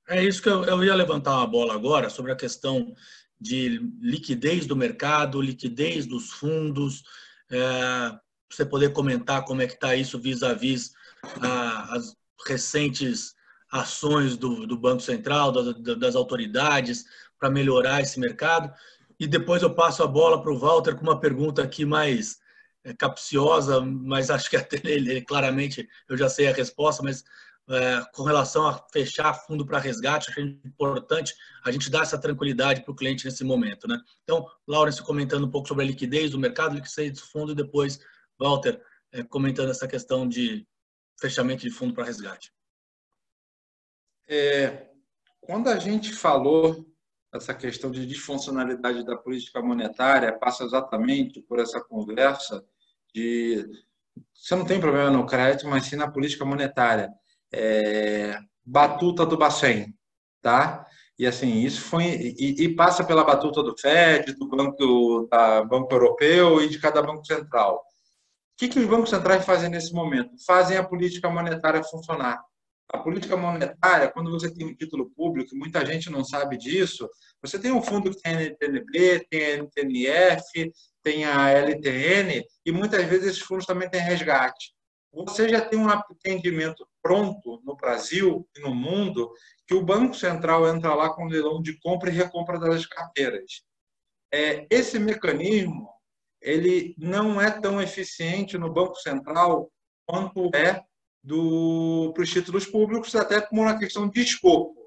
É 0.08 0.24
isso 0.24 0.41
que 0.41 0.48
eu, 0.48 0.64
eu 0.64 0.82
ia 0.86 0.95
levantar 0.95 1.36
uma 1.36 1.48
bola 1.48 1.74
agora 1.74 2.10
sobre 2.10 2.32
a 2.32 2.36
questão 2.36 2.93
de 3.39 3.79
liquidez 4.01 4.65
do 4.65 4.75
mercado, 4.75 5.41
liquidez 5.41 6.05
dos 6.05 6.31
fundos, 6.31 7.03
é, 7.51 8.17
você 8.51 8.65
poder 8.65 8.93
comentar 8.93 9.43
como 9.45 9.61
é 9.61 9.67
que 9.67 9.73
está 9.73 9.95
isso 9.95 10.19
vis-à-vis 10.19 10.91
-vis 10.91 11.88
as 11.89 12.15
recentes 12.47 13.35
ações 13.71 14.38
do, 14.38 14.65
do 14.65 14.77
Banco 14.77 15.01
Central, 15.01 15.51
das, 15.51 15.97
das 15.97 16.15
autoridades, 16.15 17.05
para 17.39 17.49
melhorar 17.49 18.01
esse 18.01 18.19
mercado. 18.19 18.73
E 19.19 19.27
depois 19.27 19.61
eu 19.61 19.73
passo 19.73 20.03
a 20.03 20.07
bola 20.07 20.41
para 20.41 20.51
o 20.51 20.57
Walter 20.57 20.95
com 20.95 21.03
uma 21.03 21.19
pergunta 21.19 21.61
aqui 21.63 21.85
mais 21.85 22.38
é, 22.83 22.93
capciosa, 22.93 23.81
mas 23.81 24.29
acho 24.29 24.49
que 24.49 24.57
até 24.57 24.79
ele, 24.83 25.21
claramente 25.21 25.88
eu 26.07 26.17
já 26.17 26.29
sei 26.29 26.47
a 26.47 26.53
resposta, 26.53 27.03
mas 27.03 27.23
é, 27.70 28.01
com 28.13 28.24
relação 28.24 28.68
a 28.68 28.86
fechar 28.91 29.34
fundo 29.34 29.65
para 29.65 29.80
resgate, 29.80 30.30
acho 30.30 30.39
importante 30.39 31.36
a 31.65 31.72
gente 31.72 31.89
dar 31.89 32.03
essa 32.03 32.20
tranquilidade 32.20 32.82
para 32.82 32.91
o 32.91 32.95
cliente 32.95 33.26
nesse 33.26 33.43
momento. 33.43 33.88
Né? 33.88 33.99
Então, 34.24 34.47
Laurence 34.65 35.01
comentando 35.01 35.45
um 35.45 35.51
pouco 35.51 35.68
sobre 35.68 35.84
a 35.84 35.88
liquidez 35.88 36.32
do 36.32 36.39
mercado, 36.39 36.76
liquidez 36.76 37.13
do 37.13 37.26
fundo, 37.26 37.51
e 37.51 37.55
depois 37.55 37.99
Walter 38.39 38.82
é, 39.11 39.24
comentando 39.24 39.72
essa 39.72 39.88
questão 39.88 40.28
de 40.28 40.65
fechamento 41.20 41.63
de 41.63 41.72
fundo 41.72 41.93
para 41.93 42.05
resgate. 42.05 42.53
É, 44.28 44.89
quando 45.41 45.70
a 45.70 45.80
gente 45.80 46.13
falou 46.13 46.86
essa 47.34 47.53
questão 47.53 47.91
de 47.91 48.05
disfuncionalidade 48.05 49.05
da 49.05 49.15
política 49.18 49.61
monetária, 49.61 50.38
passa 50.38 50.63
exatamente 50.63 51.41
por 51.41 51.59
essa 51.59 51.82
conversa 51.82 52.65
de 53.13 53.65
você 54.34 54.55
não 54.55 54.65
tem 54.65 54.80
problema 54.80 55.11
no 55.11 55.26
crédito, 55.26 55.68
mas 55.68 55.86
sim 55.86 55.95
na 55.95 56.09
política 56.09 56.45
monetária. 56.45 57.11
É, 57.54 58.38
batuta 58.66 59.26
do 59.26 59.38
Bacen, 59.38 59.93
tá? 60.41 60.86
E 61.18 61.26
assim, 61.26 61.62
isso 61.62 61.82
foi 61.82 62.04
e, 62.38 62.64
e, 62.64 62.76
passa 62.76 63.04
pela 63.04 63.24
batuta 63.24 63.64
do 63.64 63.76
Fed, 63.78 64.34
do 64.34 64.48
Banco 64.48 65.28
da 65.32 65.64
Banco 65.64 65.91
Europeu 65.91 66.62
e 66.62 66.70
de 66.70 66.80
cada 66.80 67.02
banco 67.02 67.26
central. 67.26 67.78
O 67.78 67.82
que, 68.58 68.68
que 68.68 68.80
os 68.80 68.86
bancos 68.86 69.10
centrais 69.10 69.43
fazem 69.45 69.70
nesse 69.70 69.93
momento? 69.93 70.32
Fazem 70.45 70.78
a 70.78 70.84
política 70.84 71.30
monetária 71.30 71.84
funcionar. 71.84 72.39
A 72.89 73.00
política 73.00 73.36
monetária, 73.36 74.10
quando 74.12 74.32
você 74.32 74.54
tem 74.54 74.66
um 74.66 74.76
título 74.76 75.10
público, 75.10 75.56
muita 75.56 75.86
gente 75.86 76.10
não 76.10 76.24
sabe 76.24 76.58
disso, 76.58 77.10
você 77.41 77.60
tem 77.60 77.72
um 77.72 77.82
fundo 77.82 78.12
que 78.12 78.22
tem 78.22 78.36
a 78.36 78.41
NTNB, 78.41 79.28
tem 79.30 79.43
a 79.43 79.58
NTNF, 79.58 80.72
tem 81.04 81.26
a 81.26 81.50
LTN, 81.50 82.43
e 82.66 82.72
muitas 82.72 83.04
vezes 83.06 83.28
esses 83.28 83.41
fundos 83.41 83.66
também 83.66 83.89
têm 83.89 84.02
resgate. 84.02 84.74
Você 85.12 85.50
já 85.50 85.62
tem 85.62 85.80
um 85.80 85.89
atendimento 85.89 86.88
pronto 87.02 87.62
no 87.64 87.76
Brasil 87.76 88.48
e 88.56 88.62
no 88.62 88.74
mundo 88.74 89.32
que 89.66 89.74
o 89.74 89.84
Banco 89.84 90.16
Central 90.16 90.68
entra 90.68 90.93
lá 90.93 91.10
com 91.10 91.26
leilão 91.26 91.62
de 91.62 91.80
compra 91.80 92.10
e 92.10 92.14
recompra 92.14 92.60
das 92.60 92.86
carteiras. 92.86 93.64
É, 94.34 94.66
esse 94.70 95.00
mecanismo 95.00 95.89
ele 96.41 96.95
não 96.98 97.41
é 97.41 97.50
tão 97.50 97.82
eficiente 97.82 98.58
no 98.58 98.72
Banco 98.72 98.95
Central 98.95 99.72
quanto 100.06 100.50
é 100.56 100.84
para 101.26 102.24
os 102.24 102.30
títulos 102.30 102.66
públicos, 102.66 103.14
até 103.16 103.41
como 103.41 103.64
uma 103.64 103.78
questão 103.78 104.08
de 104.08 104.22
escopo. 104.22 104.78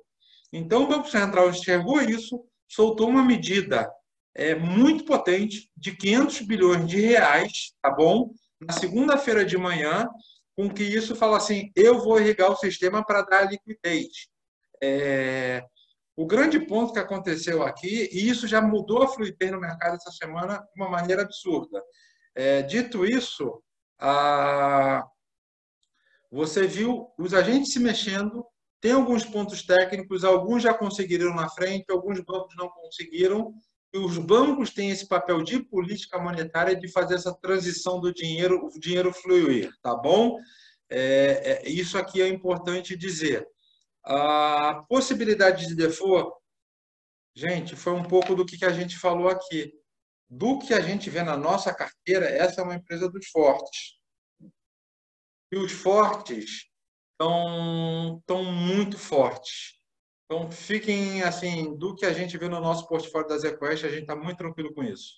Então, 0.52 0.84
o 0.84 0.88
Banco 0.88 1.08
Central 1.08 1.50
enxergou 1.50 2.00
isso, 2.00 2.42
soltou 2.66 3.08
uma 3.08 3.22
medida 3.22 3.90
é, 4.34 4.54
muito 4.54 5.04
potente 5.04 5.70
de 5.76 5.94
500 5.94 6.40
bilhões 6.42 6.86
de 6.86 7.00
reais, 7.00 7.74
tá 7.82 7.90
bom? 7.90 8.30
Na 8.60 8.72
segunda-feira 8.72 9.44
de 9.44 9.58
manhã, 9.58 10.08
com 10.60 10.68
que 10.68 10.82
isso 10.82 11.16
fala 11.16 11.38
assim, 11.38 11.72
eu 11.74 12.00
vou 12.00 12.20
irrigar 12.20 12.50
o 12.50 12.56
sistema 12.56 13.02
para 13.02 13.22
dar 13.22 13.50
liquidez. 13.50 14.28
É, 14.82 15.64
o 16.14 16.26
grande 16.26 16.60
ponto 16.60 16.92
que 16.92 16.98
aconteceu 16.98 17.62
aqui, 17.62 18.10
e 18.12 18.28
isso 18.28 18.46
já 18.46 18.60
mudou 18.60 19.02
a 19.02 19.08
fluidez 19.08 19.50
no 19.50 19.58
mercado 19.58 19.94
essa 19.94 20.10
semana 20.10 20.58
de 20.58 20.82
uma 20.82 20.90
maneira 20.90 21.22
absurda. 21.22 21.82
É, 22.34 22.60
dito 22.60 23.06
isso, 23.06 23.62
a, 23.98 25.02
você 26.30 26.66
viu 26.66 27.10
os 27.18 27.32
agentes 27.32 27.72
se 27.72 27.80
mexendo, 27.80 28.44
tem 28.82 28.92
alguns 28.92 29.24
pontos 29.24 29.62
técnicos, 29.62 30.24
alguns 30.24 30.62
já 30.62 30.74
conseguiram 30.74 31.34
na 31.34 31.48
frente, 31.48 31.90
alguns 31.90 32.20
bancos 32.20 32.54
não 32.54 32.68
conseguiram, 32.68 33.54
e 33.92 33.98
os 33.98 34.18
bancos 34.18 34.70
têm 34.70 34.90
esse 34.90 35.06
papel 35.06 35.42
de 35.42 35.60
política 35.62 36.18
monetária 36.18 36.76
de 36.76 36.90
fazer 36.90 37.14
essa 37.14 37.34
transição 37.34 38.00
do 38.00 38.12
dinheiro, 38.12 38.66
o 38.66 38.78
dinheiro 38.78 39.12
fluir, 39.12 39.72
tá 39.82 39.94
bom? 39.94 40.38
É, 40.88 41.62
é, 41.64 41.68
isso 41.68 41.98
aqui 41.98 42.22
é 42.22 42.28
importante 42.28 42.96
dizer. 42.96 43.46
A 44.04 44.84
possibilidade 44.88 45.66
de 45.66 45.74
default, 45.74 46.32
gente, 47.34 47.74
foi 47.76 47.92
um 47.92 48.04
pouco 48.04 48.34
do 48.34 48.46
que 48.46 48.64
a 48.64 48.72
gente 48.72 48.98
falou 48.98 49.28
aqui. 49.28 49.72
Do 50.28 50.60
que 50.60 50.72
a 50.72 50.80
gente 50.80 51.10
vê 51.10 51.22
na 51.22 51.36
nossa 51.36 51.74
carteira, 51.74 52.26
essa 52.26 52.60
é 52.60 52.64
uma 52.64 52.76
empresa 52.76 53.10
dos 53.10 53.26
fortes 53.26 54.00
e 55.52 55.58
os 55.58 55.72
fortes 55.72 56.66
estão, 57.12 58.18
estão 58.18 58.44
muito 58.44 58.98
fortes. 58.98 59.79
Então, 60.30 60.48
fiquem 60.48 61.24
assim, 61.24 61.76
do 61.76 61.92
que 61.92 62.06
a 62.06 62.12
gente 62.12 62.38
vê 62.38 62.48
no 62.48 62.60
nosso 62.60 62.86
portfólio 62.86 63.26
da 63.26 63.36
ZQuest, 63.36 63.84
a 63.84 63.88
gente 63.88 64.02
está 64.02 64.14
muito 64.14 64.38
tranquilo 64.38 64.72
com 64.72 64.84
isso. 64.84 65.14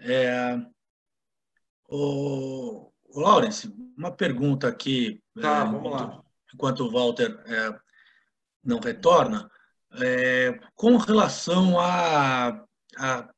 É, 0.00 0.56
o, 1.86 2.90
o 3.10 3.20
Lawrence, 3.20 3.70
uma 3.94 4.10
pergunta 4.10 4.66
aqui. 4.66 5.22
Tá, 5.38 5.58
é, 5.58 5.64
vamos 5.64 5.80
enquanto, 5.80 5.92
lá. 5.92 6.24
Enquanto 6.54 6.80
o 6.80 6.90
Walter 6.90 7.38
é, 7.44 7.78
não 8.64 8.80
retorna, 8.80 9.50
é, 10.00 10.58
com 10.74 10.96
relação 10.96 11.78
a, 11.78 12.64
a, 12.96 13.28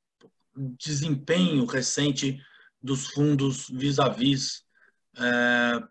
desempenho 0.79 1.67
recente 1.67 2.41
dos 2.81 3.09
fundos 3.09 3.69
vis-à-vis 3.69 4.63
-vis, 5.17 5.25
é, 5.27 5.89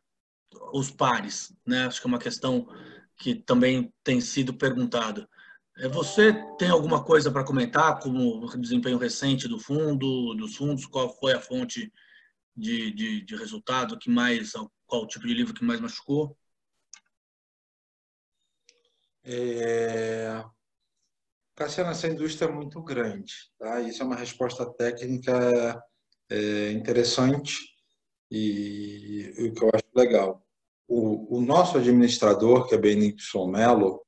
os 0.71 0.89
pares, 0.89 1.53
né? 1.67 1.87
Acho 1.87 1.99
que 1.99 2.07
é 2.07 2.11
uma 2.11 2.19
questão 2.19 2.65
que 3.19 3.35
também 3.35 3.93
tem 4.03 4.21
sido 4.21 4.53
perguntada. 4.53 5.29
É, 5.77 5.87
você 5.87 6.33
tem 6.57 6.69
alguma 6.69 7.03
coisa 7.03 7.31
para 7.31 7.43
comentar 7.43 7.99
como 7.99 8.47
desempenho 8.57 8.97
recente 8.97 9.47
do 9.47 9.59
fundo, 9.59 10.33
dos 10.35 10.55
fundos? 10.55 10.85
Qual 10.85 11.13
foi 11.19 11.33
a 11.33 11.41
fonte 11.41 11.91
de, 12.55 12.91
de, 12.91 13.21
de 13.25 13.35
resultado 13.35 13.99
que 13.99 14.09
mais, 14.09 14.53
qual 14.87 15.05
tipo 15.07 15.27
de 15.27 15.33
livro 15.33 15.53
que 15.53 15.63
mais 15.63 15.79
machucou? 15.79 16.37
É... 19.23 20.43
Cassiano, 21.55 21.91
essa 21.91 22.07
indústria 22.07 22.47
é 22.49 22.51
muito 22.51 22.81
grande. 22.81 23.33
Tá? 23.57 23.81
Isso 23.81 24.01
é 24.01 24.05
uma 24.05 24.15
resposta 24.15 24.65
técnica 24.73 25.81
é, 26.29 26.71
interessante 26.71 27.57
e 28.31 29.33
o 29.37 29.53
que 29.53 29.63
eu 29.63 29.69
acho 29.73 29.85
legal. 29.95 30.48
O, 30.89 31.37
o 31.37 31.41
nosso 31.41 31.77
administrador, 31.77 32.67
que 32.67 32.73
é 32.73 32.77
Benito 32.77 33.23
Melo, 33.47 34.01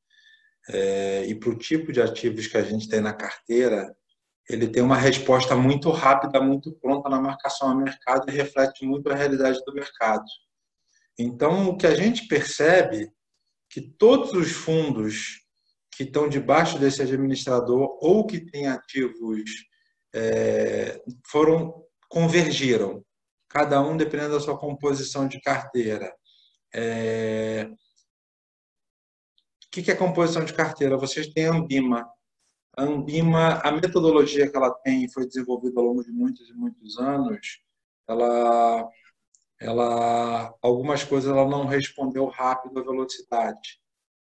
é, 0.67 1.25
e 1.27 1.35
para 1.35 1.49
o 1.49 1.57
tipo 1.57 1.91
de 1.91 2.01
ativos 2.01 2.47
que 2.47 2.57
a 2.57 2.63
gente 2.63 2.89
tem 2.89 2.99
na 2.99 3.13
carteira, 3.13 3.95
ele 4.49 4.67
tem 4.67 4.81
uma 4.81 4.97
resposta 4.97 5.55
muito 5.55 5.89
rápida, 5.91 6.41
muito 6.41 6.73
pronta 6.73 7.07
na 7.07 7.21
marcação 7.21 7.69
a 7.69 7.75
mercado 7.75 8.29
e 8.29 8.33
reflete 8.33 8.85
muito 8.85 9.09
a 9.09 9.15
realidade 9.15 9.61
do 9.65 9.73
mercado. 9.73 10.25
Então, 11.17 11.69
o 11.69 11.77
que 11.77 11.85
a 11.85 11.95
gente 11.95 12.27
percebe 12.27 13.11
que 13.69 13.81
todos 13.81 14.33
os 14.33 14.51
fundos 14.51 15.41
que 15.95 16.03
estão 16.03 16.27
debaixo 16.27 16.79
desse 16.79 17.01
administrador 17.01 17.97
ou 18.01 18.25
que 18.25 18.39
têm 18.39 18.67
ativos 18.67 19.43
é, 20.13 21.01
foram 21.27 21.81
convergiram, 22.09 23.05
cada 23.47 23.81
um 23.81 23.95
dependendo 23.95 24.33
da 24.33 24.39
sua 24.39 24.57
composição 24.57 25.27
de 25.27 25.39
carteira. 25.39 26.13
É... 26.73 27.69
O 29.65 29.71
que 29.71 29.89
é 29.89 29.95
composição 29.95 30.43
de 30.43 30.53
carteira? 30.53 30.97
Vocês 30.97 31.27
têm 31.27 31.47
a 31.47 31.53
Ambima, 31.53 32.05
a 32.75 32.83
Ambima, 32.83 33.59
a 33.63 33.71
metodologia 33.71 34.49
que 34.49 34.55
ela 34.55 34.71
tem 34.71 35.09
foi 35.09 35.25
desenvolvida 35.25 35.79
ao 35.79 35.85
longo 35.85 36.03
de 36.03 36.11
muitos 36.11 36.49
e 36.49 36.53
muitos 36.53 36.97
anos. 36.97 37.61
Ela, 38.07 38.89
ela, 39.59 40.53
algumas 40.61 41.03
coisas 41.03 41.31
ela 41.31 41.47
não 41.47 41.65
respondeu 41.65 42.25
rápido 42.27 42.79
à 42.79 42.83
velocidade 42.83 43.79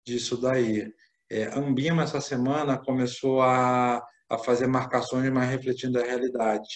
disso 0.05 0.37
daí. 0.41 0.93
É, 1.31 1.45
a 1.45 1.59
Ambima 1.59 2.03
essa 2.03 2.21
semana 2.21 2.79
começou 2.79 3.41
a, 3.43 4.03
a 4.29 4.39
fazer 4.39 4.67
marcações 4.67 5.31
mais 5.31 5.51
refletindo 5.51 5.99
a 5.99 6.05
realidade. 6.05 6.69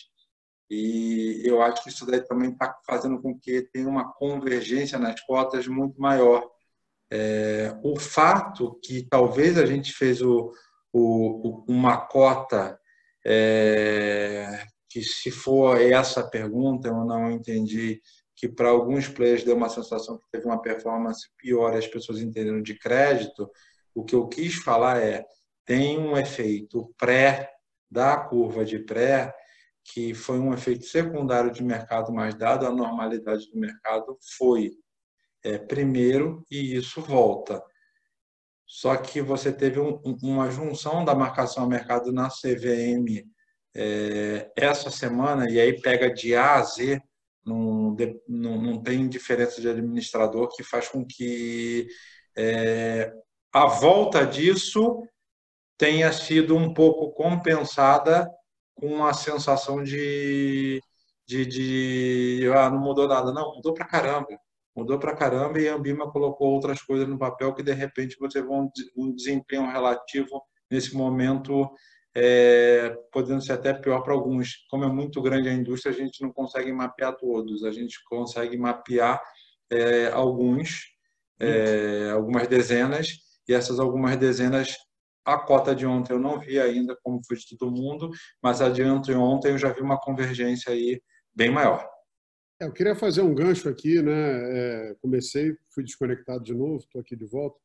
E 0.75 1.43
eu 1.45 1.63
acho 1.63 1.85
que 1.85 1.89
isso 1.89 2.05
daí 2.05 2.21
também 2.21 2.51
está 2.51 2.77
fazendo 2.85 3.23
com 3.23 3.39
que 3.39 3.63
tenha 3.73 3.89
uma 3.89 4.13
convergência 4.13 4.99
nas 4.99 5.21
cotas 5.21 5.69
muito 5.69 6.01
maior. 6.01 6.51
É, 7.11 7.79
o 7.85 7.99
fato 7.99 8.79
que 8.83 9.07
talvez 9.09 9.57
a 9.57 9.65
gente 9.65 9.93
fez 9.93 10.21
o, 10.21 10.51
o, 10.93 11.65
uma 11.69 11.97
cota 11.97 12.77
é, 13.25 14.67
que, 14.91 15.01
se 15.03 15.31
for 15.31 15.81
essa 15.81 16.29
pergunta, 16.29 16.89
eu 16.89 17.05
não 17.05 17.31
entendi 17.31 18.01
que 18.35 18.49
para 18.49 18.71
alguns 18.71 19.07
players 19.07 19.45
deu 19.45 19.57
uma 19.57 19.69
sensação 19.69 20.19
que 20.19 20.29
teve 20.33 20.45
uma 20.45 20.61
performance 20.61 21.29
pior 21.39 21.73
e 21.73 21.79
as 21.79 21.87
pessoas 21.87 22.19
entenderam 22.21 22.61
de 22.61 22.77
crédito. 22.77 23.49
O 23.95 24.05
que 24.05 24.17
eu 24.17 24.27
quis 24.27 24.57
falar 24.57 25.01
é 25.01 25.25
tem 25.65 26.01
um 26.01 26.17
efeito 26.17 26.93
pré 26.99 27.49
da 27.89 28.17
curva 28.17 28.65
de 28.65 28.81
pré 28.81 29.33
que 29.85 30.15
foi 30.15 30.39
um 30.39 30.55
efeito 30.55 30.87
secundário 30.87 31.53
de 31.53 31.63
mercado, 31.63 32.13
mas 32.13 32.35
dado 32.35 32.67
a 32.67 32.71
normalidade 32.71 33.51
do 33.51 33.59
mercado 33.59 34.19
foi 34.39 34.73
é, 35.45 35.59
primeiro 35.59 36.45
e 36.51 36.75
isso 36.75 37.03
volta. 37.03 37.63
Só 38.67 38.97
que 38.97 39.21
você 39.21 39.53
teve 39.53 39.79
um, 39.79 40.01
uma 40.23 40.51
junção 40.51 41.05
da 41.05 41.15
marcação 41.15 41.65
a 41.65 41.69
mercado 41.69 42.11
na 42.13 42.29
CVM 42.29 43.25
é, 43.77 44.51
essa 44.57 44.91
semana, 44.91 45.51
e 45.51 45.61
aí 45.61 45.81
pega 45.81 46.13
de 46.13 46.35
A 46.35 46.55
a 46.55 46.63
Z, 46.63 47.01
não, 47.45 47.95
não, 48.27 48.63
não 48.63 48.83
tem 48.83 49.07
diferença 49.09 49.61
de 49.61 49.69
administrador, 49.69 50.49
que 50.57 50.63
faz 50.63 50.89
com 50.89 51.05
que 51.05 51.87
é, 52.37 53.13
a 53.53 53.67
volta 53.67 54.27
disso 54.27 55.03
tenha 55.77 56.11
sido 56.13 56.57
um 56.57 56.73
pouco 56.73 57.13
compensada 57.13 58.31
com 58.75 59.05
a 59.05 59.13
sensação 59.13 59.83
de, 59.83 60.81
de, 61.27 61.47
de 61.47 62.51
ah, 62.55 62.71
não 62.71 62.81
mudou 62.81 63.09
nada. 63.09 63.33
Não, 63.33 63.55
mudou 63.55 63.75
pra 63.75 63.87
caramba 63.87 64.29
mudou 64.77 64.99
para 64.99 65.15
caramba 65.15 65.61
e 65.61 65.69
a 65.69 65.75
Ambima 65.75 66.11
colocou 66.11 66.51
outras 66.51 66.83
coisas 66.83 67.07
no 67.07 67.17
papel 67.17 67.55
que 67.55 67.63
de 67.63 67.73
repente 67.73 68.17
você 68.19 68.43
vê 68.43 68.49
um 68.97 69.15
desempenho 69.15 69.71
relativo 69.71 70.43
nesse 70.71 70.97
momento 70.97 71.71
é, 72.17 72.97
podendo 73.13 73.43
ser 73.43 73.53
até 73.53 73.73
pior 73.73 74.01
para 74.03 74.13
alguns. 74.13 74.67
Como 74.71 74.85
é 74.85 74.89
muito 74.89 75.21
grande 75.23 75.49
a 75.49 75.53
indústria, 75.53 75.93
a 75.95 75.97
gente 75.97 76.23
não 76.23 76.33
consegue 76.33 76.73
mapear 76.73 77.17
todos, 77.17 77.65
a 77.65 77.71
gente 77.71 78.03
consegue 78.05 78.57
mapear 78.57 79.21
é, 79.71 80.09
alguns, 80.09 80.87
é, 81.41 82.11
algumas 82.13 82.47
dezenas, 82.47 83.19
e 83.49 83.53
essas 83.53 83.79
algumas 83.79 84.17
dezenas, 84.17 84.77
a 85.25 85.39
cota 85.39 85.75
de 85.75 85.87
ontem 85.87 86.13
eu 86.13 86.19
não 86.19 86.39
vi 86.39 86.61
ainda 86.61 86.97
como 87.03 87.21
foi 87.27 87.37
de 87.37 87.57
todo 87.57 87.73
mundo, 87.73 88.11
mas 88.43 88.61
a 88.61 88.69
de 88.69 88.83
ontem 88.83 89.51
eu 89.51 89.59
já 89.59 89.73
vi 89.73 89.81
uma 89.81 89.99
convergência 89.99 90.73
aí 90.73 91.01
bem 91.35 91.51
maior. 91.51 91.89
É, 92.61 92.67
eu 92.67 92.73
queria 92.73 92.95
fazer 92.95 93.23
um 93.23 93.35
gancho 93.35 93.69
aqui, 93.69 94.01
né? 94.03 94.13
É, 94.13 94.95
comecei, 95.01 95.57
fui 95.75 95.83
desconectado 95.83 96.45
de 96.45 96.55
novo, 96.55 96.77
estou 96.77 97.01
aqui 97.01 97.17
de 97.17 97.25
volta. 97.25 97.59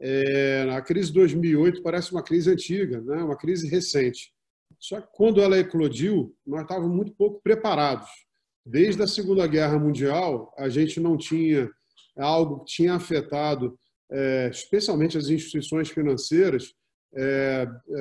É, 0.00 0.68
a 0.70 0.80
crise 0.80 1.08
de 1.08 1.14
2008 1.14 1.82
parece 1.82 2.12
uma 2.12 2.22
crise 2.22 2.50
antiga, 2.50 3.00
né? 3.00 3.16
uma 3.16 3.36
crise 3.36 3.68
recente. 3.68 4.32
Só 4.78 5.00
que 5.00 5.08
quando 5.12 5.42
ela 5.42 5.58
eclodiu, 5.58 6.36
nós 6.46 6.62
estávamos 6.62 6.94
muito 6.94 7.12
pouco 7.14 7.40
preparados. 7.42 8.08
Desde 8.64 9.02
a 9.02 9.08
Segunda 9.08 9.46
Guerra 9.46 9.78
Mundial, 9.78 10.54
a 10.56 10.68
gente 10.68 11.00
não 11.00 11.16
tinha 11.16 11.68
algo 12.16 12.60
que 12.60 12.74
tinha 12.74 12.94
afetado, 12.94 13.78
é, 14.10 14.48
especialmente 14.50 15.18
as 15.18 15.28
instituições 15.28 15.88
financeiras, 15.88 16.74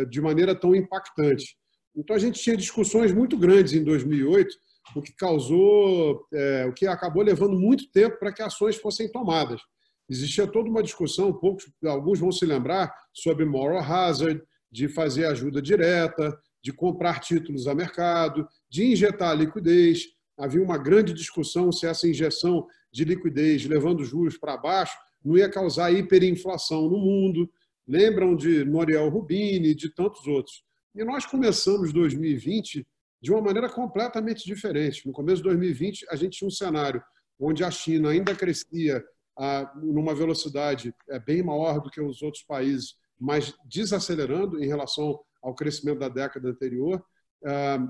de 0.09 0.21
maneira 0.21 0.53
tão 0.53 0.75
impactante. 0.75 1.57
Então 1.95 2.15
a 2.15 2.19
gente 2.19 2.41
tinha 2.41 2.57
discussões 2.57 3.11
muito 3.11 3.37
grandes 3.37 3.73
em 3.73 3.83
2008 3.83 4.55
o 4.95 5.01
que 5.01 5.13
causou, 5.13 6.25
é, 6.33 6.65
o 6.65 6.73
que 6.73 6.87
acabou 6.87 7.23
levando 7.23 7.59
muito 7.59 7.89
tempo 7.91 8.17
para 8.19 8.31
que 8.31 8.41
ações 8.41 8.75
fossem 8.75 9.11
tomadas. 9.11 9.61
Existia 10.09 10.47
toda 10.47 10.69
uma 10.69 10.81
discussão, 10.81 11.33
poucos, 11.33 11.69
alguns 11.85 12.19
vão 12.19 12.31
se 12.31 12.45
lembrar, 12.45 12.93
sobre 13.13 13.45
moral 13.45 13.79
hazard, 13.79 14.41
de 14.71 14.87
fazer 14.87 15.25
ajuda 15.25 15.61
direta, 15.61 16.37
de 16.63 16.71
comprar 16.71 17.19
títulos 17.19 17.67
a 17.67 17.75
mercado, 17.75 18.47
de 18.69 18.85
injetar 18.85 19.35
liquidez. 19.35 20.05
Havia 20.37 20.61
uma 20.61 20.77
grande 20.77 21.13
discussão 21.13 21.71
se 21.71 21.85
essa 21.85 22.07
injeção 22.07 22.67
de 22.91 23.03
liquidez, 23.03 23.65
levando 23.65 24.03
juros 24.03 24.37
para 24.37 24.57
baixo, 24.57 24.97
não 25.23 25.37
ia 25.37 25.49
causar 25.49 25.91
hiperinflação 25.91 26.89
no 26.89 26.97
mundo. 26.97 27.49
Lembram 27.87 28.35
de 28.35 28.65
Noriel 28.65 29.09
Rubini, 29.09 29.73
de 29.73 29.89
tantos 29.89 30.27
outros. 30.27 30.63
E 30.93 31.03
nós 31.03 31.25
começamos 31.25 31.93
2020 31.93 32.85
de 33.21 33.31
uma 33.31 33.41
maneira 33.41 33.69
completamente 33.69 34.45
diferente. 34.45 35.05
No 35.05 35.13
começo 35.13 35.37
de 35.37 35.43
2020, 35.43 36.05
a 36.09 36.15
gente 36.15 36.37
tinha 36.37 36.47
um 36.47 36.51
cenário 36.51 37.01
onde 37.39 37.63
a 37.63 37.71
China 37.71 38.09
ainda 38.09 38.35
crescia 38.35 39.03
a, 39.37 39.71
numa 39.81 40.13
velocidade 40.13 40.93
é, 41.09 41.19
bem 41.19 41.43
maior 41.43 41.79
do 41.79 41.89
que 41.89 42.01
os 42.01 42.21
outros 42.21 42.43
países, 42.43 42.95
mas 43.19 43.53
desacelerando 43.65 44.61
em 44.61 44.67
relação 44.67 45.19
ao 45.41 45.55
crescimento 45.55 45.99
da 45.99 46.09
década 46.09 46.49
anterior. 46.49 47.03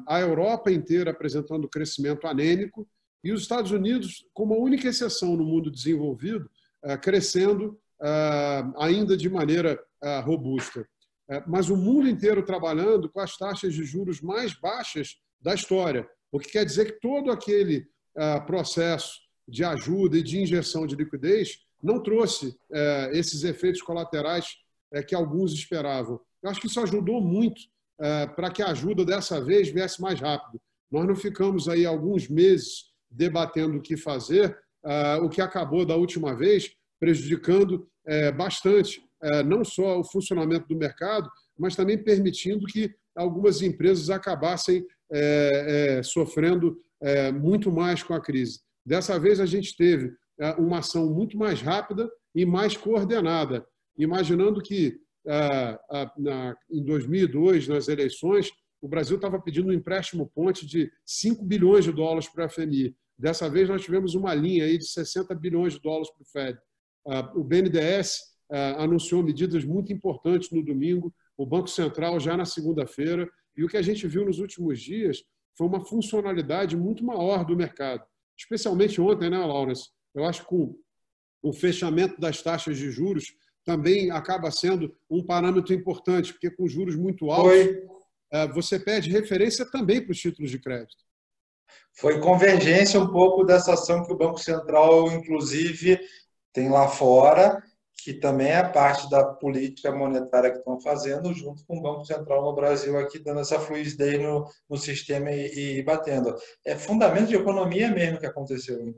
A 0.06 0.20
Europa 0.20 0.70
inteira 0.70 1.12
apresentando 1.12 1.70
crescimento 1.70 2.28
anêmico 2.28 2.88
e 3.24 3.32
os 3.32 3.42
Estados 3.42 3.72
Unidos, 3.72 4.26
como 4.34 4.54
a 4.54 4.58
única 4.58 4.88
exceção 4.88 5.36
no 5.36 5.44
mundo 5.44 5.72
desenvolvido, 5.72 6.50
é, 6.84 6.98
crescendo 6.98 7.80
ainda 8.78 9.18
de 9.18 9.30
maneira 9.30 9.80
robusta. 10.24 10.88
É, 11.30 11.44
mas 11.46 11.70
o 11.70 11.76
mundo 11.76 12.08
inteiro 12.08 12.44
trabalhando 12.44 13.10
com 13.10 13.20
as 13.20 13.38
taxas 13.38 13.74
de 13.74 13.84
juros 13.84 14.22
mais 14.22 14.54
baixas 14.54 15.18
da 15.42 15.54
história, 15.54 16.08
o 16.32 16.40
que 16.40 16.50
quer 16.50 16.66
dizer 16.66 16.86
que 16.86 17.00
todo 17.02 17.32
aquele 17.32 17.86
é, 18.16 18.40
processo 18.42 19.20
de 19.48 19.64
ajuda 19.64 20.18
e 20.18 20.24
de 20.24 20.40
injeção 20.40 20.88
de 20.88 20.96
liquidez 20.96 21.60
não 21.84 22.02
trouxe 22.02 22.58
é, 22.72 23.12
esses 23.14 23.44
efeitos 23.44 23.82
colaterais 23.82 24.58
que 25.06 25.14
alguns 25.14 25.52
esperavam. 25.52 26.18
Eu 26.42 26.50
acho 26.50 26.62
que 26.62 26.68
isso 26.68 26.80
ajudou 26.80 27.20
muito 27.20 27.60
para 28.38 28.50
que 28.50 28.62
a 28.62 28.68
ajuda 28.68 29.04
dessa 29.04 29.44
vez 29.44 29.68
viesse 29.68 30.02
mais 30.02 30.18
rápido. 30.18 30.62
Nós 30.90 31.06
não 31.06 31.14
ficamos 31.14 31.68
aí 31.68 31.86
alguns 31.86 32.30
meses 32.30 32.86
debatendo 33.12 33.78
o 33.78 33.82
que 33.82 33.98
fazer, 33.98 34.58
o 35.22 35.28
que 35.28 35.42
acabou 35.42 35.86
da 35.86 35.98
última 35.98 36.34
vez 36.34 36.74
prejudicando 37.00 37.88
bastante 38.36 39.02
é, 39.22 39.44
não 39.44 39.64
só 39.64 40.00
o 40.00 40.04
funcionamento 40.04 40.68
do 40.68 40.76
mercado, 40.78 41.30
mas 41.58 41.76
também 41.76 41.98
permitindo 41.98 42.68
que 42.68 42.94
algumas 43.16 43.62
empresas 43.62 44.10
acabassem 44.10 44.86
é, 45.12 45.98
é, 45.98 46.04
sofrendo 46.04 46.78
muito 47.40 47.72
mais 47.72 48.02
com 48.02 48.16
a 48.16 48.20
crise. 48.20 48.60
Dessa 48.84 49.20
vez, 49.20 49.40
a 49.40 49.46
gente 49.46 49.78
teve 49.78 50.12
uma 50.58 50.80
ação 50.80 51.14
muito 51.14 51.38
mais 51.38 51.62
rápida 51.62 52.10
e 52.34 52.44
mais 52.44 52.76
coordenada, 52.76 53.64
imaginando 53.96 54.60
que 54.60 55.00
em 56.72 56.84
2002, 56.84 57.68
nas 57.68 57.88
eleições, 57.88 58.50
o 58.82 58.88
Brasil 58.88 59.18
estava 59.18 59.40
pedindo 59.40 59.70
um 59.70 59.74
empréstimo 59.74 60.32
ponte 60.34 60.66
de 60.66 60.92
5 61.06 61.46
bilhões 61.46 61.86
de 61.86 61.92
dólares 61.92 62.28
para 62.30 62.46
a 62.46 62.50
FMI. 62.50 62.96
Dessa 63.16 63.48
vez, 63.48 63.70
nós 63.70 63.84
tivemos 63.84 64.16
uma 64.16 64.34
linha 64.34 64.64
aí 64.64 64.80
de 64.80 64.88
60 64.88 65.36
bilhões 65.36 65.74
de 65.74 65.82
dólares 65.82 66.10
para 66.10 66.24
o 66.24 66.26
FED. 66.26 66.60
O 67.36 67.44
BNDES 67.44 68.20
é, 68.52 68.72
anunciou 68.78 69.24
medidas 69.24 69.64
muito 69.64 69.94
importantes 69.94 70.52
no 70.52 70.64
domingo, 70.64 71.14
o 71.38 71.46
Banco 71.46 71.70
Central 71.70 72.20
já 72.20 72.36
na 72.36 72.46
segunda-feira, 72.46 73.30
e 73.56 73.64
o 73.64 73.68
que 73.68 73.78
a 73.78 73.82
gente 73.82 74.08
viu 74.08 74.26
nos 74.26 74.40
últimos 74.40 74.82
dias 74.82 75.24
foi 75.58 75.68
uma 75.68 75.84
funcionalidade 75.84 76.76
muito 76.76 77.04
maior 77.04 77.46
do 77.46 77.56
mercado, 77.56 78.04
especialmente 78.38 79.00
ontem, 79.02 79.30
né, 79.30 79.38
Laurence? 79.38 79.90
Eu 80.14 80.26
acho 80.26 80.42
que 80.42 80.48
com 80.48 80.78
o 81.42 81.54
fechamento 81.54 82.20
das 82.20 82.42
taxas 82.42 82.78
de 82.78 82.92
juros 82.92 83.34
também 83.66 84.12
acaba 84.12 84.52
sendo 84.52 84.96
um 85.10 85.24
parâmetro 85.24 85.74
importante, 85.74 86.34
porque 86.34 86.50
com 86.50 86.68
juros 86.68 86.96
muito 86.96 87.32
altos, 87.32 87.76
você 88.54 88.80
pede 88.80 89.10
referência 89.10 89.66
também 89.70 90.02
para 90.02 90.12
os 90.12 90.20
títulos 90.20 90.52
de 90.52 90.60
crédito. 90.60 91.04
Foi 91.94 92.20
convergência 92.20 93.00
um 93.00 93.12
pouco 93.12 93.44
dessa 93.44 93.74
ação 93.74 94.06
que 94.06 94.14
o 94.14 94.18
Banco 94.18 94.38
Central, 94.38 95.12
inclusive, 95.12 96.00
tem 96.58 96.70
lá 96.70 96.88
fora, 96.88 97.64
que 98.04 98.16
também 98.16 98.48
é 98.48 98.64
parte 98.64 99.08
da 99.12 99.24
política 99.24 99.92
monetária 99.92 100.50
que 100.50 100.58
estão 100.58 100.82
fazendo, 100.82 101.32
junto 101.32 101.64
com 101.68 101.78
o 101.78 101.82
Banco 101.84 102.04
Central 102.04 102.44
no 102.44 102.56
Brasil, 102.56 102.98
aqui 102.98 103.20
dando 103.20 103.42
essa 103.42 103.60
fluidez 103.60 104.20
no, 104.20 104.50
no 104.68 104.76
sistema 104.76 105.32
e, 105.32 105.78
e, 105.78 105.84
batendo. 105.84 106.36
É 106.66 106.76
fundamento 106.76 107.28
de 107.28 107.36
economia 107.36 107.92
mesmo 107.92 108.20
que 108.20 108.26
aconteceu. 108.26 108.82
Hein? 108.82 108.96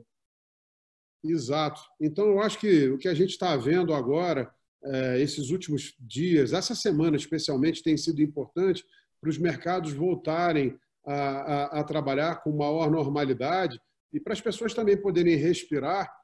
Exato. 1.22 1.82
Então, 2.00 2.28
eu 2.28 2.40
acho 2.40 2.58
que 2.58 2.88
o 2.88 2.96
que 2.96 3.08
a 3.08 3.14
gente 3.14 3.32
está 3.32 3.54
vendo 3.58 3.92
agora, 3.92 4.50
é, 4.82 5.20
esses 5.20 5.50
últimos 5.50 5.94
dias, 6.00 6.54
essa 6.54 6.74
semana 6.74 7.14
especialmente, 7.14 7.82
tem 7.82 7.94
sido 7.94 8.22
importante 8.22 8.82
para 9.20 9.28
os 9.28 9.36
mercados 9.36 9.92
voltarem 9.92 10.78
a, 11.04 11.14
a, 11.14 11.80
a 11.80 11.84
trabalhar 11.84 12.42
com 12.42 12.56
maior 12.56 12.90
normalidade 12.90 13.78
e 14.14 14.18
para 14.18 14.32
as 14.32 14.40
pessoas 14.40 14.72
também 14.72 14.96
poderem 14.96 15.36
respirar 15.36 16.19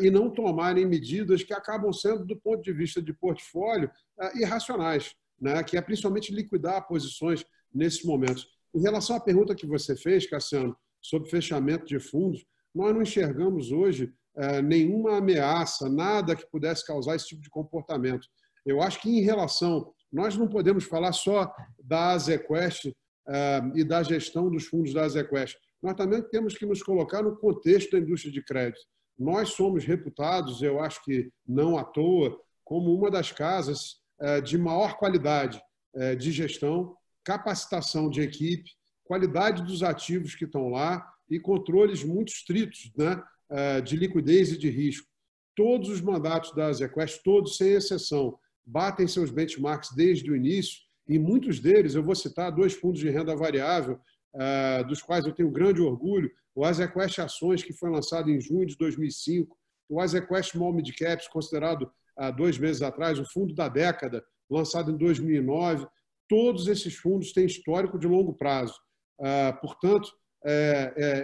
e 0.00 0.10
não 0.10 0.30
tomarem 0.30 0.86
medidas 0.86 1.42
que 1.42 1.52
acabam 1.52 1.92
sendo, 1.92 2.24
do 2.24 2.36
ponto 2.36 2.62
de 2.62 2.72
vista 2.72 3.02
de 3.02 3.12
portfólio, 3.12 3.90
é, 4.20 4.38
irracionais, 4.38 5.14
né? 5.40 5.62
que 5.64 5.76
é 5.76 5.82
principalmente 5.82 6.32
liquidar 6.32 6.86
posições 6.86 7.44
nesses 7.72 8.04
momentos. 8.04 8.46
Em 8.72 8.80
relação 8.80 9.16
à 9.16 9.20
pergunta 9.20 9.54
que 9.54 9.66
você 9.66 9.96
fez, 9.96 10.28
Cassiano, 10.28 10.76
sobre 11.02 11.28
fechamento 11.28 11.84
de 11.84 11.98
fundos, 11.98 12.44
nós 12.74 12.94
não 12.94 13.02
enxergamos 13.02 13.72
hoje 13.72 14.12
é, 14.36 14.62
nenhuma 14.62 15.18
ameaça, 15.18 15.88
nada 15.88 16.36
que 16.36 16.46
pudesse 16.46 16.86
causar 16.86 17.16
esse 17.16 17.26
tipo 17.26 17.42
de 17.42 17.50
comportamento. 17.50 18.26
Eu 18.64 18.80
acho 18.80 19.00
que, 19.00 19.10
em 19.10 19.20
relação, 19.20 19.92
nós 20.12 20.36
não 20.36 20.48
podemos 20.48 20.84
falar 20.84 21.12
só 21.12 21.52
da 21.82 22.12
Azequest 22.12 22.86
e 23.74 23.84
da 23.84 24.02
gestão 24.02 24.50
dos 24.50 24.66
fundos 24.66 24.92
da 24.94 25.04
Azequest. 25.04 25.56
Nós 25.82 25.94
também 25.94 26.22
temos 26.22 26.56
que 26.56 26.64
nos 26.64 26.82
colocar 26.82 27.22
no 27.22 27.36
contexto 27.36 27.92
da 27.92 27.98
indústria 27.98 28.32
de 28.32 28.42
crédito. 28.42 28.80
Nós 29.18 29.50
somos 29.50 29.84
reputados, 29.84 30.62
eu 30.62 30.80
acho 30.80 31.02
que 31.04 31.30
não 31.46 31.78
à 31.78 31.84
toa, 31.84 32.38
como 32.64 32.94
uma 32.94 33.10
das 33.10 33.30
casas 33.30 34.00
é, 34.20 34.40
de 34.40 34.58
maior 34.58 34.96
qualidade 34.96 35.62
de 36.18 36.32
gestão, 36.32 36.96
capacitação 37.22 38.10
de 38.10 38.20
equipe, 38.20 38.68
qualidade 39.04 39.62
dos 39.62 39.84
ativos 39.84 40.34
que 40.34 40.44
estão 40.44 40.70
lá 40.70 41.08
e 41.30 41.38
controles 41.38 42.02
muito 42.02 42.32
estritos, 42.32 42.90
né? 42.96 43.22
Eh, 43.50 43.80
de 43.82 43.94
liquidez 43.96 44.52
e 44.52 44.58
de 44.58 44.70
risco. 44.70 45.06
Todos 45.54 45.88
os 45.88 46.00
mandatos 46.00 46.52
da 46.54 46.66
Azequest, 46.66 47.22
todos 47.22 47.56
sem 47.56 47.72
exceção, 47.72 48.38
batem 48.64 49.06
seus 49.06 49.30
benchmarks 49.30 49.90
desde 49.94 50.30
o 50.30 50.34
início 50.34 50.80
e 51.06 51.18
muitos 51.18 51.60
deles, 51.60 51.94
eu 51.94 52.02
vou 52.02 52.14
citar 52.14 52.50
dois 52.50 52.72
fundos 52.72 52.98
de 52.98 53.10
renda 53.10 53.36
variável, 53.36 54.00
dos 54.88 55.02
quais 55.02 55.24
eu 55.26 55.32
tenho 55.32 55.50
grande 55.50 55.80
orgulho, 55.80 56.32
o 56.54 56.64
Azequest 56.64 57.18
Ações, 57.18 57.62
que 57.62 57.72
foi 57.72 57.90
lançado 57.90 58.30
em 58.30 58.40
junho 58.40 58.66
de 58.66 58.76
2005, 58.76 59.56
o 59.88 60.00
Azequest 60.00 60.52
Small 60.52 60.72
Mid 60.72 60.90
Caps, 60.96 61.28
considerado 61.28 61.90
há 62.16 62.30
dois 62.30 62.58
meses 62.58 62.82
atrás 62.82 63.18
o 63.18 63.24
fundo 63.24 63.54
da 63.54 63.68
década, 63.68 64.24
lançado 64.48 64.90
em 64.90 64.96
2009, 64.96 65.86
todos 66.28 66.68
esses 66.68 66.94
fundos 66.94 67.32
têm 67.32 67.46
histórico 67.46 67.98
de 67.98 68.06
longo 68.06 68.34
prazo. 68.34 68.74
Eh, 69.20 69.52
portanto, 69.54 70.10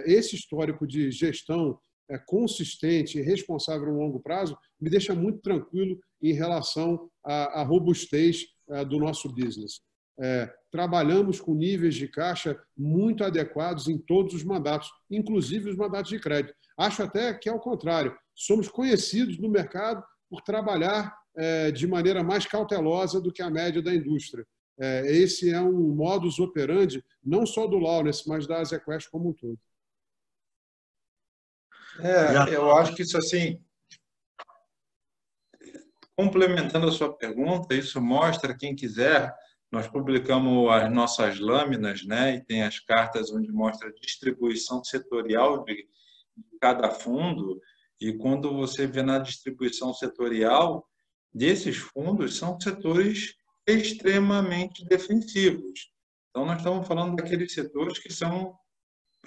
esse 0.05 0.35
histórico 0.35 0.87
de 0.87 1.11
gestão 1.11 1.79
é, 2.11 2.17
consistente 2.17 3.17
e 3.17 3.21
responsável 3.21 3.87
no 3.87 3.99
longo 3.99 4.19
prazo 4.19 4.57
me 4.79 4.89
deixa 4.89 5.15
muito 5.15 5.39
tranquilo 5.39 5.97
em 6.21 6.33
relação 6.33 7.09
à, 7.23 7.63
robustez 7.63 8.47
é, 8.69 8.83
do 8.83 8.99
nosso 8.99 9.29
business. 9.29 9.79
É, 10.19 10.53
trabalhamos 10.71 11.39
com 11.39 11.53
níveis 11.53 11.95
de 11.95 12.07
caixa 12.07 12.61
muito 12.77 13.23
adequados 13.23 13.87
em 13.87 13.97
todos 13.97 14.33
os 14.33 14.43
mandatos, 14.43 14.91
inclusive 15.09 15.69
os 15.69 15.75
mandatos 15.75 16.09
de 16.09 16.19
crédito. 16.19 16.53
Acho 16.77 17.03
até 17.03 17.33
que 17.33 17.49
é 17.49 17.53
o 17.53 17.59
contrário. 17.59 18.15
Somos 18.35 18.67
conhecidos 18.67 19.37
no 19.39 19.49
mercado 19.49 20.03
por 20.29 20.41
trabalhar 20.41 21.15
é, 21.35 21.71
de 21.71 21.87
maneira 21.87 22.23
mais 22.23 22.45
cautelosa 22.45 23.19
do 23.21 23.31
que 23.31 23.41
a 23.41 23.49
média 23.49 23.81
da 23.81 23.93
indústria. 23.93 24.45
É, 24.79 25.05
esse 25.11 25.51
é 25.51 25.61
um 25.61 25.93
modus 25.93 26.39
operandi 26.39 27.03
não 27.23 27.45
só 27.45 27.67
do 27.67 27.77
Lawrence, 27.77 28.27
mas 28.27 28.47
da 28.47 28.59
Azequest 28.59 29.09
como 29.09 29.29
um 29.29 29.33
todo. 29.33 29.59
É, 31.99 32.55
eu 32.55 32.75
acho 32.75 32.95
que 32.95 33.01
isso 33.01 33.17
assim, 33.17 33.61
complementando 36.15 36.87
a 36.87 36.91
sua 36.91 37.13
pergunta, 37.15 37.75
isso 37.75 38.01
mostra 38.01 38.57
quem 38.57 38.75
quiser. 38.75 39.33
Nós 39.71 39.87
publicamos 39.87 40.69
as 40.69 40.91
nossas 40.91 41.39
lâminas, 41.39 42.03
né? 42.05 42.35
E 42.35 42.43
tem 42.43 42.63
as 42.63 42.79
cartas 42.79 43.31
onde 43.31 43.51
mostra 43.51 43.89
a 43.89 43.93
distribuição 43.93 44.83
setorial 44.83 45.63
de 45.63 45.87
cada 46.59 46.89
fundo. 46.89 47.59
E 47.99 48.13
quando 48.13 48.53
você 48.53 48.85
vê 48.85 49.01
na 49.01 49.19
distribuição 49.19 49.93
setorial 49.93 50.85
desses 51.33 51.77
fundos, 51.77 52.37
são 52.37 52.59
setores 52.59 53.35
extremamente 53.65 54.83
defensivos. 54.85 55.91
Então, 56.29 56.45
nós 56.45 56.57
estamos 56.57 56.87
falando 56.87 57.15
daqueles 57.15 57.53
setores 57.53 57.99
que 57.99 58.11
são, 58.11 58.53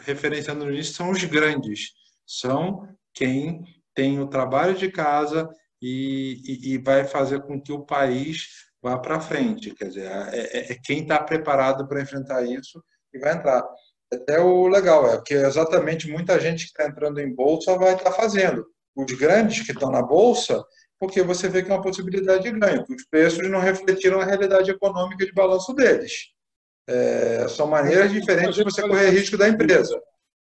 referenciando 0.01 0.67
nisso, 0.67 0.95
são 0.95 1.11
os 1.11 1.25
grandes 1.25 1.93
são 2.27 2.89
quem 3.13 3.63
tem 3.95 4.19
o 4.21 4.29
trabalho 4.29 4.77
de 4.77 4.91
casa 4.91 5.49
e, 5.81 6.41
e, 6.45 6.75
e 6.75 6.79
vai 6.79 7.05
fazer 7.05 7.43
com 7.43 7.61
que 7.61 7.73
o 7.73 7.85
país 7.85 8.49
vá 8.85 8.99
para 8.99 9.19
frente. 9.19 9.75
Quer 9.75 9.89
dizer, 9.89 10.07
é, 10.07 10.39
é, 10.39 10.73
é 10.73 10.79
quem 10.85 11.01
está 11.01 11.19
preparado 11.19 11.89
para 11.89 12.03
enfrentar 12.03 12.43
isso 12.43 12.85
e 13.15 13.19
vai 13.19 13.35
entrar. 13.35 13.67
Até 14.13 14.39
o 14.39 14.69
legal 14.69 15.11
é 15.11 15.21
que 15.23 15.33
exatamente 15.33 16.09
muita 16.09 16.39
gente 16.39 16.67
que 16.67 16.71
está 16.71 16.87
entrando 16.87 17.19
em 17.19 17.35
bolsa 17.35 17.79
vai 17.79 17.95
estar 17.95 18.11
tá 18.11 18.13
fazendo. 18.13 18.65
Os 18.95 19.11
grandes 19.13 19.65
que 19.65 19.73
estão 19.73 19.91
na 19.91 20.03
bolsa, 20.03 20.63
porque 21.01 21.23
você 21.23 21.49
vê 21.49 21.63
que 21.63 21.71
é 21.71 21.75
uma 21.75 21.83
possibilidade 21.83 22.45
de 22.45 22.53
ganho, 22.53 22.85
os 22.89 23.07
preços 23.07 23.51
não 23.51 23.59
refletiram 23.59 24.21
a 24.21 24.25
realidade 24.25 24.71
econômica 24.71 25.25
de 25.25 25.33
balanço 25.33 25.73
deles. 25.73 26.13
É, 26.87 27.49
são 27.49 27.67
maneiras 27.67 28.13
diferentes 28.13 28.55
de 28.55 28.63
você 28.63 28.83
correr 28.83 29.09
risco 29.09 29.39
da 29.39 29.49
empresa. 29.49 29.99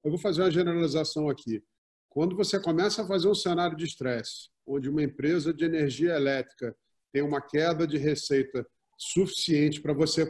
Eu 0.04 0.12
vou 0.12 0.18
fazer 0.18 0.42
uma 0.42 0.50
generalização 0.50 1.28
aqui. 1.28 1.60
Quando 2.08 2.36
você 2.36 2.60
começa 2.60 3.02
a 3.02 3.06
fazer 3.06 3.28
um 3.28 3.34
cenário 3.34 3.76
de 3.76 3.84
estresse, 3.84 4.48
onde 4.64 4.88
uma 4.88 5.02
empresa 5.02 5.52
de 5.52 5.64
energia 5.64 6.14
elétrica 6.14 6.74
tem 7.12 7.22
uma 7.22 7.40
queda 7.40 7.86
de 7.86 7.98
receita 7.98 8.66
suficiente 8.96 9.80
para 9.80 9.92
você 9.92 10.28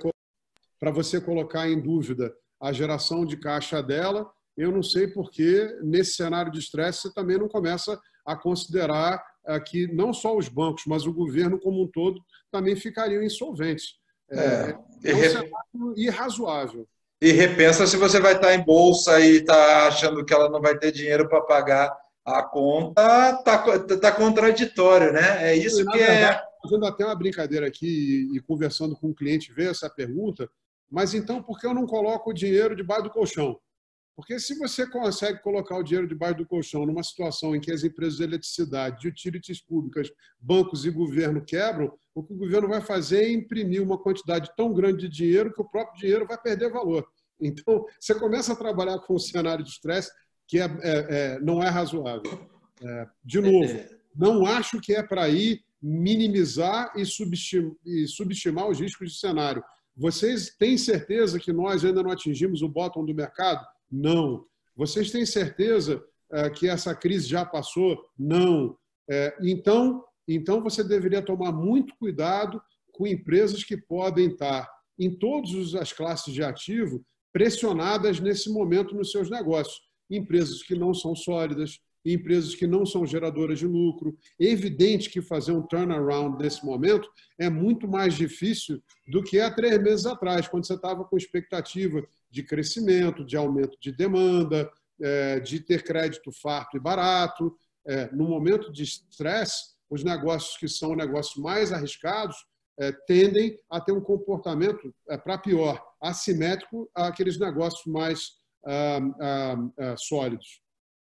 para 0.78 0.90
você 0.92 1.20
colocar 1.20 1.68
em 1.68 1.80
dúvida 1.80 2.32
a 2.60 2.72
geração 2.72 3.24
de 3.26 3.36
caixa 3.36 3.82
dela, 3.82 4.30
eu 4.56 4.70
não 4.70 4.82
sei 4.82 5.08
por 5.08 5.30
que 5.30 5.76
nesse 5.82 6.12
cenário 6.12 6.52
de 6.52 6.60
estresse 6.60 7.02
você 7.02 7.14
também 7.14 7.36
não 7.36 7.48
começa 7.48 8.00
a 8.24 8.36
considerar 8.36 9.20
eh, 9.46 9.60
que 9.60 9.86
não 9.88 10.12
só 10.12 10.36
os 10.36 10.48
bancos, 10.48 10.84
mas 10.86 11.04
o 11.04 11.12
governo 11.12 11.58
como 11.58 11.82
um 11.82 11.86
todo 11.88 12.20
também 12.50 12.76
ficariam 12.76 13.22
insolventes. 13.22 13.96
É, 14.30 14.38
é, 14.38 15.10
é 15.10 15.14
um 15.14 15.22
cenário 15.22 15.94
irrazoável 15.96 16.86
e 17.20 17.32
repensa 17.32 17.86
se 17.86 17.96
você 17.96 18.20
vai 18.20 18.34
estar 18.34 18.54
em 18.54 18.64
bolsa 18.64 19.18
e 19.20 19.38
está 19.38 19.88
achando 19.88 20.24
que 20.24 20.32
ela 20.32 20.48
não 20.48 20.60
vai 20.60 20.78
ter 20.78 20.92
dinheiro 20.92 21.28
para 21.28 21.40
pagar 21.40 21.96
a 22.24 22.42
conta, 22.42 23.30
está 23.30 23.78
tá 24.00 24.12
contraditório, 24.12 25.12
né? 25.12 25.50
É 25.50 25.56
isso 25.56 25.84
que 25.86 25.98
é. 25.98 26.40
Fazendo 26.68 26.86
até 26.86 27.04
uma 27.04 27.14
brincadeira 27.14 27.66
aqui 27.66 28.28
e 28.34 28.40
conversando 28.40 28.94
com 28.94 29.08
um 29.08 29.14
cliente, 29.14 29.52
ver 29.52 29.70
essa 29.70 29.88
pergunta, 29.88 30.50
mas 30.90 31.14
então 31.14 31.42
por 31.42 31.58
que 31.58 31.66
eu 31.66 31.74
não 31.74 31.86
coloco 31.86 32.30
o 32.30 32.34
dinheiro 32.34 32.76
debaixo 32.76 33.04
do 33.04 33.10
colchão? 33.10 33.58
Porque 34.18 34.40
se 34.40 34.58
você 34.58 34.84
consegue 34.84 35.40
colocar 35.42 35.76
o 35.76 35.82
dinheiro 35.82 36.08
debaixo 36.08 36.38
do 36.38 36.46
colchão 36.46 36.84
numa 36.84 37.04
situação 37.04 37.54
em 37.54 37.60
que 37.60 37.70
as 37.70 37.84
empresas 37.84 38.16
de 38.16 38.24
eletricidade, 38.24 39.00
de 39.00 39.06
utilities 39.06 39.60
públicas, 39.60 40.10
bancos 40.40 40.84
e 40.84 40.90
governo 40.90 41.40
quebram, 41.44 41.96
o 42.12 42.24
que 42.24 42.32
o 42.32 42.36
governo 42.36 42.66
vai 42.66 42.80
fazer 42.80 43.22
é 43.24 43.32
imprimir 43.32 43.80
uma 43.80 43.96
quantidade 43.96 44.50
tão 44.56 44.74
grande 44.74 45.08
de 45.08 45.08
dinheiro 45.08 45.52
que 45.52 45.60
o 45.60 45.68
próprio 45.68 46.00
dinheiro 46.00 46.26
vai 46.26 46.36
perder 46.36 46.68
valor. 46.68 47.06
Então, 47.40 47.86
você 48.00 48.12
começa 48.12 48.52
a 48.52 48.56
trabalhar 48.56 48.98
com 48.98 49.14
um 49.14 49.20
cenário 49.20 49.62
de 49.62 49.70
estresse 49.70 50.10
que 50.48 50.58
é, 50.58 50.64
é, 50.64 50.68
é, 50.82 51.40
não 51.40 51.62
é 51.62 51.68
razoável. 51.68 52.48
É, 52.82 53.06
de 53.22 53.40
novo, 53.40 53.84
não 54.16 54.44
acho 54.46 54.80
que 54.80 54.94
é 54.94 55.02
para 55.02 55.28
ir 55.28 55.62
minimizar 55.80 56.92
e 56.96 57.04
subestimar, 57.04 58.68
os 58.68 58.80
riscos 58.80 59.12
de 59.12 59.18
cenário. 59.18 59.62
Vocês 59.96 60.50
têm 60.56 60.76
certeza 60.78 61.38
que 61.38 61.52
nós 61.52 61.84
ainda 61.84 62.02
não 62.02 62.10
atingimos 62.10 62.62
o 62.62 62.68
bottom 62.68 63.04
do 63.04 63.14
mercado? 63.14 63.64
Não. 63.90 64.44
Vocês 64.76 65.10
têm 65.10 65.26
certeza 65.26 66.02
é, 66.30 66.50
que 66.50 66.68
essa 66.68 66.94
crise 66.94 67.26
já 67.26 67.44
passou? 67.44 67.98
Não. 68.16 68.76
É, 69.10 69.36
então, 69.42 70.04
então, 70.26 70.62
você 70.62 70.84
deveria 70.84 71.22
tomar 71.22 71.52
muito 71.52 71.96
cuidado 71.96 72.62
com 72.92 73.06
empresas 73.06 73.64
que 73.64 73.76
podem 73.76 74.28
estar 74.28 74.68
em 74.98 75.10
todas 75.10 75.74
as 75.74 75.92
classes 75.92 76.34
de 76.34 76.42
ativo 76.42 77.04
pressionadas 77.32 78.20
nesse 78.20 78.50
momento 78.50 78.94
nos 78.94 79.10
seus 79.10 79.30
negócios. 79.30 79.80
Empresas 80.10 80.62
que 80.62 80.74
não 80.74 80.92
são 80.92 81.14
sólidas, 81.14 81.78
em 82.08 82.14
empresas 82.14 82.54
que 82.54 82.66
não 82.66 82.86
são 82.86 83.06
geradoras 83.06 83.58
de 83.58 83.66
lucro. 83.66 84.16
É 84.40 84.46
evidente 84.46 85.10
que 85.10 85.20
fazer 85.20 85.52
um 85.52 85.62
turnaround 85.62 86.42
nesse 86.42 86.64
momento 86.64 87.08
é 87.38 87.50
muito 87.50 87.86
mais 87.86 88.14
difícil 88.14 88.82
do 89.06 89.22
que 89.22 89.40
há 89.40 89.50
três 89.50 89.80
meses 89.82 90.06
atrás, 90.06 90.48
quando 90.48 90.66
você 90.66 90.74
estava 90.74 91.04
com 91.04 91.16
expectativa 91.16 92.02
de 92.30 92.42
crescimento, 92.42 93.24
de 93.24 93.36
aumento 93.36 93.76
de 93.80 93.92
demanda, 93.92 94.70
é, 95.00 95.40
de 95.40 95.60
ter 95.60 95.82
crédito 95.84 96.32
farto 96.32 96.76
e 96.76 96.80
barato. 96.80 97.54
É, 97.86 98.10
no 98.12 98.28
momento 98.28 98.72
de 98.72 98.82
estresse, 98.82 99.76
os 99.90 100.02
negócios 100.02 100.56
que 100.56 100.68
são 100.68 100.94
negócios 100.96 101.36
mais 101.36 101.72
arriscados 101.72 102.36
é, 102.78 102.92
tendem 103.06 103.58
a 103.68 103.80
ter 103.80 103.92
um 103.92 104.00
comportamento 104.00 104.94
para 105.24 105.36
pior, 105.38 105.82
assimétrico 106.00 106.88
àqueles 106.94 107.38
negócios 107.38 107.84
mais 107.86 108.38
ah, 108.64 109.00
ah, 109.20 109.56
ah, 109.78 109.96
sólidos. 109.96 110.60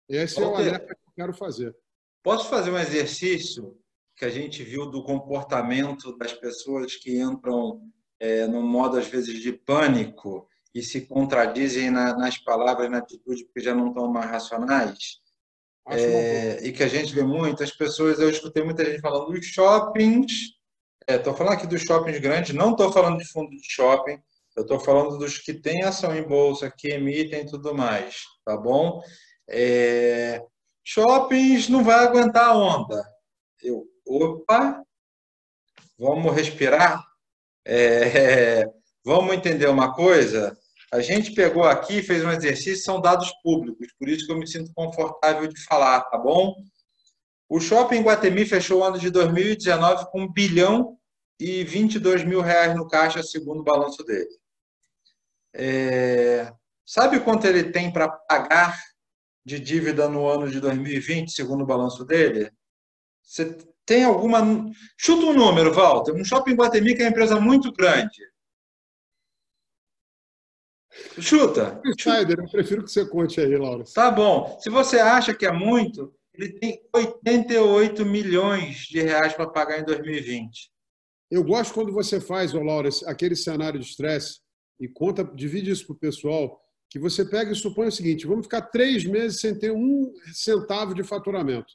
Esse 0.09 0.41
é 0.41 0.47
o 0.47 0.55
alerta 0.55 0.87
que 0.87 0.93
eu 0.93 1.13
quero 1.15 1.35
fazer. 1.35 1.75
Posso 2.23 2.49
fazer 2.49 2.71
um 2.71 2.79
exercício 2.79 3.77
que 4.17 4.25
a 4.25 4.31
gente 4.31 4.63
viu 4.63 4.87
do 4.87 5.05
comportamento 5.05 6.17
das 6.17 6.33
pessoas 6.33 6.97
que 6.97 7.21
entram 7.21 7.81
é, 8.19 8.47
no 8.47 8.63
modo, 8.63 8.99
às 8.99 9.07
vezes, 9.07 9.41
de 9.41 9.53
pânico 9.53 10.49
e 10.75 10.83
se 10.83 11.07
contradizem 11.07 11.91
na, 11.91 12.17
nas 12.17 12.39
palavras, 12.39 12.91
na 12.91 12.99
atitude, 12.99 13.45
porque 13.45 13.61
já 13.61 13.75
não 13.75 13.89
estão 13.89 14.11
mais 14.11 14.31
racionais? 14.31 15.21
É, 15.89 16.67
e 16.67 16.73
que 16.73 16.83
a 16.83 16.89
gente 16.89 17.15
vê 17.15 17.23
muitas 17.23 17.71
pessoas, 17.71 18.19
eu 18.19 18.29
escutei 18.29 18.65
muita 18.65 18.85
gente 18.85 19.01
falando 19.01 19.31
dos 19.31 19.47
shoppings, 19.47 20.33
estou 21.09 21.33
é, 21.33 21.37
falando 21.37 21.53
aqui 21.53 21.67
dos 21.67 21.83
shoppings 21.83 22.19
grandes, 22.19 22.55
não 22.55 22.73
estou 22.73 22.93
falando 22.93 23.19
de 23.19 23.25
fundo 23.29 23.51
de 23.51 23.63
shopping, 23.63 24.21
eu 24.57 24.63
estou 24.63 24.81
falando 24.81 25.17
dos 25.17 25.39
que 25.39 25.55
têm 25.55 25.85
ação 25.85 26.17
em 26.17 26.27
bolsa, 26.27 26.73
que 26.77 26.89
emitem 26.89 27.43
e 27.43 27.47
tudo 27.47 27.75
mais, 27.75 28.25
tá 28.45 28.57
bom? 28.57 29.01
É, 29.49 30.43
shoppings 30.85 31.69
não 31.69 31.85
vai 31.85 32.05
aguentar 32.05 32.49
a 32.49 32.57
onda. 32.57 33.05
Eu, 33.63 33.85
opa, 34.07 34.83
vamos 35.99 36.35
respirar? 36.35 37.05
É, 37.65 38.65
vamos 39.05 39.35
entender 39.35 39.69
uma 39.69 39.95
coisa? 39.95 40.57
A 40.93 41.01
gente 41.01 41.33
pegou 41.33 41.65
aqui, 41.65 42.03
fez 42.03 42.25
um 42.25 42.31
exercício, 42.31 42.85
são 42.85 43.01
dados 43.01 43.33
públicos, 43.43 43.89
por 43.99 44.09
isso 44.09 44.25
que 44.25 44.33
eu 44.33 44.39
me 44.39 44.47
sinto 44.47 44.73
confortável 44.73 45.49
de 45.49 45.61
falar, 45.65 46.01
tá 46.03 46.17
bom? 46.17 46.55
O 47.49 47.61
Shopping 47.61 48.03
Guatemi 48.03 48.45
fechou 48.45 48.81
o 48.81 48.85
ano 48.85 48.99
de 48.99 49.11
2019 49.11 50.11
com 50.11 50.23
1 50.23 50.33
bilhão 50.33 50.99
e 51.39 51.65
22 51.65 52.25
mil 52.25 52.41
reais 52.41 52.75
no 52.75 52.89
caixa, 52.89 53.23
segundo 53.23 53.61
o 53.61 53.65
balanço 53.65 54.03
dele. 54.05 54.31
É... 55.55 56.53
Sabe 56.85 57.21
quanto 57.21 57.47
ele 57.47 57.71
tem 57.73 57.93
para 57.93 58.09
pagar 58.09 58.81
de 59.47 59.61
dívida 59.61 60.09
no 60.09 60.27
ano 60.27 60.51
de 60.51 60.61
2020, 60.61 61.31
segundo 61.31 61.63
o 61.63 61.67
balanço 61.67 62.05
dele? 62.05 62.51
Você 63.23 63.57
tem 63.87 64.03
alguma. 64.03 64.41
Chuta 64.99 65.27
um 65.27 65.33
número, 65.33 65.73
Walter. 65.73 66.13
Um 66.13 66.25
shopping 66.25 66.55
Guatemi 66.55 66.97
que 66.97 67.03
é 67.03 67.05
uma 67.05 67.11
empresa 67.11 67.41
muito 67.41 67.73
grande. 67.73 68.21
Chuta. 71.21 71.81
Insider, 71.87 72.41
eu 72.41 72.51
prefiro 72.51 72.83
que 72.83 72.91
você 72.91 73.09
conte 73.09 73.41
aí, 73.41 73.57
Laura. 73.57 73.85
Tá 73.95 74.11
bom. 74.11 74.59
Se 74.61 74.69
você 74.69 74.99
acha 74.99 75.33
que 75.33 75.47
é 75.47 75.53
muito, 75.53 76.13
ele 76.35 76.59
tem 76.59 76.83
88 76.93 78.05
milhões 78.05 78.79
de 78.79 79.01
reais 79.01 79.33
para 79.33 79.49
pagar 79.49 79.79
em 79.79 79.85
2020. 79.85 80.73
Eu 81.31 81.45
gosto 81.45 81.73
quando 81.73 81.93
você 81.93 82.21
faz, 82.21 82.53
ô 82.53 82.63
Laura, 82.63 82.89
aquele 83.07 83.37
cenário 83.37 83.79
de 83.79 83.87
estresse 83.87 84.41
e 84.81 84.89
conta, 84.89 85.23
divide 85.23 85.71
isso 85.71 85.87
para 85.87 85.95
o 85.95 85.99
pessoal, 85.99 86.61
que 86.97 87.03
você 87.03 87.27
pega 87.27 87.53
e 87.53 87.55
supõe 87.55 87.89
o 87.89 87.93
seguinte: 87.93 88.27
vamos 88.27 88.47
ficar 88.47 88.63
três 88.63 89.05
meses 89.05 89.39
sem 89.39 89.55
ter 89.55 89.71
um 89.71 90.15
centavo 90.33 90.95
de 90.95 91.05
faturamento. 91.05 91.75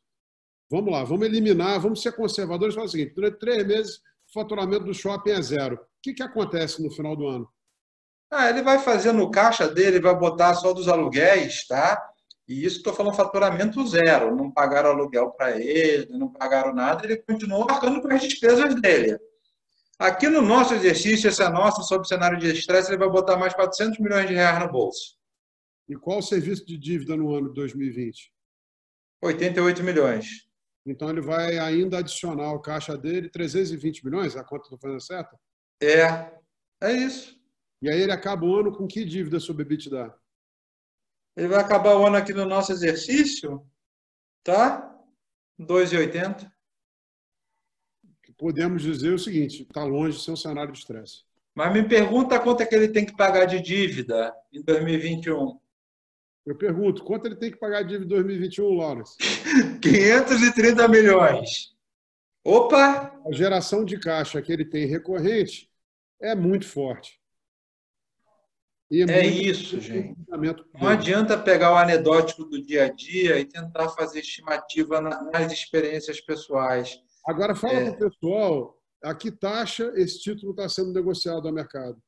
Vamos 0.69 0.91
lá, 0.91 1.03
vamos 1.03 1.27
eliminar, 1.27 1.79
vamos 1.79 2.01
ser 2.01 2.13
conservadores 2.13 2.73
e 2.73 2.75
falar 2.75 2.87
o 2.87 2.89
seguinte: 2.89 3.13
durante 3.13 3.37
três 3.37 3.65
meses, 3.65 3.97
o 3.97 4.33
faturamento 4.33 4.85
do 4.85 4.93
shopping 4.93 5.31
é 5.31 5.41
zero. 5.41 5.75
O 5.75 5.79
que, 6.01 6.13
que 6.15 6.23
acontece 6.23 6.81
no 6.81 6.89
final 6.89 7.15
do 7.15 7.27
ano? 7.27 7.47
Ah, 8.31 8.49
ele 8.49 8.63
vai 8.63 8.79
fazer 8.79 9.11
no 9.11 9.29
caixa 9.29 9.67
dele, 9.67 9.99
vai 9.99 10.17
botar 10.17 10.55
só 10.55 10.73
dos 10.73 10.87
aluguéis, 10.87 11.67
tá? 11.67 12.01
E 12.47 12.65
isso 12.65 12.77
estou 12.77 12.93
falando 12.93 13.15
faturamento 13.15 13.85
zero. 13.85 14.35
Não 14.35 14.49
pagaram 14.49 14.89
aluguel 14.89 15.29
para 15.31 15.59
ele, 15.59 16.17
não 16.17 16.29
pagaram 16.29 16.73
nada, 16.73 17.05
ele 17.05 17.17
continuou 17.17 17.67
marcando 17.67 18.01
com 18.01 18.11
as 18.11 18.21
despesas 18.21 18.73
dele. 18.81 19.19
Aqui 20.01 20.27
no 20.27 20.41
nosso 20.41 20.73
exercício, 20.73 21.29
esse 21.29 21.43
é 21.43 21.47
nosso, 21.47 21.83
sobre 21.83 22.07
cenário 22.07 22.35
de 22.35 22.47
estresse, 22.47 22.89
ele 22.89 22.97
vai 22.97 23.07
botar 23.07 23.37
mais 23.37 23.53
400 23.53 23.99
milhões 23.99 24.27
de 24.27 24.33
reais 24.33 24.59
no 24.59 24.67
bolso. 24.67 25.15
E 25.87 25.95
qual 25.95 26.17
o 26.17 26.23
serviço 26.23 26.65
de 26.65 26.75
dívida 26.75 27.15
no 27.15 27.31
ano 27.35 27.49
de 27.49 27.53
2020? 27.53 28.33
88 29.21 29.83
milhões. 29.83 30.49
Então 30.87 31.07
ele 31.07 31.21
vai 31.21 31.59
ainda 31.59 31.99
adicionar 31.99 32.45
ao 32.45 32.59
caixa 32.59 32.97
dele 32.97 33.29
320 33.29 34.03
milhões? 34.03 34.35
A 34.35 34.43
conta 34.43 34.63
está 34.63 34.77
fazendo 34.79 35.01
certa? 35.01 35.39
É, 35.79 36.33
é 36.81 36.93
isso. 36.93 37.39
E 37.79 37.87
aí 37.87 38.01
ele 38.01 38.11
acaba 38.11 38.43
o 38.43 38.55
ano 38.55 38.75
com 38.75 38.87
que 38.87 39.05
dívida 39.05 39.39
sobre 39.39 39.61
EBITDA? 39.61 40.11
Ele 41.37 41.47
vai 41.47 41.59
acabar 41.59 41.95
o 41.95 42.07
ano 42.07 42.15
aqui 42.15 42.33
no 42.33 42.47
nosso 42.47 42.71
exercício, 42.71 43.63
tá? 44.43 44.99
2,80 45.59 46.50
podemos 48.41 48.81
dizer 48.81 49.13
o 49.13 49.19
seguinte: 49.19 49.61
está 49.61 49.83
longe 49.83 50.17
de 50.17 50.23
ser 50.23 50.31
um 50.31 50.35
cenário 50.35 50.71
de 50.73 50.79
estresse. 50.79 51.21
Mas 51.53 51.71
me 51.71 51.87
pergunta 51.87 52.39
quanto 52.39 52.63
é 52.63 52.65
que 52.65 52.73
ele 52.73 52.87
tem 52.87 53.05
que 53.05 53.15
pagar 53.15 53.45
de 53.45 53.61
dívida 53.61 54.33
em 54.51 54.63
2021. 54.63 55.59
Eu 56.43 56.57
pergunto, 56.57 57.03
quanto 57.03 57.27
ele 57.27 57.35
tem 57.35 57.51
que 57.51 57.59
pagar 57.59 57.83
de 57.83 57.89
dívida 57.89 58.05
em 58.05 58.17
2021, 58.17 58.73
Lawrence? 58.73 59.15
530 59.79 60.87
milhões. 60.87 61.75
Opa! 62.43 63.13
A 63.23 63.31
geração 63.31 63.85
de 63.85 63.99
caixa 63.99 64.41
que 64.41 64.51
ele 64.51 64.65
tem 64.65 64.87
recorrente 64.87 65.69
é 66.19 66.33
muito 66.33 66.67
forte. 66.67 67.21
É, 68.91 69.19
é 69.19 69.25
isso, 69.25 69.79
gente. 69.79 70.17
Não 70.73 70.89
adianta 70.89 71.37
pegar 71.37 71.73
o 71.73 71.77
anedótico 71.77 72.43
do 72.43 72.61
dia 72.61 72.85
a 72.85 72.89
dia 72.89 73.39
e 73.39 73.45
tentar 73.45 73.89
fazer 73.89 74.21
estimativa 74.21 74.99
nas 74.99 75.51
experiências 75.51 76.19
pessoais. 76.19 76.99
Agora, 77.25 77.55
fala 77.55 77.73
é... 77.73 77.91
para 77.91 78.07
o 78.07 78.09
pessoal 78.09 78.81
a 79.03 79.15
que 79.15 79.31
taxa 79.31 79.91
esse 79.95 80.19
título 80.21 80.51
está 80.51 80.69
sendo 80.69 80.93
negociado 80.93 81.47
ao 81.47 81.53
mercado. 81.53 82.01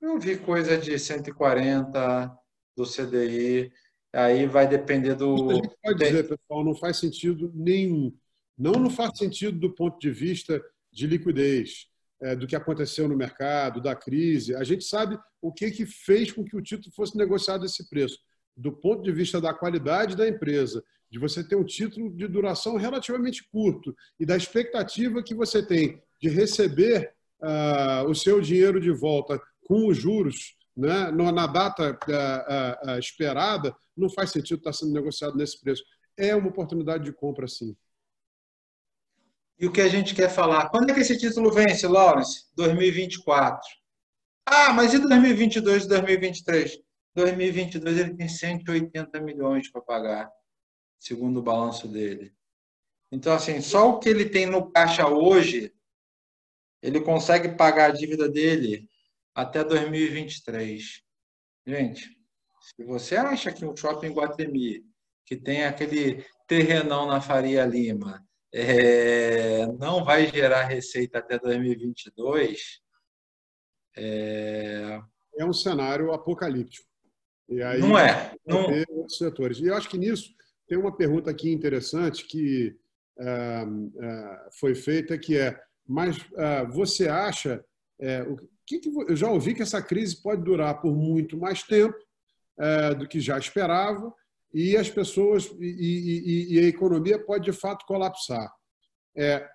Eu 0.00 0.18
vi 0.18 0.38
coisa 0.38 0.76
de 0.76 0.98
140 0.98 2.38
do 2.76 2.84
CDI, 2.84 3.72
aí 4.12 4.46
vai 4.46 4.68
depender 4.68 5.14
do. 5.14 5.50
A 5.50 5.54
gente 5.54 5.76
pode 5.82 5.98
dizer, 5.98 6.28
pessoal, 6.28 6.64
não 6.64 6.74
faz 6.74 6.98
sentido 6.98 7.50
nenhum. 7.54 8.14
Não, 8.56 8.72
não 8.72 8.90
faz 8.90 9.18
sentido 9.18 9.58
do 9.58 9.74
ponto 9.74 9.98
de 9.98 10.10
vista 10.10 10.62
de 10.92 11.06
liquidez, 11.06 11.88
é, 12.22 12.34
do 12.34 12.46
que 12.46 12.56
aconteceu 12.56 13.08
no 13.08 13.16
mercado, 13.16 13.82
da 13.82 13.94
crise. 13.94 14.54
A 14.54 14.64
gente 14.64 14.84
sabe 14.84 15.18
o 15.42 15.52
que, 15.52 15.70
que 15.70 15.84
fez 15.84 16.32
com 16.32 16.44
que 16.44 16.56
o 16.56 16.62
título 16.62 16.94
fosse 16.94 17.16
negociado 17.16 17.62
a 17.62 17.66
esse 17.66 17.88
preço. 17.88 18.18
Do 18.56 18.72
ponto 18.72 19.02
de 19.02 19.12
vista 19.12 19.40
da 19.40 19.52
qualidade 19.52 20.16
da 20.16 20.26
empresa, 20.26 20.82
de 21.10 21.18
você 21.18 21.46
ter 21.46 21.56
um 21.56 21.64
título 21.64 22.14
de 22.14 22.26
duração 22.26 22.76
relativamente 22.76 23.48
curto 23.48 23.94
e 24.18 24.26
da 24.26 24.36
expectativa 24.36 25.22
que 25.22 25.34
você 25.34 25.64
tem 25.64 26.02
de 26.20 26.28
receber 26.28 27.14
uh, 27.40 28.08
o 28.08 28.14
seu 28.14 28.40
dinheiro 28.40 28.80
de 28.80 28.90
volta 28.90 29.40
com 29.64 29.86
os 29.88 29.96
juros 29.96 30.56
né, 30.76 31.10
na 31.10 31.46
data 31.46 31.92
uh, 31.92 32.90
uh, 32.90 32.98
esperada, 32.98 33.74
não 33.96 34.10
faz 34.10 34.30
sentido 34.30 34.58
estar 34.58 34.72
sendo 34.72 34.92
negociado 34.92 35.36
nesse 35.36 35.60
preço. 35.60 35.82
É 36.16 36.34
uma 36.34 36.48
oportunidade 36.48 37.04
de 37.04 37.12
compra, 37.12 37.48
sim. 37.48 37.74
E 39.58 39.66
o 39.66 39.72
que 39.72 39.80
a 39.80 39.88
gente 39.88 40.14
quer 40.14 40.28
falar? 40.28 40.68
Quando 40.68 40.90
é 40.90 40.94
que 40.94 41.00
esse 41.00 41.16
título 41.16 41.50
vence, 41.50 41.86
Lawrence? 41.86 42.44
2024. 42.54 43.60
Ah, 44.44 44.72
mas 44.72 44.92
e 44.92 44.98
2022 44.98 45.84
e 45.84 45.88
2023? 45.88 46.78
2022 47.14 47.98
ele 47.98 48.14
tem 48.14 48.28
180 48.28 49.18
milhões 49.20 49.70
para 49.70 49.80
pagar 49.80 50.30
segundo 50.98 51.38
o 51.38 51.42
balanço 51.42 51.88
dele. 51.88 52.34
Então, 53.10 53.32
assim, 53.32 53.60
só 53.60 53.90
o 53.90 53.98
que 53.98 54.08
ele 54.08 54.28
tem 54.28 54.46
no 54.46 54.70
caixa 54.70 55.08
hoje, 55.08 55.72
ele 56.82 57.00
consegue 57.00 57.56
pagar 57.56 57.90
a 57.90 57.94
dívida 57.94 58.28
dele 58.28 58.88
até 59.34 59.62
2023. 59.62 61.02
Gente, 61.66 62.16
se 62.60 62.84
você 62.84 63.16
acha 63.16 63.52
que 63.52 63.64
o 63.64 63.76
shopping 63.76 64.12
Guatemi, 64.12 64.84
que 65.24 65.36
tem 65.36 65.64
aquele 65.64 66.24
terrenão 66.46 67.06
na 67.06 67.20
Faria 67.20 67.64
Lima, 67.64 68.24
é, 68.52 69.66
não 69.78 70.04
vai 70.04 70.26
gerar 70.26 70.64
receita 70.64 71.18
até 71.18 71.38
2022, 71.38 72.80
é, 73.96 75.00
é 75.38 75.44
um 75.44 75.52
cenário 75.52 76.12
apocalíptico. 76.12 76.86
E 77.48 77.62
aí, 77.62 77.80
não 77.80 77.96
é. 77.96 78.34
Não... 78.44 78.66
Setores. 79.08 79.58
E 79.58 79.66
eu 79.66 79.74
acho 79.76 79.88
que 79.88 79.98
nisso 79.98 80.36
tem 80.66 80.76
uma 80.76 80.94
pergunta 80.94 81.30
aqui 81.30 81.52
interessante 81.52 82.26
que 82.26 82.76
uh, 83.18 83.68
uh, 83.68 84.50
foi 84.58 84.74
feita, 84.74 85.18
que 85.18 85.36
é, 85.36 85.58
mas 85.86 86.16
uh, 86.16 86.70
você 86.72 87.08
acha, 87.08 87.64
o 88.28 88.36
que, 88.66 88.78
que, 88.78 88.90
eu 89.08 89.16
já 89.16 89.30
ouvi 89.30 89.54
que 89.54 89.62
essa 89.62 89.80
crise 89.80 90.20
pode 90.20 90.42
durar 90.42 90.80
por 90.82 90.94
muito 90.94 91.38
mais 91.38 91.62
tempo 91.62 91.96
do 92.98 93.08
que 93.08 93.20
já 93.20 93.38
esperava, 93.38 94.12
e 94.52 94.76
as 94.76 94.90
pessoas 94.90 95.46
e, 95.58 95.64
e, 95.66 96.54
e 96.54 96.58
a 96.58 96.68
economia 96.68 97.18
pode 97.18 97.44
de 97.44 97.52
fato 97.52 97.86
colapsar. 97.86 98.52
É, 99.16 99.48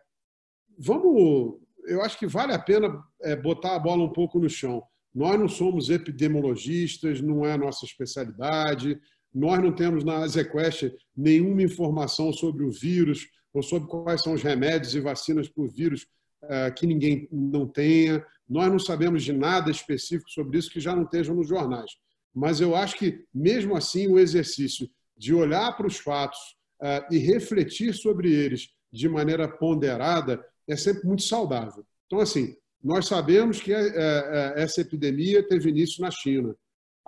vamos, 0.75 1.59
eu 1.85 2.01
acho 2.01 2.17
que 2.17 2.25
vale 2.25 2.51
a 2.53 2.57
pena 2.57 3.03
botar 3.43 3.75
a 3.75 3.79
bola 3.79 4.03
um 4.03 4.11
pouco 4.11 4.39
no 4.39 4.49
chão. 4.49 4.81
Nós 5.13 5.39
não 5.39 5.47
somos 5.47 5.91
epidemiologistas, 5.91 7.21
não 7.21 7.45
é 7.45 7.53
a 7.53 7.57
nossa 7.57 7.85
especialidade. 7.85 8.99
Nós 9.33 9.61
não 9.61 9.71
temos 9.71 10.03
na 10.03 10.17
Azequest 10.17 10.91
nenhuma 11.15 11.63
informação 11.63 12.33
sobre 12.33 12.63
o 12.63 12.71
vírus 12.71 13.27
ou 13.53 13.61
sobre 13.61 13.89
quais 13.89 14.21
são 14.21 14.33
os 14.33 14.41
remédios 14.41 14.95
e 14.95 14.99
vacinas 14.99 15.47
para 15.47 15.63
o 15.63 15.67
vírus 15.67 16.05
é, 16.43 16.71
que 16.71 16.87
ninguém 16.87 17.27
não 17.31 17.67
tenha. 17.67 18.25
Nós 18.49 18.69
não 18.71 18.79
sabemos 18.79 19.23
de 19.23 19.31
nada 19.31 19.69
específico 19.69 20.29
sobre 20.29 20.57
isso 20.57 20.71
que 20.71 20.79
já 20.79 20.95
não 20.95 21.03
estejam 21.03 21.35
nos 21.35 21.47
jornais. 21.47 21.91
Mas 22.33 22.61
eu 22.61 22.75
acho 22.75 22.97
que, 22.97 23.23
mesmo 23.33 23.75
assim, 23.75 24.07
o 24.07 24.19
exercício 24.19 24.89
de 25.17 25.33
olhar 25.33 25.75
para 25.75 25.87
os 25.87 25.97
fatos 25.97 26.39
uh, 26.81 27.13
e 27.13 27.17
refletir 27.17 27.93
sobre 27.93 28.31
eles 28.31 28.69
de 28.91 29.07
maneira 29.07 29.47
ponderada 29.47 30.43
é 30.67 30.75
sempre 30.75 31.05
muito 31.05 31.23
saudável. 31.23 31.85
Então, 32.07 32.19
assim, 32.19 32.55
nós 32.83 33.07
sabemos 33.07 33.59
que 33.61 33.73
uh, 33.73 33.77
uh, 33.77 34.53
essa 34.55 34.81
epidemia 34.81 35.47
teve 35.47 35.69
início 35.69 36.01
na 36.01 36.09
China. 36.09 36.55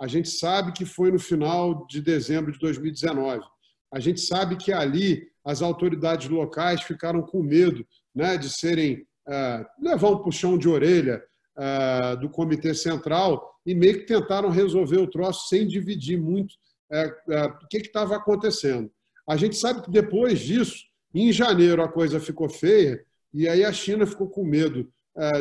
A 0.00 0.06
gente 0.06 0.28
sabe 0.28 0.72
que 0.72 0.84
foi 0.84 1.12
no 1.12 1.18
final 1.18 1.86
de 1.86 2.00
dezembro 2.00 2.52
de 2.52 2.58
2019. 2.58 3.42
A 3.92 4.00
gente 4.00 4.20
sabe 4.20 4.56
que 4.56 4.72
ali 4.72 5.28
as 5.44 5.62
autoridades 5.62 6.28
locais 6.28 6.82
ficaram 6.82 7.22
com 7.22 7.42
medo 7.42 7.86
né, 8.14 8.36
de 8.36 8.50
serem 8.50 9.06
levar 9.80 10.10
um 10.10 10.22
puxão 10.22 10.58
de 10.58 10.68
orelha 10.68 11.22
do 12.20 12.28
Comitê 12.28 12.74
Central 12.74 13.54
e 13.64 13.74
meio 13.74 14.00
que 14.00 14.06
tentaram 14.06 14.50
resolver 14.50 14.98
o 14.98 15.06
troço 15.06 15.48
sem 15.48 15.66
dividir 15.66 16.20
muito 16.20 16.54
é, 16.90 17.06
o 17.62 17.68
que 17.68 17.78
estava 17.78 18.16
acontecendo. 18.16 18.90
A 19.26 19.36
gente 19.36 19.56
sabe 19.56 19.80
que 19.80 19.90
depois 19.90 20.40
disso, 20.40 20.84
em 21.14 21.32
janeiro, 21.32 21.82
a 21.82 21.88
coisa 21.88 22.20
ficou 22.20 22.48
feia 22.48 23.02
e 23.32 23.48
aí 23.48 23.64
a 23.64 23.72
China 23.72 24.06
ficou 24.06 24.28
com 24.28 24.44
medo 24.44 24.92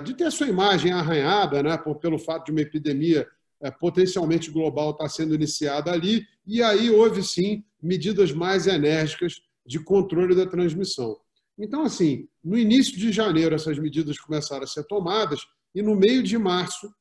de 0.03 0.13
ter 0.13 0.31
sua 0.31 0.47
imagem 0.47 0.91
arranhada 0.91 1.63
né, 1.63 1.75
por, 1.77 1.95
pelo 1.95 2.19
fato 2.19 2.45
de 2.45 2.51
uma 2.51 2.61
epidemia 2.61 3.27
potencialmente 3.71 4.51
global 4.51 4.91
estar 4.91 5.09
sendo 5.09 5.35
iniciada 5.35 5.91
ali, 5.91 6.25
e 6.45 6.61
aí 6.61 6.89
houve 6.89 7.23
sim 7.23 7.63
medidas 7.81 8.31
mais 8.31 8.67
enérgicas 8.67 9.41
de 9.65 9.79
controle 9.79 10.35
da 10.35 10.45
transmissão. 10.45 11.17
Então, 11.57 11.83
assim, 11.83 12.27
no 12.43 12.57
início 12.57 12.97
de 12.97 13.11
janeiro, 13.11 13.55
essas 13.55 13.77
medidas 13.77 14.19
começaram 14.19 14.63
a 14.63 14.67
ser 14.67 14.83
tomadas, 14.85 15.41
e 15.73 15.81
no 15.81 15.95
meio 15.95 16.21
de 16.23 16.37
março, 16.37 16.93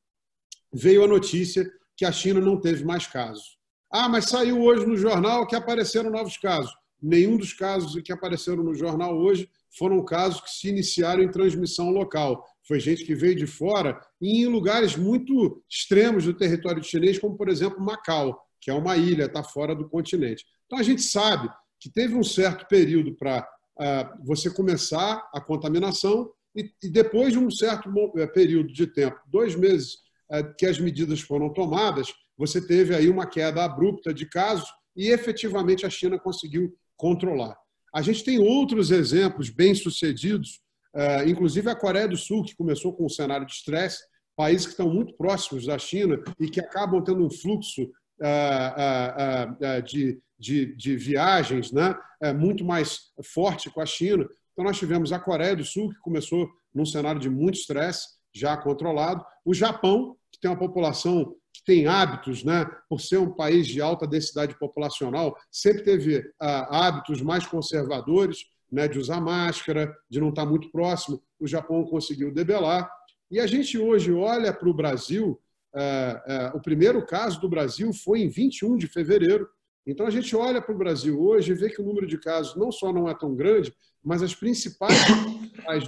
veio 0.71 1.03
a 1.03 1.07
notícia 1.07 1.69
que 1.95 2.05
a 2.05 2.11
China 2.11 2.39
não 2.39 2.59
teve 2.59 2.83
mais 2.83 3.05
casos. 3.05 3.57
Ah, 3.91 4.09
mas 4.09 4.25
saiu 4.25 4.61
hoje 4.61 4.85
no 4.85 4.97
jornal 4.97 5.45
que 5.45 5.55
apareceram 5.55 6.09
novos 6.09 6.37
casos. 6.37 6.73
Nenhum 7.01 7.37
dos 7.37 7.53
casos 7.53 8.01
que 8.01 8.11
apareceram 8.11 8.63
no 8.63 8.73
jornal 8.73 9.15
hoje 9.15 9.49
foram 9.77 10.03
casos 10.03 10.41
que 10.41 10.49
se 10.49 10.69
iniciaram 10.69 11.21
em 11.21 11.29
transmissão 11.29 11.89
local. 11.89 12.47
Foi 12.67 12.79
gente 12.79 13.05
que 13.05 13.13
veio 13.13 13.35
de 13.35 13.45
fora 13.45 13.99
e 14.21 14.43
em 14.43 14.47
lugares 14.47 14.95
muito 14.95 15.63
extremos 15.69 16.25
do 16.25 16.33
território 16.33 16.83
chinês, 16.83 17.19
como, 17.19 17.35
por 17.35 17.49
exemplo, 17.49 17.81
Macau, 17.81 18.41
que 18.61 18.71
é 18.71 18.73
uma 18.73 18.95
ilha, 18.95 19.25
está 19.25 19.43
fora 19.43 19.75
do 19.75 19.89
continente. 19.89 20.45
Então, 20.65 20.79
a 20.79 20.83
gente 20.83 21.01
sabe 21.01 21.49
que 21.79 21.89
teve 21.89 22.15
um 22.15 22.23
certo 22.23 22.65
período 22.67 23.13
para 23.15 23.41
uh, 23.41 23.83
ah, 23.83 24.17
você 24.23 24.49
começar 24.49 25.29
a 25.33 25.41
contaminação 25.41 26.31
e, 26.55 26.71
e, 26.81 26.89
depois 26.89 27.33
de 27.33 27.39
um 27.39 27.49
certo 27.49 27.89
eh, 28.15 28.27
período 28.27 28.71
de 28.71 28.87
tempo, 28.87 29.19
dois 29.27 29.55
meses 29.55 29.97
é, 30.31 30.43
que 30.43 30.65
as 30.65 30.79
medidas 30.79 31.19
foram 31.19 31.51
tomadas, 31.51 32.13
você 32.37 32.65
teve 32.65 32.95
aí 32.95 33.09
uma 33.09 33.25
queda 33.25 33.63
abrupta 33.63 34.13
de 34.13 34.25
casos 34.25 34.67
e 34.95 35.09
efetivamente 35.09 35.85
a 35.85 35.89
China 35.89 36.19
conseguiu 36.19 36.75
controlar. 36.95 37.57
A 37.93 38.01
gente 38.01 38.23
tem 38.23 38.39
outros 38.39 38.91
exemplos 38.91 39.49
bem-sucedidos, 39.49 40.61
é, 40.95 41.27
inclusive 41.27 41.69
a 41.69 41.75
Coreia 41.75 42.07
do 42.07 42.17
Sul, 42.17 42.43
que 42.43 42.55
começou 42.55 42.93
com 42.93 43.05
um 43.05 43.09
cenário 43.09 43.45
de 43.45 43.53
estresse, 43.53 44.03
países 44.35 44.65
que 44.65 44.73
estão 44.73 44.89
muito 44.89 45.13
próximos 45.15 45.65
da 45.65 45.77
China 45.77 46.21
e 46.39 46.49
que 46.49 46.59
acabam 46.59 47.03
tendo 47.03 47.25
um 47.25 47.29
fluxo 47.29 47.89
é, 48.21 49.81
de, 49.81 50.19
de, 50.39 50.75
de 50.75 50.95
viagens 50.95 51.71
né, 51.71 51.95
muito 52.37 52.63
mais 52.63 53.11
forte 53.23 53.69
com 53.69 53.81
a 53.81 53.85
China. 53.85 54.27
Então, 54.51 54.65
nós 54.65 54.77
tivemos 54.77 55.11
a 55.11 55.19
Coreia 55.19 55.55
do 55.55 55.63
Sul, 55.63 55.89
que 55.89 55.99
começou 55.99 56.47
num 56.73 56.85
cenário 56.85 57.19
de 57.19 57.29
muito 57.29 57.55
estresse, 57.55 58.09
já 58.33 58.57
controlado, 58.57 59.23
o 59.45 59.53
Japão, 59.53 60.15
que 60.31 60.39
tem 60.39 60.49
uma 60.49 60.57
população 60.57 61.35
que 61.53 61.63
tem 61.63 61.85
hábitos, 61.85 62.43
né, 62.43 62.65
por 62.89 62.99
ser 62.99 63.17
um 63.17 63.31
país 63.31 63.67
de 63.67 63.79
alta 63.79 64.07
densidade 64.07 64.57
populacional, 64.57 65.37
sempre 65.51 65.83
teve 65.83 66.23
hábitos 66.39 67.21
mais 67.21 67.45
conservadores, 67.45 68.39
né, 68.73 68.87
de 68.87 68.97
usar 68.97 69.21
máscara, 69.21 69.95
de 70.09 70.19
não 70.19 70.29
estar 70.29 70.45
muito 70.45 70.71
próximo. 70.71 71.21
O 71.39 71.47
Japão 71.47 71.83
conseguiu 71.85 72.33
debelar. 72.33 72.91
E 73.29 73.39
a 73.39 73.47
gente 73.47 73.77
hoje 73.77 74.11
olha 74.11 74.51
para 74.53 74.67
o 74.67 74.73
Brasil, 74.73 75.39
ah, 75.75 76.23
ah, 76.25 76.51
o 76.55 76.61
primeiro 76.61 77.05
caso 77.05 77.39
do 77.39 77.49
Brasil 77.49 77.93
foi 77.93 78.21
em 78.21 78.29
21 78.29 78.77
de 78.77 78.87
fevereiro. 78.87 79.47
Então 79.85 80.07
a 80.07 80.09
gente 80.09 80.35
olha 80.35 80.61
para 80.61 80.73
o 80.73 80.77
Brasil 80.77 81.21
hoje 81.21 81.51
e 81.51 81.55
vê 81.55 81.69
que 81.69 81.81
o 81.81 81.85
número 81.85 82.07
de 82.07 82.17
casos 82.17 82.55
não 82.55 82.71
só 82.71 82.91
não 82.91 83.07
é 83.07 83.13
tão 83.13 83.35
grande, 83.35 83.73
mas 84.03 84.23
as 84.23 84.33
principais 84.33 84.97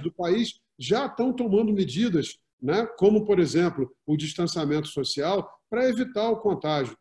do 0.02 0.12
país 0.12 0.60
já 0.78 1.06
estão 1.06 1.32
tomando 1.32 1.72
medidas 1.72 2.38
né? 2.60 2.86
como, 2.98 3.24
por 3.24 3.38
exemplo, 3.38 3.90
o 4.06 4.16
distanciamento 4.16 4.88
social, 4.88 5.48
para 5.68 5.88
evitar 5.88 6.28
o 6.30 6.38
contágio. 6.40 6.96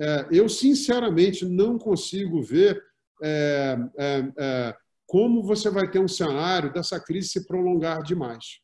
É, 0.00 0.28
eu, 0.30 0.48
sinceramente, 0.48 1.44
não 1.44 1.78
consigo 1.78 2.42
ver 2.42 2.80
é, 3.22 3.76
é, 3.98 4.32
é, 4.38 4.76
como 5.08 5.42
você 5.42 5.70
vai 5.70 5.90
ter 5.90 5.98
um 5.98 6.06
cenário 6.06 6.70
dessa 6.70 7.00
crise 7.00 7.30
se 7.30 7.46
prolongar 7.46 8.02
demais. 8.02 8.60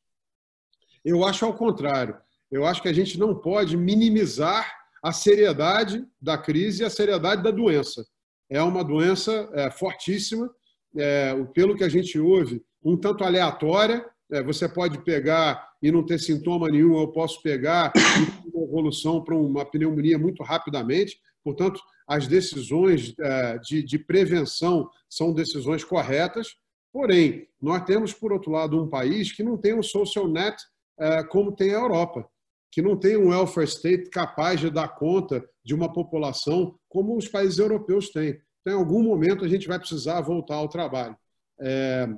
Eu 1.02 1.24
acho 1.24 1.46
ao 1.46 1.54
contrário. 1.54 2.16
Eu 2.52 2.66
acho 2.66 2.82
que 2.82 2.88
a 2.88 2.92
gente 2.92 3.18
não 3.18 3.34
pode 3.34 3.78
minimizar 3.78 4.70
a 5.02 5.10
seriedade 5.10 6.06
da 6.20 6.36
crise 6.36 6.82
e 6.82 6.84
a 6.84 6.90
seriedade 6.90 7.42
da 7.42 7.50
doença. 7.50 8.06
É 8.50 8.62
uma 8.62 8.84
doença 8.84 9.48
é, 9.54 9.70
fortíssima, 9.70 10.50
é, 10.94 11.34
pelo 11.54 11.74
que 11.74 11.82
a 11.82 11.88
gente 11.88 12.18
ouve, 12.20 12.62
um 12.84 12.94
tanto 12.94 13.24
aleatória, 13.24 14.04
é, 14.30 14.42
você 14.42 14.68
pode 14.68 14.98
pegar 14.98 15.72
e 15.82 15.90
não 15.90 16.04
ter 16.04 16.20
sintoma 16.20 16.68
nenhum, 16.68 17.00
eu 17.00 17.08
posso 17.08 17.40
pegar 17.42 17.90
e 17.96 18.00
ter 18.42 18.50
uma 18.54 18.64
evolução 18.64 19.24
para 19.24 19.34
uma 19.34 19.64
pneumonia 19.64 20.18
muito 20.18 20.42
rapidamente. 20.42 21.18
Portanto, 21.44 21.80
as 22.08 22.26
decisões 22.26 23.14
é, 23.20 23.58
de, 23.58 23.82
de 23.82 23.98
prevenção 23.98 24.88
são 25.08 25.32
decisões 25.32 25.84
corretas. 25.84 26.56
Porém, 26.92 27.46
nós 27.60 27.84
temos, 27.84 28.12
por 28.12 28.32
outro 28.32 28.50
lado, 28.50 28.82
um 28.82 28.88
país 28.88 29.30
que 29.30 29.42
não 29.42 29.58
tem 29.58 29.74
um 29.74 29.82
social 29.82 30.26
net 30.26 30.56
é, 30.98 31.22
como 31.24 31.54
tem 31.54 31.70
a 31.70 31.78
Europa, 31.78 32.26
que 32.72 32.80
não 32.80 32.96
tem 32.96 33.16
um 33.16 33.28
welfare 33.28 33.66
state 33.66 34.08
capaz 34.10 34.60
de 34.60 34.70
dar 34.70 34.88
conta 34.88 35.44
de 35.64 35.74
uma 35.74 35.92
população 35.92 36.78
como 36.88 37.16
os 37.16 37.28
países 37.28 37.58
europeus 37.58 38.10
têm. 38.10 38.40
Então, 38.60 38.74
em 38.74 38.78
algum 38.78 39.02
momento, 39.02 39.44
a 39.44 39.48
gente 39.48 39.68
vai 39.68 39.78
precisar 39.78 40.20
voltar 40.20 40.56
ao 40.56 40.68
trabalho. 40.68 41.16
É, 41.60 42.08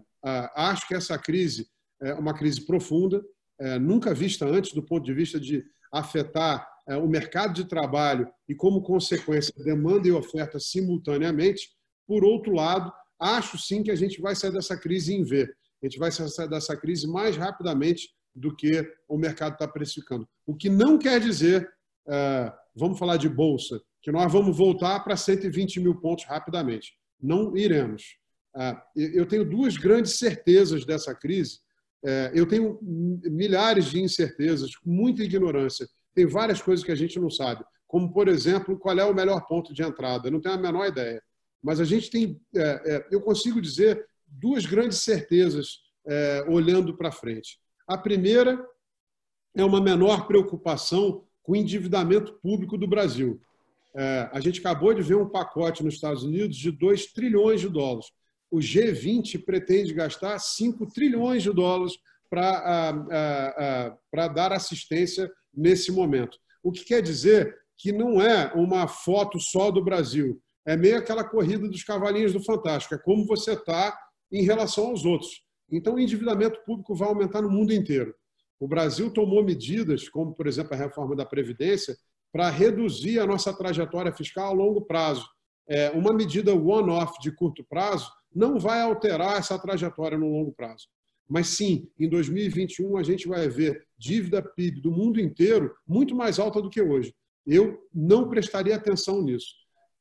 acho 0.55 0.87
que 0.87 0.95
essa 0.95 1.19
crise 1.19 1.69
é 2.01 2.15
uma 2.15 2.35
crise 2.35 2.65
profunda, 2.65 3.25
é, 3.59 3.79
nunca 3.79 4.15
vista 4.15 4.47
antes 4.47 4.73
do 4.73 4.83
ponto 4.83 5.05
de 5.05 5.15
vista 5.15 5.41
de 5.41 5.65
afetar 5.93 6.69
o 6.95 7.09
mercado 7.09 7.53
de 7.53 7.65
trabalho 7.65 8.29
e, 8.49 8.55
como 8.55 8.83
consequência, 8.83 9.53
demanda 9.65 10.07
e 10.07 10.13
oferta 10.13 10.59
simultaneamente. 10.61 11.71
Por 12.07 12.25
outro 12.25 12.53
lado, 12.53 12.93
acho 13.19 13.59
sim 13.59 13.83
que 13.83 13.91
a 13.91 13.97
gente 13.97 14.21
vai 14.21 14.37
sair 14.37 14.53
dessa 14.53 14.77
crise 14.77 15.15
em 15.15 15.25
V. 15.25 15.53
A 15.83 15.87
gente 15.87 15.99
vai 15.99 16.13
sair 16.13 16.49
dessa 16.49 16.77
crise 16.77 17.07
mais 17.09 17.37
rapidamente 17.37 18.11
do 18.35 18.55
que 18.55 18.89
o 19.09 19.19
mercado 19.19 19.55
está 19.55 19.67
precificando. 19.67 20.29
O 20.47 20.55
que 20.55 20.69
não 20.69 20.99
quer 20.99 21.19
dizer, 21.21 21.69
é, 22.09 22.53
vamos 22.75 22.99
falar 22.99 23.17
de 23.17 23.29
bolsa, 23.29 23.81
que 24.01 24.13
nós 24.13 24.33
vamos 24.33 24.57
voltar 24.57 25.01
para 25.01 25.17
120 25.17 25.81
mil 25.81 25.97
pontos 25.97 26.25
rapidamente. 26.25 26.95
Não 27.21 27.57
iremos. 27.57 28.17
É, 28.57 28.77
eu 28.95 29.27
tenho 29.27 29.45
duas 29.45 29.77
grandes 29.77 30.19
certezas 30.19 30.85
dessa 30.85 31.15
crise 31.15 31.61
é, 32.07 32.31
eu 32.33 32.47
tenho 32.47 32.79
milhares 32.83 33.87
de 33.87 34.01
incertezas, 34.01 34.71
muita 34.85 35.25
ignorância. 35.25 35.89
Tem 36.17 36.27
várias 36.27 36.61
coisas 36.61 36.85
que 36.85 36.91
a 36.91 36.97
gente 36.97 37.21
não 37.21 37.31
sabe, 37.31 37.65
como, 37.87 38.13
por 38.13 38.27
exemplo, 38.27 38.77
qual 38.77 38.99
é 38.99 39.05
o 39.05 39.15
melhor 39.15 39.47
ponto 39.47 39.73
de 39.73 39.83
entrada. 39.83 40.27
Eu 40.27 40.33
não 40.33 40.41
tenho 40.41 40.57
a 40.57 40.59
menor 40.59 40.89
ideia. 40.89 41.23
Mas 41.63 41.79
a 41.79 41.85
gente 41.85 42.11
tem, 42.11 42.41
é, 42.55 42.61
é, 42.61 43.07
eu 43.13 43.21
consigo 43.21 43.61
dizer 43.61 44.05
duas 44.27 44.67
grandes 44.67 44.99
certezas 44.99 45.85
olhando 46.47 46.97
para 46.97 47.11
frente. 47.11 47.59
A 47.89 47.99
primeira 47.99 48.65
é 49.57 49.65
uma 49.65 49.81
menor 49.81 50.29
preocupação 50.29 51.25
com 51.43 51.53
o 51.53 51.57
endividamento 51.57 52.35
público 52.35 52.79
do 52.79 52.87
Brasil. 52.87 53.41
a 54.31 54.39
gente 54.39 54.61
acabou 54.61 54.95
de 54.95 55.03
ver 55.03 55.17
um 55.17 55.29
pacote 55.29 55.83
nos 55.83 55.95
Estados 55.95 56.23
Unidos 56.23 56.57
de 56.57 56.71
2 56.71 57.07
trilhões 57.07 57.61
de 57.61 57.69
dólares 57.69 58.07
o 58.51 58.59
G20 58.59 59.45
pretende 59.45 59.93
gastar 59.93 60.39
5 60.39 60.87
trilhões 60.87 61.43
de 61.43 61.53
dólares 61.53 61.95
para 62.31 62.89
dar 64.35 64.53
assistência 64.53 65.31
nesse 65.57 65.91
momento. 65.91 66.39
O 66.63 66.71
que 66.71 66.85
quer 66.85 67.01
dizer 67.01 67.57
que 67.79 67.93
não 67.93 68.21
é 68.21 68.53
uma 68.55 68.89
foto 68.89 69.39
só 69.41 69.71
do 69.71 69.83
Brasil. 69.83 70.41
é 70.67 70.77
meio 70.77 70.99
aquela 70.99 71.23
corrida 71.23 71.69
dos 71.69 71.85
cavalinhos 71.85 72.33
do 72.33 72.43
Fantástico, 72.43 72.95
é 72.95 72.99
como 72.99 73.25
você 73.25 73.53
está 73.53 73.97
em 74.33 74.43
relação 74.43 74.89
aos 74.89 75.05
outros. 75.05 75.31
Então, 75.71 75.95
o 75.95 76.01
endividamento 76.01 76.61
público 76.65 76.95
vai 76.95 77.09
aumentar 77.09 77.41
no 77.41 77.51
mundo 77.51 77.73
inteiro. 77.73 78.13
O 78.59 78.67
Brasil 78.67 79.11
tomou 79.13 79.45
medidas, 79.45 80.09
como, 80.09 80.35
por 80.35 80.47
exemplo, 80.47 80.75
a 80.75 80.77
reforma 80.77 81.15
da 81.15 81.25
Previdência, 81.25 81.97
para 82.33 82.51
reduzir 82.51 83.21
a 83.21 83.27
nossa 83.27 83.57
trajetória 83.57 84.13
fiscal 84.13 84.49
a 84.49 84.53
longo 84.53 84.83
prazo. 84.83 85.27
É, 85.69 85.91
uma 85.91 86.13
medida 86.13 86.55
one-off 86.55 87.21
de 87.21 87.31
curto 87.31 87.65
prazo 87.65 88.11
não 88.35 88.59
vai 88.59 88.81
alterar 88.83 89.39
essa 89.39 89.59
trajetória 89.59 90.19
no 90.19 90.31
longo 90.31 90.53
prazo. 90.53 90.87
Mas 91.29 91.49
sim, 91.49 91.89
em 91.99 92.09
2021 92.09 92.97
a 92.97 93.03
gente 93.03 93.27
vai 93.27 93.49
ver 93.49 93.87
dívida 93.99 94.43
PIB 94.43 94.81
do 94.81 94.91
mundo 94.91 95.21
inteiro 95.21 95.75
muito 95.87 96.15
mais 96.15 96.39
alta 96.39 96.63
do 96.63 96.71
que 96.71 96.81
hoje. 96.81 97.15
Eu 97.47 97.83
não 97.93 98.29
prestaria 98.29 98.77
atenção 98.77 99.23
nisso. 99.23 99.55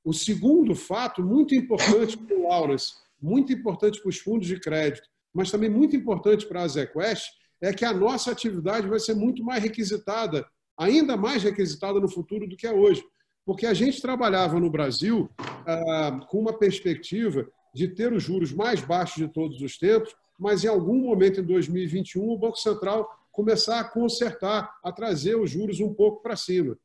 O 0.03 0.13
segundo 0.13 0.75
fato, 0.75 1.23
muito 1.23 1.55
importante 1.55 2.17
para 2.17 2.37
o 2.37 2.47
Lawrence, 2.47 2.93
muito 3.19 3.51
importante 3.51 3.99
para 3.99 4.09
os 4.09 4.19
fundos 4.19 4.47
de 4.47 4.59
crédito, 4.59 5.07
mas 5.33 5.49
também 5.49 5.69
muito 5.69 5.95
importante 5.95 6.45
para 6.45 6.61
a 6.61 6.67
ZQuest, 6.67 7.25
é 7.61 7.73
que 7.73 7.83
a 7.83 7.93
nossa 7.93 8.31
atividade 8.31 8.87
vai 8.87 8.99
ser 8.99 9.15
muito 9.15 9.43
mais 9.43 9.63
requisitada, 9.63 10.45
ainda 10.77 11.17
mais 11.17 11.41
requisitada 11.43 11.99
no 11.99 12.07
futuro 12.07 12.47
do 12.47 12.55
que 12.55 12.67
é 12.67 12.71
hoje. 12.71 13.03
Porque 13.45 13.65
a 13.65 13.73
gente 13.73 14.01
trabalhava 14.01 14.59
no 14.59 14.69
Brasil 14.69 15.29
ah, 15.39 16.19
com 16.29 16.39
uma 16.39 16.57
perspectiva 16.57 17.47
de 17.73 17.87
ter 17.87 18.13
os 18.13 18.23
juros 18.23 18.53
mais 18.53 18.81
baixos 18.81 19.17
de 19.17 19.27
todos 19.27 19.61
os 19.61 19.77
tempos, 19.77 20.15
mas 20.37 20.63
em 20.63 20.67
algum 20.67 20.99
momento 20.99 21.39
em 21.39 21.43
2021 21.43 22.29
o 22.29 22.37
Banco 22.37 22.57
Central 22.57 23.09
começar 23.31 23.79
a 23.79 23.83
consertar, 23.83 24.73
a 24.83 24.91
trazer 24.91 25.35
os 25.35 25.51
juros 25.51 25.79
um 25.79 25.93
pouco 25.93 26.21
para 26.21 26.35
cima. 26.35 26.77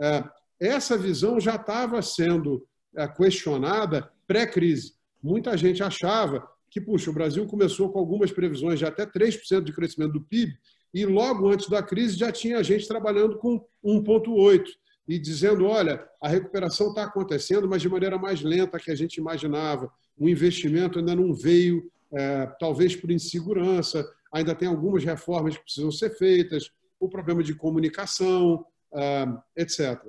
É, 0.00 0.24
essa 0.58 0.96
visão 0.96 1.38
já 1.38 1.56
estava 1.56 2.00
sendo 2.00 2.66
é, 2.96 3.06
questionada 3.06 4.10
pré-crise. 4.26 4.94
Muita 5.22 5.56
gente 5.56 5.82
achava 5.82 6.48
que, 6.70 6.80
puxa, 6.80 7.10
o 7.10 7.14
Brasil 7.14 7.46
começou 7.46 7.90
com 7.90 7.98
algumas 7.98 8.30
previsões 8.30 8.78
de 8.78 8.84
até 8.84 9.06
3% 9.06 9.62
de 9.62 9.72
crescimento 9.72 10.12
do 10.12 10.20
PIB 10.22 10.52
e 10.92 11.04
logo 11.04 11.48
antes 11.48 11.68
da 11.68 11.82
crise 11.82 12.16
já 12.16 12.32
tinha 12.32 12.62
gente 12.62 12.88
trabalhando 12.88 13.38
com 13.38 13.64
1,8% 13.84 14.64
e 15.06 15.18
dizendo, 15.18 15.64
olha, 15.64 16.06
a 16.20 16.28
recuperação 16.28 16.88
está 16.88 17.04
acontecendo, 17.04 17.66
mas 17.66 17.80
de 17.80 17.88
maneira 17.88 18.18
mais 18.18 18.42
lenta 18.42 18.78
que 18.78 18.90
a 18.90 18.94
gente 18.94 19.16
imaginava. 19.16 19.90
O 20.18 20.28
investimento 20.28 20.98
ainda 20.98 21.16
não 21.16 21.32
veio, 21.32 21.90
é, 22.12 22.46
talvez 22.58 22.96
por 22.96 23.10
insegurança, 23.10 24.08
ainda 24.32 24.54
tem 24.54 24.68
algumas 24.68 25.04
reformas 25.04 25.56
que 25.56 25.62
precisam 25.62 25.90
ser 25.90 26.10
feitas, 26.16 26.70
o 27.00 27.08
problema 27.08 27.42
de 27.42 27.54
comunicação, 27.54 28.64
ah, 28.92 29.42
etc. 29.56 30.00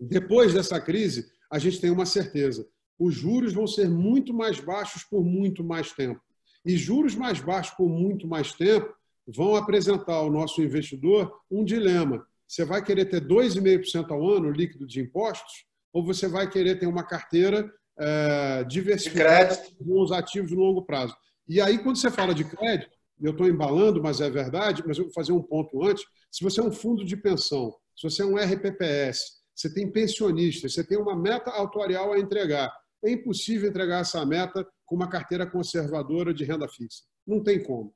Depois 0.00 0.52
dessa 0.52 0.80
crise, 0.80 1.30
a 1.50 1.58
gente 1.58 1.80
tem 1.80 1.90
uma 1.90 2.06
certeza: 2.06 2.66
os 2.98 3.14
juros 3.14 3.52
vão 3.52 3.66
ser 3.66 3.88
muito 3.88 4.34
mais 4.34 4.58
baixos 4.58 5.04
por 5.04 5.24
muito 5.24 5.62
mais 5.62 5.92
tempo. 5.92 6.20
E 6.64 6.76
juros 6.76 7.14
mais 7.14 7.40
baixos 7.40 7.74
por 7.76 7.88
muito 7.88 8.26
mais 8.26 8.52
tempo 8.52 8.92
vão 9.26 9.54
apresentar 9.54 10.14
ao 10.14 10.30
nosso 10.30 10.62
investidor 10.62 11.40
um 11.50 11.64
dilema. 11.64 12.26
Você 12.46 12.64
vai 12.64 12.84
querer 12.84 13.06
ter 13.06 13.26
2,5% 13.26 14.10
ao 14.10 14.28
ano 14.28 14.50
líquido 14.50 14.86
de 14.86 15.00
impostos 15.00 15.64
ou 15.92 16.04
você 16.04 16.28
vai 16.28 16.48
querer 16.48 16.78
ter 16.78 16.86
uma 16.86 17.04
carteira 17.04 17.72
é, 17.98 18.64
diversificada 18.64 19.56
com 19.78 20.00
os 20.00 20.12
ativos 20.12 20.50
no 20.50 20.60
longo 20.60 20.82
prazo? 20.82 21.16
E 21.48 21.60
aí, 21.60 21.78
quando 21.78 21.96
você 21.96 22.10
fala 22.10 22.34
de 22.34 22.44
crédito, 22.44 22.90
eu 23.20 23.32
estou 23.32 23.48
embalando, 23.48 24.02
mas 24.02 24.20
é 24.20 24.28
verdade, 24.28 24.82
mas 24.86 24.98
eu 24.98 25.04
vou 25.04 25.12
fazer 25.12 25.32
um 25.32 25.42
ponto 25.42 25.84
antes. 25.84 26.04
Se 26.30 26.42
você 26.42 26.60
é 26.60 26.64
um 26.64 26.72
fundo 26.72 27.04
de 27.04 27.16
pensão, 27.16 27.74
se 27.96 28.08
você 28.08 28.22
é 28.22 28.26
um 28.26 28.36
RPPS, 28.36 29.42
você 29.54 29.72
tem 29.72 29.90
pensionistas, 29.90 30.74
você 30.74 30.84
tem 30.84 30.98
uma 30.98 31.14
meta 31.14 31.50
atuarial 31.50 32.12
a 32.12 32.18
entregar. 32.18 32.72
É 33.04 33.10
impossível 33.10 33.68
entregar 33.68 34.00
essa 34.00 34.24
meta 34.24 34.66
com 34.86 34.96
uma 34.96 35.08
carteira 35.08 35.46
conservadora 35.46 36.32
de 36.32 36.44
renda 36.44 36.68
fixa. 36.68 37.02
Não 37.26 37.42
tem 37.42 37.62
como. 37.62 37.94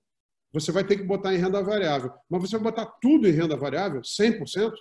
Você 0.52 0.70
vai 0.72 0.84
ter 0.84 0.96
que 0.96 1.02
botar 1.02 1.34
em 1.34 1.38
renda 1.38 1.62
variável. 1.62 2.12
Mas 2.28 2.42
você 2.42 2.56
vai 2.58 2.70
botar 2.70 2.86
tudo 3.00 3.28
em 3.28 3.32
renda 3.32 3.56
variável, 3.56 4.00
100%? 4.02 4.72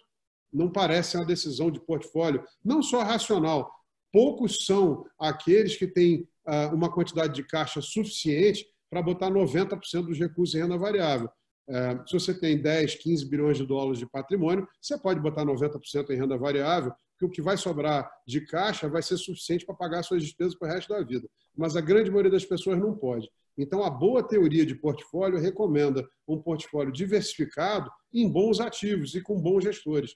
Não 0.53 0.72
parece 0.72 1.18
uma 1.18 1.26
decisão 1.26 1.70
de 1.70 1.80
portfólio, 1.80 2.43
não 2.63 2.82
só 2.82 3.01
racional. 3.01 3.70
Poucos 4.16 4.66
são 4.66 5.05
aqueles 5.20 5.76
que 5.76 5.86
têm 5.86 6.26
ah, 6.47 6.72
uma 6.74 6.89
quantidade 6.89 7.34
de 7.34 7.43
caixa 7.43 7.82
suficiente 7.82 8.66
para 8.89 9.01
botar 9.01 9.30
90% 9.30 10.05
dos 10.05 10.18
recursos 10.18 10.55
em 10.55 10.59
renda 10.59 10.78
variável. 10.78 11.30
É, 11.68 11.99
se 12.07 12.13
você 12.13 12.34
tem 12.34 12.61
10, 12.61 12.95
15 12.95 13.30
bilhões 13.30 13.57
de 13.57 13.66
dólares 13.66 13.99
de 13.99 14.05
patrimônio, 14.05 14.66
você 14.82 14.97
pode 14.97 15.20
botar 15.20 15.43
90% 15.43 16.11
em 16.11 16.16
renda 16.16 16.38
variável, 16.38 16.93
que 17.20 17.26
o 17.26 17.30
que 17.30 17.41
vai 17.41 17.57
sobrar 17.57 18.09
de 18.26 18.39
caixa 18.39 18.88
vai 18.88 19.03
ser 19.03 19.18
suficiente 19.18 19.66
para 19.66 19.76
pagar 19.76 20.01
suas 20.01 20.24
despesas 20.24 20.55
para 20.55 20.70
o 20.70 20.72
resto 20.72 20.93
da 20.93 21.03
vida. 21.03 21.28
Mas 21.53 21.76
a 21.76 21.82
grande 21.82 22.09
maioria 22.09 22.32
das 22.32 22.45
pessoas 22.45 22.80
não 22.80 22.95
pode. 22.95 23.30
Então, 23.57 23.84
a 23.84 23.89
boa 23.89 24.24
teoria 24.24 24.66
de 24.66 24.76
portfólio 24.76 25.39
recomenda 25.39 26.07
um 26.26 26.41
portfólio 26.41 26.93
diversificado 26.93 27.91
em 28.13 28.32
bons 28.32 28.61
ativos 28.61 29.13
e 29.13 29.20
com 29.20 29.41
bons 29.41 29.66
gestores. 29.66 30.16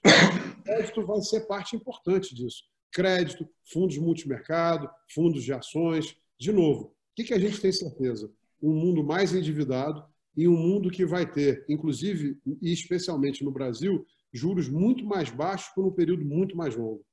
O 0.58 0.62
crédito 0.62 1.04
vai 1.04 1.20
ser 1.20 1.40
parte 1.40 1.76
importante 1.76 2.34
disso. 2.34 2.62
Crédito, 2.92 3.48
fundos 3.64 3.96
multimercado, 3.98 4.88
fundos 5.12 5.44
de 5.44 5.52
ações. 5.52 6.16
De 6.38 6.52
novo, 6.52 6.94
o 7.18 7.24
que 7.24 7.34
a 7.34 7.38
gente 7.38 7.60
tem 7.60 7.72
certeza? 7.72 8.30
Um 8.62 8.72
mundo 8.72 9.04
mais 9.04 9.34
endividado, 9.34 10.04
em 10.36 10.48
um 10.48 10.56
mundo 10.56 10.90
que 10.90 11.04
vai 11.04 11.30
ter, 11.30 11.64
inclusive 11.68 12.38
e 12.62 12.72
especialmente 12.72 13.44
no 13.44 13.50
Brasil, 13.50 14.06
juros 14.32 14.68
muito 14.68 15.04
mais 15.04 15.30
baixos 15.30 15.68
por 15.74 15.84
um 15.84 15.90
período 15.90 16.24
muito 16.24 16.56
mais 16.56 16.76
longo. 16.76 17.04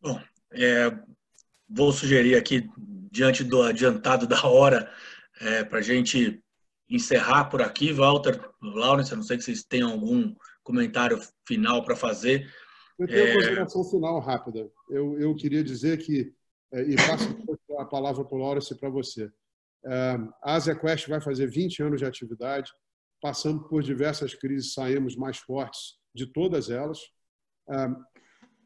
Bom, 0.00 0.20
é, 0.52 0.96
vou 1.68 1.92
sugerir 1.92 2.36
aqui, 2.36 2.68
diante 3.10 3.42
do 3.42 3.62
adiantado 3.62 4.26
da 4.26 4.46
hora, 4.46 4.90
é, 5.40 5.64
para 5.64 5.78
a 5.78 5.82
gente 5.82 6.42
encerrar 6.88 7.44
por 7.44 7.62
aqui, 7.62 7.92
Walter, 7.92 8.40
Laurence, 8.60 9.14
não 9.14 9.22
sei 9.22 9.38
se 9.38 9.44
vocês 9.44 9.64
têm 9.64 9.82
algum 9.82 10.34
comentário 10.62 11.20
final 11.46 11.84
para 11.84 11.96
fazer. 11.96 12.52
Eu 13.00 13.06
tenho 13.06 13.24
uma 13.24 13.30
é... 13.30 13.34
consideração 13.34 13.84
final 13.84 14.20
rápida. 14.20 14.70
Eu, 14.90 15.18
eu 15.18 15.34
queria 15.34 15.64
dizer 15.64 15.98
que, 15.98 16.32
é, 16.72 16.82
e 16.82 16.96
passo 16.96 17.24
a 17.78 17.84
palavra 17.86 18.24
para 18.24 18.36
o 18.36 18.40
Laurence 18.40 18.74
para 18.74 18.90
você. 18.90 19.30
A 20.42 20.56
AsiaQuest 20.56 21.08
vai 21.08 21.20
fazer 21.20 21.46
20 21.46 21.82
anos 21.82 22.00
de 22.00 22.04
atividade, 22.04 22.70
passando 23.20 23.66
por 23.66 23.82
diversas 23.82 24.34
crises, 24.34 24.74
saímos 24.74 25.16
mais 25.16 25.38
fortes 25.38 25.94
de 26.14 26.26
todas 26.26 26.68
elas. 26.68 27.00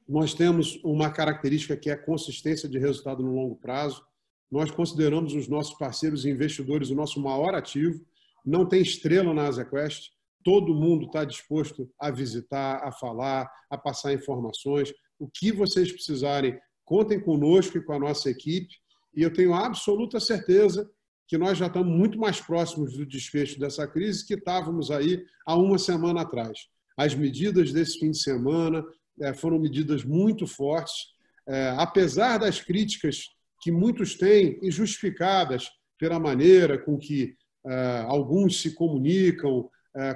Nós 0.09 0.35
temos 0.35 0.81
uma 0.83 1.11
característica 1.11 1.77
que 1.77 1.89
é 1.89 1.93
a 1.93 2.05
consistência 2.05 2.69
de 2.69 2.79
resultado 2.79 3.23
no 3.23 3.33
longo 3.33 3.57
prazo. 3.57 4.05
Nós 4.51 4.71
consideramos 4.73 5.35
os 5.35 5.47
nossos 5.47 5.79
parceiros 5.79 6.25
e 6.25 6.31
investidores 6.31 6.91
o 6.91 6.95
nosso 6.97 7.21
maior 7.21 7.55
ativo. 7.55 8.05
Não 8.45 8.67
tem 8.67 8.83
estrela 8.83 9.33
na 9.33 9.47
AsiaQuest. 9.47 10.11
Todo 10.45 10.75
mundo 10.75 11.07
está 11.07 11.25
disposto 11.25 11.91
a 11.99 12.11
visitar, 12.11 12.87
a 12.87 12.93
falar, 12.93 13.51
a 13.71 13.79
passar 13.79 14.13
informações. 14.13 14.93
O 15.19 15.27
que 15.27 15.51
vocês 15.51 15.91
precisarem, 15.91 16.59
contem 16.85 17.19
conosco 17.19 17.79
e 17.79 17.83
com 17.83 17.95
a 17.95 17.99
nossa 17.99 18.29
equipe. 18.31 18.75
E 19.17 19.23
eu 19.23 19.33
tenho 19.33 19.55
absoluta 19.55 20.21
certeza 20.21 20.89
que 21.27 21.39
nós 21.39 21.57
já 21.57 21.67
estamos 21.67 21.97
muito 21.97 22.19
mais 22.19 22.41
próximos 22.41 22.97
do 22.97 23.07
desfecho 23.07 23.59
dessa 23.59 23.89
crise 23.89 24.27
que 24.27 24.35
estávamos 24.35 24.91
aí 24.91 25.25
há 25.47 25.57
uma 25.57 25.79
semana 25.79 26.21
atrás. 26.21 26.59
As 26.97 27.15
medidas 27.15 27.73
desse 27.73 27.99
fim 27.99 28.11
de 28.11 28.19
semana 28.19 28.85
é, 29.21 29.33
foram 29.33 29.59
medidas 29.59 30.05
muito 30.05 30.47
fortes, 30.47 31.15
é, 31.49 31.75
apesar 31.79 32.39
das 32.39 32.61
críticas 32.61 33.29
que 33.63 33.73
muitos 33.73 34.15
têm 34.15 34.59
e 34.63 34.71
justificadas 34.71 35.71
pela 35.99 36.19
maneira 36.19 36.79
com 36.79 36.99
que 36.99 37.35
é, 37.67 38.05
alguns 38.07 38.61
se 38.61 38.75
comunicam, 38.75 39.71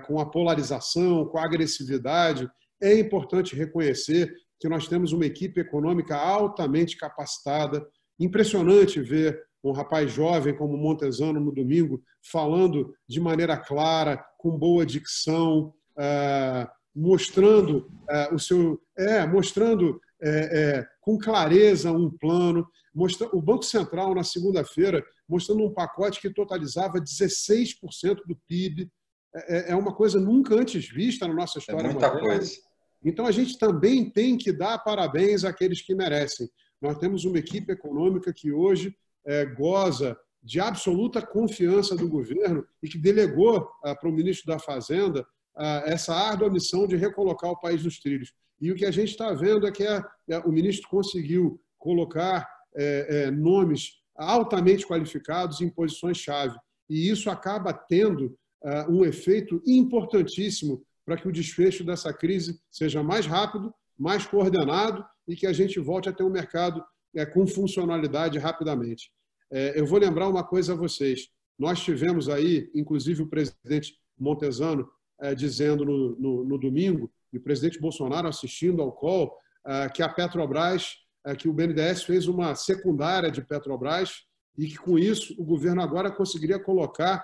com 0.07 0.19
a 0.19 0.27
polarização, 0.27 1.25
com 1.27 1.39
a 1.39 1.45
agressividade, 1.45 2.51
é 2.81 2.99
importante 2.99 3.55
reconhecer 3.55 4.35
que 4.61 4.69
nós 4.69 4.89
temos 4.89 5.13
uma 5.13 5.27
equipe 5.27 5.61
econômica 5.61 6.17
altamente 6.17 6.97
capacitada. 6.97 7.87
Impressionante 8.19 9.01
ver 9.01 9.41
um 9.63 9.73
rapaz 9.73 10.11
jovem 10.13 10.55
como 10.55 10.77
Montesano 10.77 11.41
no 11.41 11.53
domingo, 11.53 12.03
falando 12.31 12.95
de 13.09 13.21
maneira 13.21 13.57
clara, 13.57 14.25
com 14.39 14.57
boa 14.57 14.85
dicção, 14.85 15.73
é, 15.99 16.69
mostrando 16.95 17.91
é, 18.09 18.35
o 18.35 18.39
seu, 18.39 18.81
é, 18.97 19.27
mostrando 19.27 20.01
é, 20.21 20.87
com 21.01 21.19
clareza 21.19 21.93
um 21.93 22.11
plano, 22.11 22.67
mostra, 22.95 23.29
o 23.33 23.41
Banco 23.41 23.65
Central 23.65 24.15
na 24.15 24.25
segunda-feira 24.25 25.05
mostrando 25.29 25.63
um 25.63 25.73
pacote 25.73 26.21
que 26.21 26.31
totalizava 26.31 26.99
16% 26.99 28.21
do 28.27 28.37
PIB, 28.49 28.91
é, 29.35 29.75
uma 29.77 29.95
coisa 29.95 30.19
nunca 30.19 30.55
antes 30.55 30.89
vista 30.89 31.27
na 31.27 31.35
nossa 31.35 31.59
história 31.59 31.89
é 31.89 31.93
muita 31.93 32.09
moderna. 32.09 32.37
Coisa. 32.37 32.53
Então 33.05 33.27
a 33.27 33.31
gente 33.31 33.59
também 33.59 34.11
tem 34.11 34.37
que 34.37 34.53
dar 34.53 34.79
parabéns 34.79 35.45
àqueles 35.45 35.83
que 35.83 35.95
merecem. 35.95 36.49
Nós 36.81 36.99
temos 36.99 37.25
uma 37.25 37.39
equipe 37.39 37.73
econômica 37.73 38.33
que 38.33 38.53
hoje 38.53 38.97
é, 39.25 39.45
goza 39.45 40.17
de 40.43 40.61
absoluta 40.61 41.21
confiança 41.21 41.97
do 41.97 42.09
governo 42.09 42.65
e 42.83 42.89
que 42.89 42.99
delegou 42.99 43.69
ah, 43.85 43.95
para 43.95 44.09
o 44.09 44.13
ministro 44.13 44.47
da 44.47 44.59
Fazenda 44.59 45.27
ah, 45.57 45.83
essa 45.85 46.15
árdua 46.15 46.51
missão 46.51 46.87
de 46.87 46.97
recolocar 46.97 47.51
o 47.51 47.61
país 47.61 47.85
nos 47.85 47.99
trilhos. 47.99 48.33
E 48.61 48.73
o 48.73 48.75
que 48.75 48.85
a 48.85 48.91
gente 48.91 49.11
está 49.11 49.33
vendo 49.35 49.67
é 49.67 49.73
que 49.73 49.87
a, 49.87 50.05
é, 50.31 50.39
o 50.41 50.51
ministro 50.51 50.89
conseguiu 50.89 51.61
colocar 51.77 52.49
é, 52.75 53.07
é, 53.09 53.31
nomes 53.31 53.99
altamente 54.17 54.87
qualificados 54.87 55.61
em 55.61 55.69
posições-chave. 55.69 56.57
E 56.89 57.09
isso 57.11 57.31
acaba 57.31 57.73
tendo 57.73 58.37
um 58.89 59.05
efeito 59.05 59.63
importantíssimo 59.67 60.85
para 61.09 61.17
que 61.17 61.27
o 61.27 61.33
desfecho 61.33 61.83
dessa 61.85 62.13
crise 62.13 62.61
seja 62.71 63.03
mais 63.03 63.25
rápido, 63.25 63.73
mais 63.99 64.27
coordenado 64.27 65.05
e 65.27 65.35
que 65.35 65.47
a 65.47 65.53
gente 65.55 65.81
volte 65.81 66.09
a 66.09 66.13
ter 66.13 66.23
um 66.23 66.31
mercado 66.31 66.85
é, 67.15 67.25
com 67.25 67.47
funcionalidade 67.47 68.39
rapidamente. 68.39 69.11
É, 69.51 69.81
eu 69.81 69.87
vou 69.87 69.99
lembrar 69.99 70.29
uma 70.29 70.45
coisa 70.45 70.75
a 70.75 70.77
vocês. 70.77 71.29
Nós 71.59 71.81
tivemos 71.81 72.29
aí, 72.29 72.71
inclusive 72.75 73.23
o 73.23 73.27
presidente 73.27 73.99
Montesano 74.19 74.87
é, 75.21 75.35
dizendo 75.35 75.85
no, 75.85 76.17
no, 76.19 76.45
no, 76.45 76.59
domingo, 76.59 77.11
e 77.33 77.39
o 77.39 77.43
presidente 77.43 77.81
Bolsonaro 77.81 78.29
assistindo 78.29 78.81
ao 78.81 78.93
call, 78.93 79.37
que 79.93 80.03
a 80.03 80.09
Petrobras, 80.09 80.95
que 81.39 81.47
o 81.47 81.53
BNDES 81.53 82.05
fez 82.05 82.27
uma 82.27 82.55
secundária 82.55 83.31
de 83.31 83.43
Petrobras 83.43 84.23
e 84.57 84.67
que 84.67 84.79
com 84.79 84.99
isso 84.99 85.35
o 85.39 85.45
governo 85.45 85.83
agora 85.83 86.11
conseguiria 86.11 86.59
colocar 86.59 87.23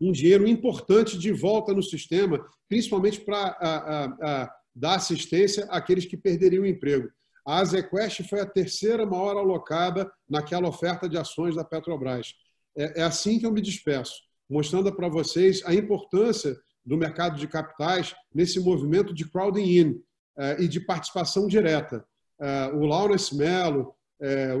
um 0.00 0.12
dinheiro 0.12 0.46
importante 0.46 1.18
de 1.18 1.32
volta 1.32 1.72
no 1.72 1.82
sistema, 1.82 2.44
principalmente 2.68 3.20
para 3.20 4.50
dar 4.74 4.94
assistência 4.94 5.64
àqueles 5.70 6.06
que 6.06 6.16
perderiam 6.16 6.62
o 6.62 6.66
emprego. 6.66 7.08
A 7.44 7.58
Azequest 7.58 8.22
foi 8.28 8.40
a 8.40 8.46
terceira 8.46 9.04
maior 9.04 9.36
alocada 9.36 10.10
naquela 10.28 10.68
oferta 10.68 11.08
de 11.08 11.18
ações 11.18 11.56
da 11.56 11.64
Petrobras. 11.64 12.34
É, 12.76 13.00
é 13.00 13.02
assim 13.02 13.38
que 13.38 13.46
eu 13.46 13.52
me 13.52 13.60
despeço, 13.60 14.14
mostrando 14.48 14.94
para 14.94 15.08
vocês 15.08 15.62
a 15.66 15.74
importância 15.74 16.56
do 16.84 16.96
mercado 16.96 17.38
de 17.38 17.46
capitais 17.48 18.14
nesse 18.34 18.60
movimento 18.60 19.12
de 19.12 19.28
crowding 19.28 19.78
in 19.78 20.02
é, 20.38 20.62
e 20.62 20.68
de 20.68 20.80
participação 20.80 21.46
direta. 21.46 22.04
É, 22.40 22.66
o 22.72 22.84
Lawrence 22.84 23.36
Mello, 23.36 23.94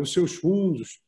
os 0.00 0.12
seus 0.12 0.34
fundos, 0.34 0.98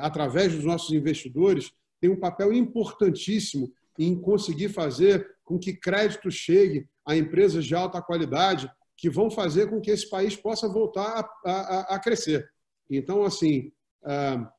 através 0.00 0.54
dos 0.54 0.64
nossos 0.64 0.94
investidores, 0.94 1.72
tem 2.00 2.10
um 2.10 2.18
papel 2.18 2.52
importantíssimo 2.52 3.72
em 3.98 4.20
conseguir 4.20 4.68
fazer 4.68 5.36
com 5.44 5.58
que 5.58 5.72
crédito 5.72 6.30
chegue 6.30 6.88
a 7.04 7.16
empresas 7.16 7.64
de 7.64 7.74
alta 7.74 8.02
qualidade 8.02 8.70
que 8.96 9.08
vão 9.08 9.30
fazer 9.30 9.68
com 9.68 9.80
que 9.80 9.90
esse 9.90 10.08
país 10.08 10.34
possa 10.34 10.68
voltar 10.68 11.28
a, 11.44 11.50
a, 11.50 11.80
a 11.94 11.98
crescer. 11.98 12.48
Então, 12.90 13.24
assim, 13.24 13.70
ah, 14.04 14.50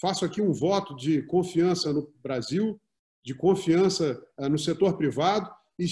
faço 0.00 0.24
aqui 0.24 0.40
um 0.40 0.52
voto 0.52 0.94
de 0.94 1.22
confiança 1.22 1.92
no 1.92 2.12
Brasil, 2.22 2.80
de 3.24 3.34
confiança 3.34 4.22
ah, 4.36 4.48
no 4.48 4.58
setor 4.58 4.96
privado 4.96 5.50
e, 5.78 5.86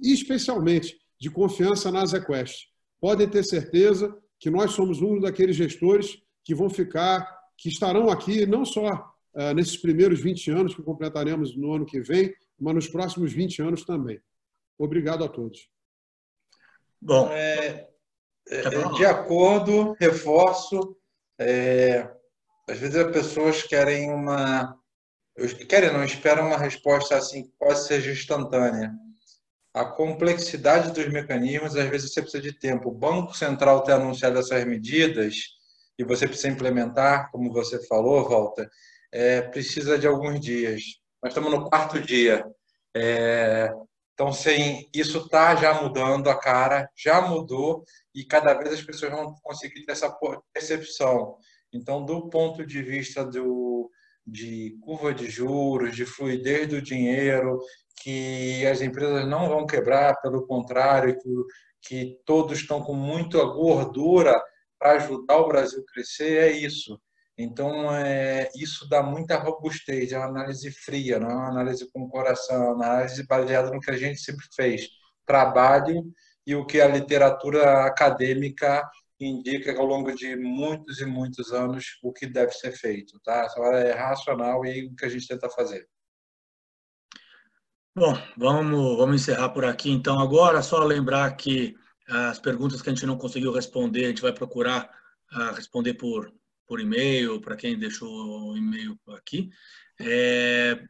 especialmente 0.00 0.98
de 1.20 1.30
confiança 1.30 1.90
na 1.90 2.04
Zequest. 2.04 2.68
Podem 3.00 3.28
ter 3.28 3.44
certeza 3.44 4.16
que 4.38 4.50
nós 4.50 4.72
somos 4.72 5.00
um 5.00 5.20
daqueles 5.20 5.56
gestores 5.56 6.18
que 6.44 6.54
vão 6.54 6.70
ficar, 6.70 7.26
que 7.56 7.68
estarão 7.68 8.10
aqui 8.10 8.46
não 8.46 8.64
só 8.64 9.15
nesses 9.54 9.76
primeiros 9.76 10.20
20 10.20 10.50
anos 10.50 10.74
que 10.74 10.82
completaremos 10.82 11.56
no 11.56 11.74
ano 11.74 11.84
que 11.84 12.00
vem, 12.00 12.34
mas 12.58 12.74
nos 12.74 12.88
próximos 12.88 13.32
20 13.32 13.62
anos 13.62 13.84
também. 13.84 14.20
Obrigado 14.78 15.24
a 15.24 15.28
todos. 15.28 15.68
Bom, 17.00 17.30
é, 17.30 17.88
é, 18.48 18.68
de 18.96 19.04
acordo, 19.04 19.94
reforço. 20.00 20.96
É, 21.38 22.10
às 22.68 22.78
vezes 22.78 22.96
as 22.96 23.12
pessoas 23.12 23.62
querem 23.62 24.10
uma. 24.10 24.76
Querem, 25.68 25.92
não, 25.92 26.02
esperam 26.02 26.46
uma 26.46 26.56
resposta 26.56 27.16
assim, 27.16 27.44
que 27.44 27.52
pode 27.58 27.84
ser 27.86 28.06
instantânea. 28.10 28.92
A 29.74 29.84
complexidade 29.84 30.92
dos 30.92 31.12
mecanismos, 31.12 31.76
às 31.76 31.88
vezes 31.90 32.12
você 32.12 32.22
precisa 32.22 32.42
de 32.42 32.52
tempo. 32.52 32.88
O 32.88 32.94
Banco 32.94 33.36
Central 33.36 33.82
tem 33.82 33.94
anunciado 33.94 34.38
essas 34.38 34.64
medidas 34.64 35.34
e 35.98 36.04
você 36.04 36.26
precisa 36.26 36.48
implementar, 36.48 37.30
como 37.30 37.52
você 37.52 37.86
falou, 37.86 38.26
Walter, 38.26 38.68
é, 39.12 39.42
precisa 39.42 39.98
de 39.98 40.06
alguns 40.06 40.40
dias. 40.40 40.82
Nós 41.22 41.32
estamos 41.32 41.50
no 41.50 41.68
quarto 41.68 42.00
dia. 42.00 42.44
É, 42.94 43.72
então, 44.14 44.32
sim, 44.32 44.88
isso 44.94 45.18
está 45.18 45.54
já 45.54 45.74
mudando 45.82 46.30
a 46.30 46.38
cara, 46.38 46.88
já 46.96 47.20
mudou 47.20 47.84
e 48.14 48.24
cada 48.24 48.54
vez 48.54 48.72
as 48.72 48.82
pessoas 48.82 49.12
vão 49.12 49.34
conseguir 49.42 49.84
ter 49.84 49.92
essa 49.92 50.10
percepção. 50.54 51.36
Então, 51.72 52.02
do 52.02 52.30
ponto 52.30 52.64
de 52.64 52.82
vista 52.82 53.24
do, 53.24 53.90
de 54.26 54.76
curva 54.80 55.12
de 55.12 55.28
juros, 55.28 55.94
de 55.94 56.06
fluidez 56.06 56.66
do 56.68 56.80
dinheiro, 56.80 57.60
que 58.02 58.66
as 58.66 58.80
empresas 58.80 59.28
não 59.28 59.48
vão 59.48 59.66
quebrar, 59.66 60.20
pelo 60.22 60.46
contrário, 60.46 61.18
que, 61.18 61.30
que 61.82 62.18
todos 62.24 62.58
estão 62.58 62.82
com 62.82 62.94
muita 62.94 63.44
gordura 63.44 64.34
para 64.78 64.92
ajudar 64.92 65.36
o 65.38 65.48
Brasil 65.48 65.80
a 65.80 65.92
crescer, 65.92 66.38
é 66.38 66.52
isso. 66.52 66.98
Então, 67.38 67.94
é, 67.94 68.50
isso 68.56 68.88
dá 68.88 69.02
muita 69.02 69.36
robustez, 69.36 70.12
é 70.12 70.18
uma 70.18 70.28
análise 70.28 70.70
fria, 70.70 71.20
não 71.20 71.30
é 71.30 71.34
uma 71.34 71.50
análise 71.50 71.90
com 71.92 72.08
coração, 72.08 72.56
é 72.56 72.72
uma 72.72 72.86
análise 72.86 73.26
baseada 73.26 73.70
no 73.70 73.80
que 73.80 73.90
a 73.90 73.96
gente 73.96 74.18
sempre 74.20 74.46
fez, 74.54 74.88
trabalho 75.26 76.02
e 76.46 76.54
o 76.54 76.64
que 76.64 76.80
a 76.80 76.88
literatura 76.88 77.84
acadêmica 77.84 78.88
indica 79.20 79.76
ao 79.76 79.84
longo 79.84 80.14
de 80.14 80.36
muitos 80.36 81.00
e 81.00 81.06
muitos 81.06 81.52
anos 81.52 81.98
o 82.02 82.12
que 82.12 82.26
deve 82.26 82.52
ser 82.52 82.72
feito. 82.72 83.18
Tá? 83.24 83.48
Só 83.50 83.64
é 83.72 83.92
racional 83.92 84.64
e 84.64 84.86
o 84.86 84.94
que 84.94 85.04
a 85.04 85.08
gente 85.08 85.26
tenta 85.26 85.50
fazer. 85.50 85.86
Bom, 87.94 88.14
vamos, 88.36 88.96
vamos 88.96 89.22
encerrar 89.22 89.48
por 89.50 89.64
aqui. 89.64 89.90
Então, 89.90 90.20
agora, 90.20 90.62
só 90.62 90.84
lembrar 90.84 91.34
que 91.34 91.74
as 92.08 92.38
perguntas 92.38 92.80
que 92.80 92.90
a 92.90 92.94
gente 92.94 93.06
não 93.06 93.16
conseguiu 93.16 93.52
responder, 93.52 94.04
a 94.04 94.08
gente 94.08 94.22
vai 94.22 94.32
procurar 94.32 94.90
uh, 95.32 95.54
responder 95.54 95.94
por, 95.94 96.32
por 96.66 96.80
e-mail, 96.80 97.40
para 97.40 97.56
quem 97.56 97.78
deixou 97.78 98.08
o 98.50 98.56
e-mail 98.56 98.98
aqui. 99.14 99.50
É, 100.00 100.82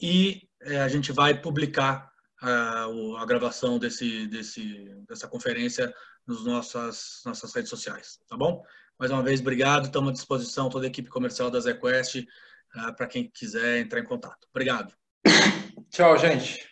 e 0.00 0.48
é, 0.62 0.80
a 0.80 0.88
gente 0.88 1.12
vai 1.12 1.40
publicar 1.40 2.10
a, 2.42 2.86
a 3.18 3.26
gravação 3.26 3.78
desse, 3.78 4.26
desse, 4.26 4.88
dessa 5.08 5.28
conferência 5.28 5.92
nas 6.26 6.44
nossas, 6.44 7.22
nossas 7.24 7.54
redes 7.54 7.70
sociais, 7.70 8.18
tá 8.28 8.36
bom? 8.36 8.62
Mais 8.98 9.10
uma 9.10 9.22
vez, 9.22 9.40
obrigado. 9.40 9.86
Estamos 9.86 10.10
à 10.10 10.12
disposição, 10.12 10.68
toda 10.68 10.86
a 10.86 10.88
equipe 10.88 11.08
comercial 11.08 11.50
da 11.50 11.60
ZQuest, 11.60 12.16
uh, 12.16 12.94
para 12.96 13.06
quem 13.06 13.30
quiser 13.30 13.80
entrar 13.80 14.00
em 14.00 14.04
contato. 14.04 14.46
Obrigado. 14.50 14.94
Tchau, 15.90 16.18
gente. 16.18 16.69